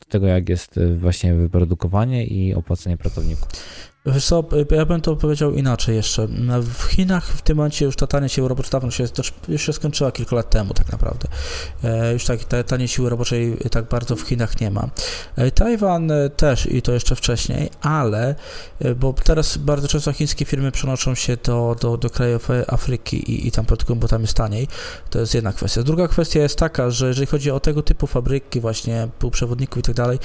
do 0.00 0.06
tego, 0.08 0.26
jak 0.26 0.48
jest 0.48 0.80
właśnie 0.98 1.34
wyprodukowanie 1.34 2.26
i 2.26 2.54
opłacenie 2.54 2.96
pracowników. 2.96 3.48
Wiesz 4.06 4.30
ja 4.70 4.86
bym 4.86 5.00
to 5.00 5.16
powiedział 5.16 5.54
inaczej 5.54 5.96
jeszcze. 5.96 6.28
W 6.62 6.82
Chinach 6.82 7.26
w 7.26 7.42
tym 7.42 7.56
momencie 7.56 7.84
już 7.84 7.96
ta 7.96 8.06
tania 8.06 8.28
siła 8.28 8.48
robocza 8.48 8.70
dawno 8.70 8.90
się, 8.90 9.04
już 9.48 9.62
się 9.62 9.72
skończyła 9.72 10.12
kilka 10.12 10.36
lat 10.36 10.50
temu 10.50 10.74
tak 10.74 10.92
naprawdę. 10.92 11.28
E, 11.84 12.12
już 12.12 12.24
tak 12.24 12.40
taniej 12.66 12.88
siły 12.88 13.10
roboczej 13.10 13.56
tak 13.70 13.88
bardzo 13.88 14.16
w 14.16 14.20
Chinach 14.20 14.60
nie 14.60 14.70
ma. 14.70 14.88
E, 15.36 15.50
Tajwan 15.50 16.12
też 16.36 16.66
i 16.66 16.82
to 16.82 16.92
jeszcze 16.92 17.16
wcześniej, 17.16 17.70
ale, 17.82 18.34
e, 18.80 18.94
bo 18.94 19.12
teraz 19.12 19.56
bardzo 19.56 19.88
często 19.88 20.12
chińskie 20.12 20.44
firmy 20.44 20.72
przenoszą 20.72 21.14
się 21.14 21.36
do, 21.36 21.76
do, 21.80 21.96
do 21.96 22.10
krajów 22.10 22.48
Afryki 22.66 23.16
i, 23.32 23.48
i 23.48 23.52
tam 23.52 23.64
produkują, 23.64 23.98
bo 23.98 24.08
tam 24.08 24.22
jest 24.22 24.34
taniej. 24.34 24.68
To 25.10 25.18
jest 25.20 25.34
jedna 25.34 25.52
kwestia. 25.52 25.82
Druga 25.82 26.08
kwestia 26.08 26.40
jest 26.40 26.58
taka, 26.58 26.90
że 26.90 27.08
jeżeli 27.08 27.26
chodzi 27.26 27.50
o 27.50 27.60
tego 27.60 27.82
typu 27.82 28.06
fabryki 28.06 28.60
właśnie 28.60 29.08
półprzewodników 29.18 29.78
i 29.78 29.82
tak 29.82 29.94
dalej, 29.94 30.18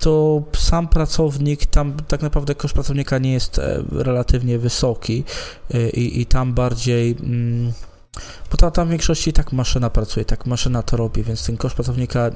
to 0.00 0.42
sam 0.56 0.88
pracownik, 0.88 1.66
tam 1.66 1.96
tak 2.08 2.22
naprawdę 2.22 2.54
koszt 2.54 2.74
pracownika 2.74 3.18
nie 3.18 3.32
jest 3.32 3.58
e, 3.58 3.82
relatywnie 3.90 4.58
wysoki 4.58 5.24
e, 5.74 5.90
i, 5.90 6.20
i 6.20 6.26
tam 6.26 6.54
bardziej. 6.54 7.16
Mm, 7.22 7.72
bo 8.50 8.56
tam, 8.56 8.72
tam 8.72 8.86
w 8.86 8.90
większości 8.90 9.32
tak 9.32 9.52
maszyna 9.52 9.90
pracuje, 9.90 10.24
tak 10.24 10.46
maszyna 10.46 10.82
to 10.82 10.96
robi, 10.96 11.22
więc 11.22 11.46
ten 11.46 11.56
koszt 11.56 11.74
pracownika 11.74 12.30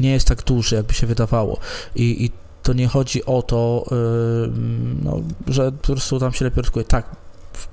nie 0.00 0.12
jest 0.12 0.28
tak 0.28 0.42
duży, 0.42 0.76
jakby 0.76 0.94
się 0.94 1.06
wydawało. 1.06 1.58
I, 1.94 2.24
i 2.24 2.30
to 2.62 2.72
nie 2.72 2.88
chodzi 2.88 3.24
o 3.24 3.42
to, 3.42 3.84
yy, 3.90 4.52
no, 5.02 5.22
że 5.46 5.72
po 5.72 5.86
prostu 5.86 6.18
tam 6.18 6.32
się 6.32 6.44
lepiej 6.44 6.54
produkuje. 6.54 6.84
Tak, 6.84 7.16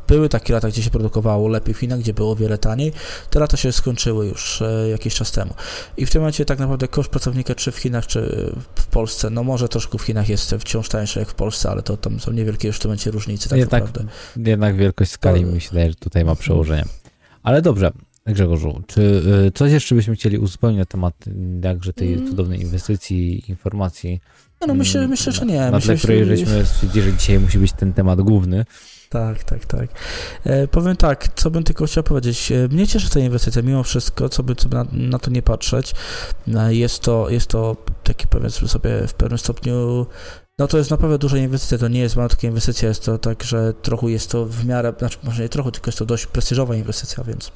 były 0.08 0.30
takie 0.30 0.54
lata, 0.54 0.68
gdzie 0.68 0.84
się 0.84 0.90
produkowało 0.90 1.48
lepiej 1.48 1.74
w 1.74 1.78
Chinach, 1.78 2.00
gdzie 2.00 2.14
było 2.14 2.32
o 2.32 2.36
wiele 2.36 2.58
taniej. 2.58 2.92
Te 3.30 3.40
lata 3.40 3.58
się 3.58 3.72
skończyły 3.72 4.28
już 4.28 4.62
e, 4.62 4.90
jakiś 4.90 5.16
czas 5.16 5.32
temu. 5.32 5.54
I 5.98 6.06
w 6.06 6.12
tym 6.12 6.22
momencie 6.22 6.46
tak 6.46 6.60
naprawdę 6.60 6.88
koszt 6.88 7.10
pracownika, 7.10 7.56
czy 7.56 7.72
w 7.72 7.78
Chinach, 7.78 8.08
czy 8.08 8.52
w 8.76 8.86
Polsce, 8.86 9.30
no 9.30 9.44
może 9.44 9.70
troszkę 9.70 9.98
w 9.98 10.02
Chinach 10.02 10.30
jest 10.30 10.56
wciąż 10.60 10.90
tańszy 10.90 11.20
jak 11.20 11.30
w 11.30 11.34
Polsce, 11.34 11.70
ale 11.70 11.82
to 11.82 11.98
tam 11.98 12.20
są 12.20 12.32
niewielkie 12.32 12.68
już 12.68 12.78
w 12.78 12.80
tym 12.80 12.90
momencie 12.90 13.12
różnice. 13.12 13.50
Tak 13.50 13.60
jednak, 13.60 13.84
naprawdę. 13.84 14.12
jednak 14.38 14.76
wielkość 14.76 15.12
skali 15.12 15.46
mi 15.46 15.62
się 15.62 15.70
wydaje, 15.70 15.90
że 15.90 15.96
tutaj 15.96 16.26
ma 16.26 16.36
przełożenie. 16.36 16.86
Ale 17.44 17.62
dobrze, 17.62 17.92
Grzegorzu, 18.26 18.84
czy 18.88 19.22
e, 19.48 19.52
coś 19.52 19.72
jeszcze 19.72 19.96
byśmy 19.96 20.16
chcieli 20.16 20.38
uzupełnić 20.38 20.80
na 20.80 20.86
temat 20.86 21.14
jakże 21.64 21.94
tej 21.94 22.14
mm. 22.14 22.30
cudownej 22.30 22.62
inwestycji, 22.62 23.44
informacji? 23.50 24.22
No, 24.62 24.68
no 24.68 24.74
myślę, 24.74 25.08
myślę, 25.08 25.32
że 25.32 25.46
nie. 25.46 25.60
Na 25.60 25.72
myślę, 25.72 25.96
tle, 25.96 25.98
której 25.98 26.26
żeśmy 26.26 26.66
stwierdzili, 26.66 27.06
że 27.06 27.18
dzisiaj 27.18 27.40
musi 27.40 27.60
być 27.60 27.72
ten 27.72 27.94
temat 27.94 28.22
główny. 28.22 28.66
Tak, 29.14 29.44
tak, 29.44 29.66
tak. 29.66 29.90
E, 30.44 30.68
powiem 30.68 30.96
tak, 30.96 31.28
co 31.36 31.52
bym 31.52 31.64
tylko 31.64 31.86
chciał 31.86 32.04
powiedzieć. 32.04 32.52
E, 32.52 32.68
mnie 32.68 32.88
cieszy 32.88 33.10
ta 33.10 33.20
inwestycja, 33.20 33.62
mimo 33.62 33.84
wszystko, 33.84 34.30
co 34.30 34.44
by, 34.44 34.56
co 34.56 34.70
by 34.70 34.76
na, 34.76 34.86
na, 34.92 35.20
to 35.20 35.32
nie 35.32 35.42
patrzeć. 35.42 35.96
E, 36.56 36.76
jest 36.76 37.00
to, 37.00 37.30
jest 37.30 37.48
to 37.48 37.76
taki, 38.04 38.28
powiedzmy 38.28 38.68
sobie, 38.68 39.08
w 39.08 39.14
pewnym 39.14 39.38
stopniu 39.38 40.06
no 40.60 40.68
to 40.68 40.78
jest 40.78 40.92
naprawdę 40.92 41.18
duża 41.18 41.38
inwestycja, 41.38 41.78
to 41.78 41.88
nie 41.88 42.00
jest 42.00 42.16
malutka 42.16 42.48
inwestycja, 42.48 42.90
jest 42.90 43.06
to 43.06 43.18
tak, 43.18 43.44
że 43.44 43.74
trochę 43.74 44.08
jest 44.12 44.32
to 44.32 44.46
w 44.46 44.66
miarę, 44.66 44.94
znaczy 45.00 45.18
może 45.24 45.44
nie 45.44 45.50
trochę, 45.50 45.72
tylko 45.72 45.88
jest 45.88 46.00
to 46.00 46.06
dość 46.06 46.26
prestiżowa 46.26 46.76
inwestycja, 46.76 47.24
więc 47.24 47.52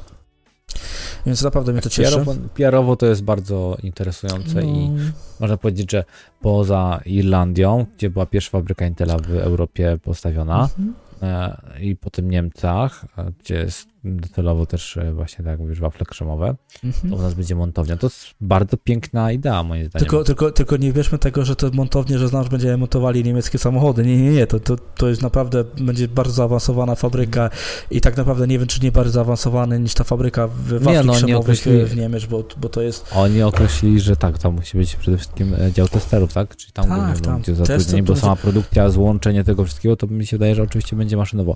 więc 1.25 1.43
naprawdę 1.43 1.71
mnie 1.71 1.81
to 1.81 1.89
cieszy. 1.89 2.25
PR-owo, 2.53 2.95
to 2.95 3.05
jest 3.05 3.23
bardzo 3.23 3.77
interesujące 3.83 4.55
no. 4.55 4.61
i 4.61 4.91
można 5.39 5.57
powiedzieć, 5.57 5.91
że 5.91 6.03
poza 6.41 7.01
Irlandią, 7.05 7.85
gdzie 7.97 8.09
była 8.09 8.25
pierwsza 8.25 8.51
fabryka 8.51 8.85
Intela 8.85 9.17
w 9.17 9.35
Europie 9.35 9.97
postawiona, 10.03 10.61
mhm. 10.61 10.93
E, 11.21 11.57
i 11.81 11.95
po 11.95 12.09
tym 12.09 12.29
Niemcach, 12.29 13.05
gdzie 13.39 13.55
jest 13.55 13.89
docelowo 14.03 14.65
też 14.65 14.97
e, 14.97 15.13
właśnie, 15.13 15.37
tak 15.37 15.45
jak 15.45 15.59
mówisz, 15.59 15.79
wafle 15.79 16.05
krzemowe, 16.05 16.55
mhm. 16.83 17.09
to 17.09 17.19
u 17.19 17.21
nas 17.21 17.33
będzie 17.33 17.55
montownia. 17.55 17.97
To 17.97 18.07
jest 18.07 18.25
bardzo 18.41 18.77
piękna 18.77 19.31
idea, 19.31 19.63
moim 19.63 19.85
zdaniem. 19.85 20.09
Tylko, 20.09 20.23
tylko, 20.23 20.51
tylko 20.51 20.77
nie 20.77 20.93
wierzmy 20.93 21.17
tego, 21.17 21.45
że 21.45 21.55
to 21.55 21.69
montownie, 21.73 22.17
że 22.17 22.27
znasz, 22.27 22.49
będziemy 22.49 22.77
montowali 22.77 23.23
niemieckie 23.23 23.57
samochody. 23.57 24.05
Nie, 24.05 24.17
nie, 24.17 24.31
nie. 24.31 24.47
To, 24.47 24.59
to, 24.59 24.75
to 24.97 25.09
jest 25.09 25.21
naprawdę, 25.21 25.63
będzie 25.63 26.07
bardzo 26.07 26.33
zaawansowana 26.33 26.95
fabryka 26.95 27.49
i 27.91 28.01
tak 28.01 28.17
naprawdę 28.17 28.47
nie 28.47 28.59
wiem, 28.59 28.67
czy 28.67 28.81
nie 28.81 28.91
bardziej 28.91 29.13
zaawansowany 29.13 29.79
niż 29.79 29.93
ta 29.93 30.03
fabryka 30.03 30.47
w 30.47 30.83
wafli 30.83 31.07
no, 31.07 31.13
krzemowych 31.13 31.59
w 31.61 31.95
Niemiec, 31.95 32.25
bo, 32.25 32.43
bo 32.57 32.69
to 32.69 32.81
jest... 32.81 33.11
Oni 33.15 33.43
określili, 33.43 33.99
że 33.99 34.15
tak, 34.15 34.37
to 34.37 34.51
musi 34.51 34.77
być 34.77 34.95
przede 34.95 35.17
wszystkim 35.17 35.53
e, 35.53 35.71
dział 35.71 35.87
testerów, 35.87 36.33
tak? 36.33 36.55
Czyli 36.55 36.73
tam, 36.73 36.87
tak, 36.87 37.19
tam 37.19 37.33
będzie 37.33 37.55
zatrudnienie, 37.55 38.03
bo 38.03 38.15
sama 38.15 38.35
produkcja, 38.35 38.89
złączenie 38.89 39.43
tego 39.43 39.63
wszystkiego, 39.63 39.95
to 39.95 40.07
mi 40.07 40.25
się 40.25 40.37
wydaje, 40.37 40.55
że 40.55 40.63
oczywiście 40.63 40.95
będzie 40.95 41.17
maszynowo. 41.17 41.55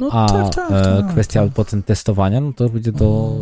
No, 0.00 0.08
A 0.12 0.28
tak, 0.28 0.54
tak, 0.54 0.70
e, 0.70 0.84
tak, 0.84 1.12
kwestia 1.12 1.44
tak. 1.44 1.52
potem 1.52 1.82
testowania, 1.82 2.40
no 2.40 2.52
to 2.52 2.68
będzie 2.68 2.92
do 2.92 3.36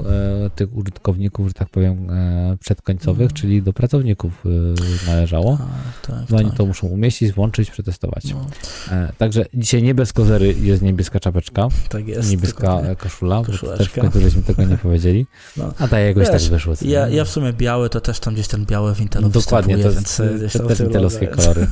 e, 0.46 0.50
tych 0.50 0.76
użytkowników, 0.76 1.48
że 1.48 1.54
tak 1.54 1.68
powiem, 1.68 2.11
e, 2.11 2.57
przedkońcowych, 2.61 3.30
mm. 3.30 3.34
czyli 3.34 3.62
do 3.62 3.72
pracowników 3.72 4.44
należało. 5.07 5.59
Tak, 6.02 6.16
tak, 6.16 6.30
no 6.30 6.36
oni 6.36 6.50
to 6.50 6.66
muszą 6.66 6.86
umieścić, 6.86 7.32
włączyć, 7.32 7.70
przetestować. 7.70 8.24
No. 8.34 8.46
Także 9.18 9.44
dzisiaj 9.54 9.82
nie 9.82 9.94
bez 9.94 10.12
kozery 10.12 10.54
jest 10.61 10.82
niebieska 10.82 11.20
czapeczka, 11.20 11.68
tak 11.88 12.09
jest, 12.09 12.30
niebieska 12.30 12.80
koszula, 12.98 13.42
też 13.78 13.88
w 13.88 14.00
końcu 14.00 14.20
żeśmy 14.20 14.42
tego 14.42 14.64
nie 14.64 14.78
powiedzieli. 14.78 15.26
No. 15.57 15.72
A 15.78 15.88
tak 15.88 16.00
jakoś 16.00 16.28
Wiesz, 16.28 16.42
tak 16.42 16.50
wyszło. 16.50 16.74
Ja, 16.82 17.09
ja 17.09 17.24
w 17.24 17.28
sumie 17.28 17.52
biały, 17.52 17.88
to 17.88 18.00
też 18.00 18.20
tam 18.20 18.34
gdzieś 18.34 18.48
ten 18.48 18.66
biały 18.66 18.94
w 18.94 19.00
Intelu 19.00 19.28
Dokładnie, 19.28 19.78
to, 19.78 19.92
więc 19.92 20.16
te, 20.16 20.59
te, 20.59 20.76
te 20.76 20.84
intelowskie 20.84 21.26
kolory. 21.26 21.66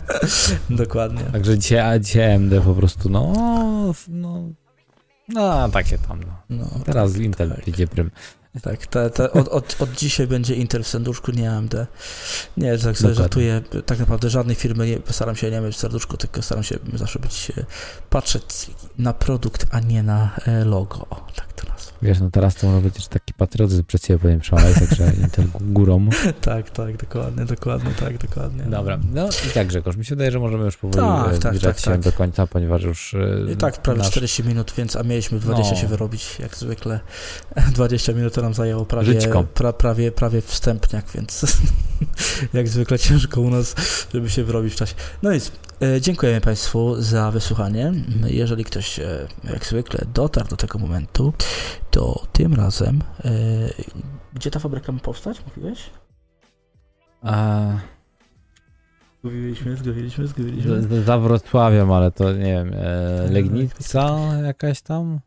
Dokładnie. 0.70 1.20
Także 1.32 1.58
dzisiaj, 1.58 2.00
dzisiaj 2.00 2.34
AMD 2.34 2.52
po 2.64 2.74
prostu, 2.74 3.08
no 3.08 3.32
no, 4.08 4.42
no 5.28 5.68
takie 5.68 5.98
tam. 5.98 6.20
No. 6.20 6.36
no 6.50 6.66
Teraz 6.84 7.16
Intel 7.16 7.50
tak. 7.50 7.68
idzie 7.68 7.86
prym. 7.86 8.10
Tak, 8.62 8.86
te, 8.86 9.10
te, 9.10 9.32
od, 9.32 9.48
od, 9.48 9.76
od 9.80 9.92
dzisiaj 9.92 10.26
będzie 10.26 10.54
Intel 10.54 10.82
w 10.82 10.88
serduszku, 10.88 11.32
nie 11.32 11.52
AMD. 11.52 11.74
Nie, 12.56 12.78
tak 12.78 12.98
sobie 12.98 13.14
żartuję. 13.14 13.62
Tak 13.86 13.98
naprawdę 13.98 14.30
żadnej 14.30 14.56
firmy 14.56 14.86
nie 14.86 14.98
staram 15.12 15.36
się 15.36 15.50
nie 15.50 15.60
mieć 15.60 15.74
w 15.74 15.78
serduszku, 15.78 16.16
tylko 16.16 16.42
staram 16.42 16.64
się 16.64 16.78
zawsze 16.94 17.18
być, 17.18 17.52
e, 17.56 17.64
patrzeć 18.10 18.70
na 18.98 19.12
produkt, 19.12 19.66
a 19.70 19.80
nie 19.80 20.02
na 20.02 20.36
e, 20.46 20.64
logo. 20.64 21.06
Tak. 21.34 21.55
Wiesz, 22.02 22.20
no 22.20 22.30
teraz 22.30 22.54
to 22.54 22.66
może 22.66 22.80
być 22.80 23.08
taki 23.08 23.34
patriotyzm 23.34 23.84
przed 23.84 24.02
ciebie 24.02 24.18
powiem 24.18 24.40
przełamać, 24.40 24.74
także 24.74 25.12
Intel 25.22 25.44
górą. 25.60 26.08
tak, 26.40 26.70
tak, 26.70 26.96
dokładnie, 26.96 27.44
dokładnie, 27.44 27.90
tak, 28.00 28.18
dokładnie. 28.18 28.64
Dobra, 28.64 28.98
no 29.14 29.28
i 29.48 29.50
tak 29.54 29.66
Grzegorz, 29.66 29.96
mi 29.96 30.04
się 30.04 30.14
wydaje, 30.14 30.30
że 30.30 30.38
możemy 30.38 30.64
już 30.64 30.76
powoli 30.76 31.06
tak, 31.06 31.34
e, 31.34 31.38
tak, 31.38 31.58
tak, 31.58 31.78
się 31.78 31.90
tak. 31.90 32.00
do 32.00 32.12
końca, 32.12 32.46
ponieważ 32.46 32.82
już... 32.82 33.16
I 33.52 33.56
tak, 33.56 33.82
prawie 33.82 33.98
nasz... 33.98 34.10
40 34.10 34.44
minut, 34.44 34.72
więc 34.76 34.96
a 34.96 35.02
mieliśmy 35.02 35.38
20 35.38 35.74
no. 35.74 35.80
się 35.80 35.86
wyrobić, 35.86 36.38
jak 36.38 36.56
zwykle. 36.56 37.00
20 37.72 38.12
minut 38.12 38.34
to 38.34 38.42
nam 38.42 38.54
zajęło 38.54 38.84
prawie, 38.84 39.18
pra, 39.54 39.72
prawie, 39.72 40.12
prawie 40.12 40.40
wstępniak, 40.40 41.04
więc 41.14 41.46
jak 42.54 42.68
zwykle 42.68 42.98
ciężko 42.98 43.40
u 43.40 43.50
nas, 43.50 43.74
żeby 44.14 44.30
się 44.30 44.44
wyrobić 44.44 44.72
w 44.72 44.76
czasie. 44.76 44.94
No 45.22 45.32
nic, 45.32 45.52
e, 45.82 46.00
dziękujemy 46.00 46.40
Państwu 46.40 47.02
za 47.02 47.30
wysłuchanie. 47.30 47.92
Jeżeli 48.24 48.64
ktoś, 48.64 48.98
e, 48.98 49.26
jak 49.44 49.66
zwykle, 49.66 50.06
dotarł 50.14 50.48
do 50.48 50.56
tego 50.56 50.78
momentu, 50.78 51.32
to 51.90 52.26
tym 52.32 52.54
razem, 52.54 53.02
e, 53.24 53.30
gdzie 54.34 54.50
ta 54.50 54.58
fabryka 54.58 54.92
ma 54.92 55.00
powstać, 55.00 55.42
mówiłeś? 55.46 55.90
A... 57.22 57.66
Zgubiliśmy, 59.18 59.76
zgubiliśmy, 59.76 60.26
zgubiliśmy. 60.26 61.02
Za 61.04 61.18
Wrocławiem, 61.18 61.92
ale 61.92 62.10
to 62.10 62.32
nie 62.32 62.44
wiem, 62.44 62.70
Legnica 63.30 64.18
jakaś 64.42 64.82
tam? 64.82 65.20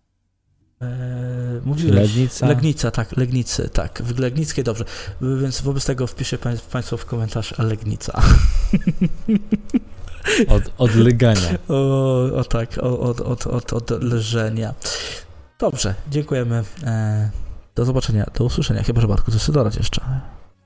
Eee, 0.81 1.61
mówiłeś, 1.65 1.95
Legnica? 1.95 2.47
Legnica, 2.47 2.91
tak, 2.91 3.17
Legnicy, 3.17 3.69
tak. 3.69 4.01
W 4.01 4.19
Legnickiej 4.19 4.63
dobrze. 4.63 4.85
Więc 5.21 5.61
wobec 5.61 5.85
tego 5.85 6.07
wpiszę 6.07 6.37
Państwo 6.71 6.97
w 6.97 7.05
komentarz 7.05 7.57
Legnica. 7.57 8.21
Od, 10.47 10.63
od 10.77 10.95
legania. 10.95 11.49
O, 11.69 12.23
o 12.35 12.43
tak, 12.43 12.77
od, 12.77 13.21
od, 13.21 13.47
od, 13.47 13.73
od 13.73 14.03
leżenia. 14.03 14.73
Dobrze, 15.59 15.95
dziękujemy. 16.11 16.63
Eee, 16.85 17.29
do 17.75 17.85
zobaczenia, 17.85 18.25
do 18.37 18.43
usłyszenia. 18.43 18.83
Chyba, 18.83 19.01
że 19.01 19.07
Bartku, 19.07 19.31
coś 19.31 19.51
dodać 19.51 19.75
jeszcze. 19.75 20.01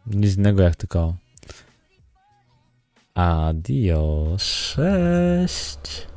Nic 0.07 0.37
innego 0.37 0.63
jak 0.63 0.75
tylko 0.75 1.13
Adios. 3.13 4.73
Cześć. 4.75 6.07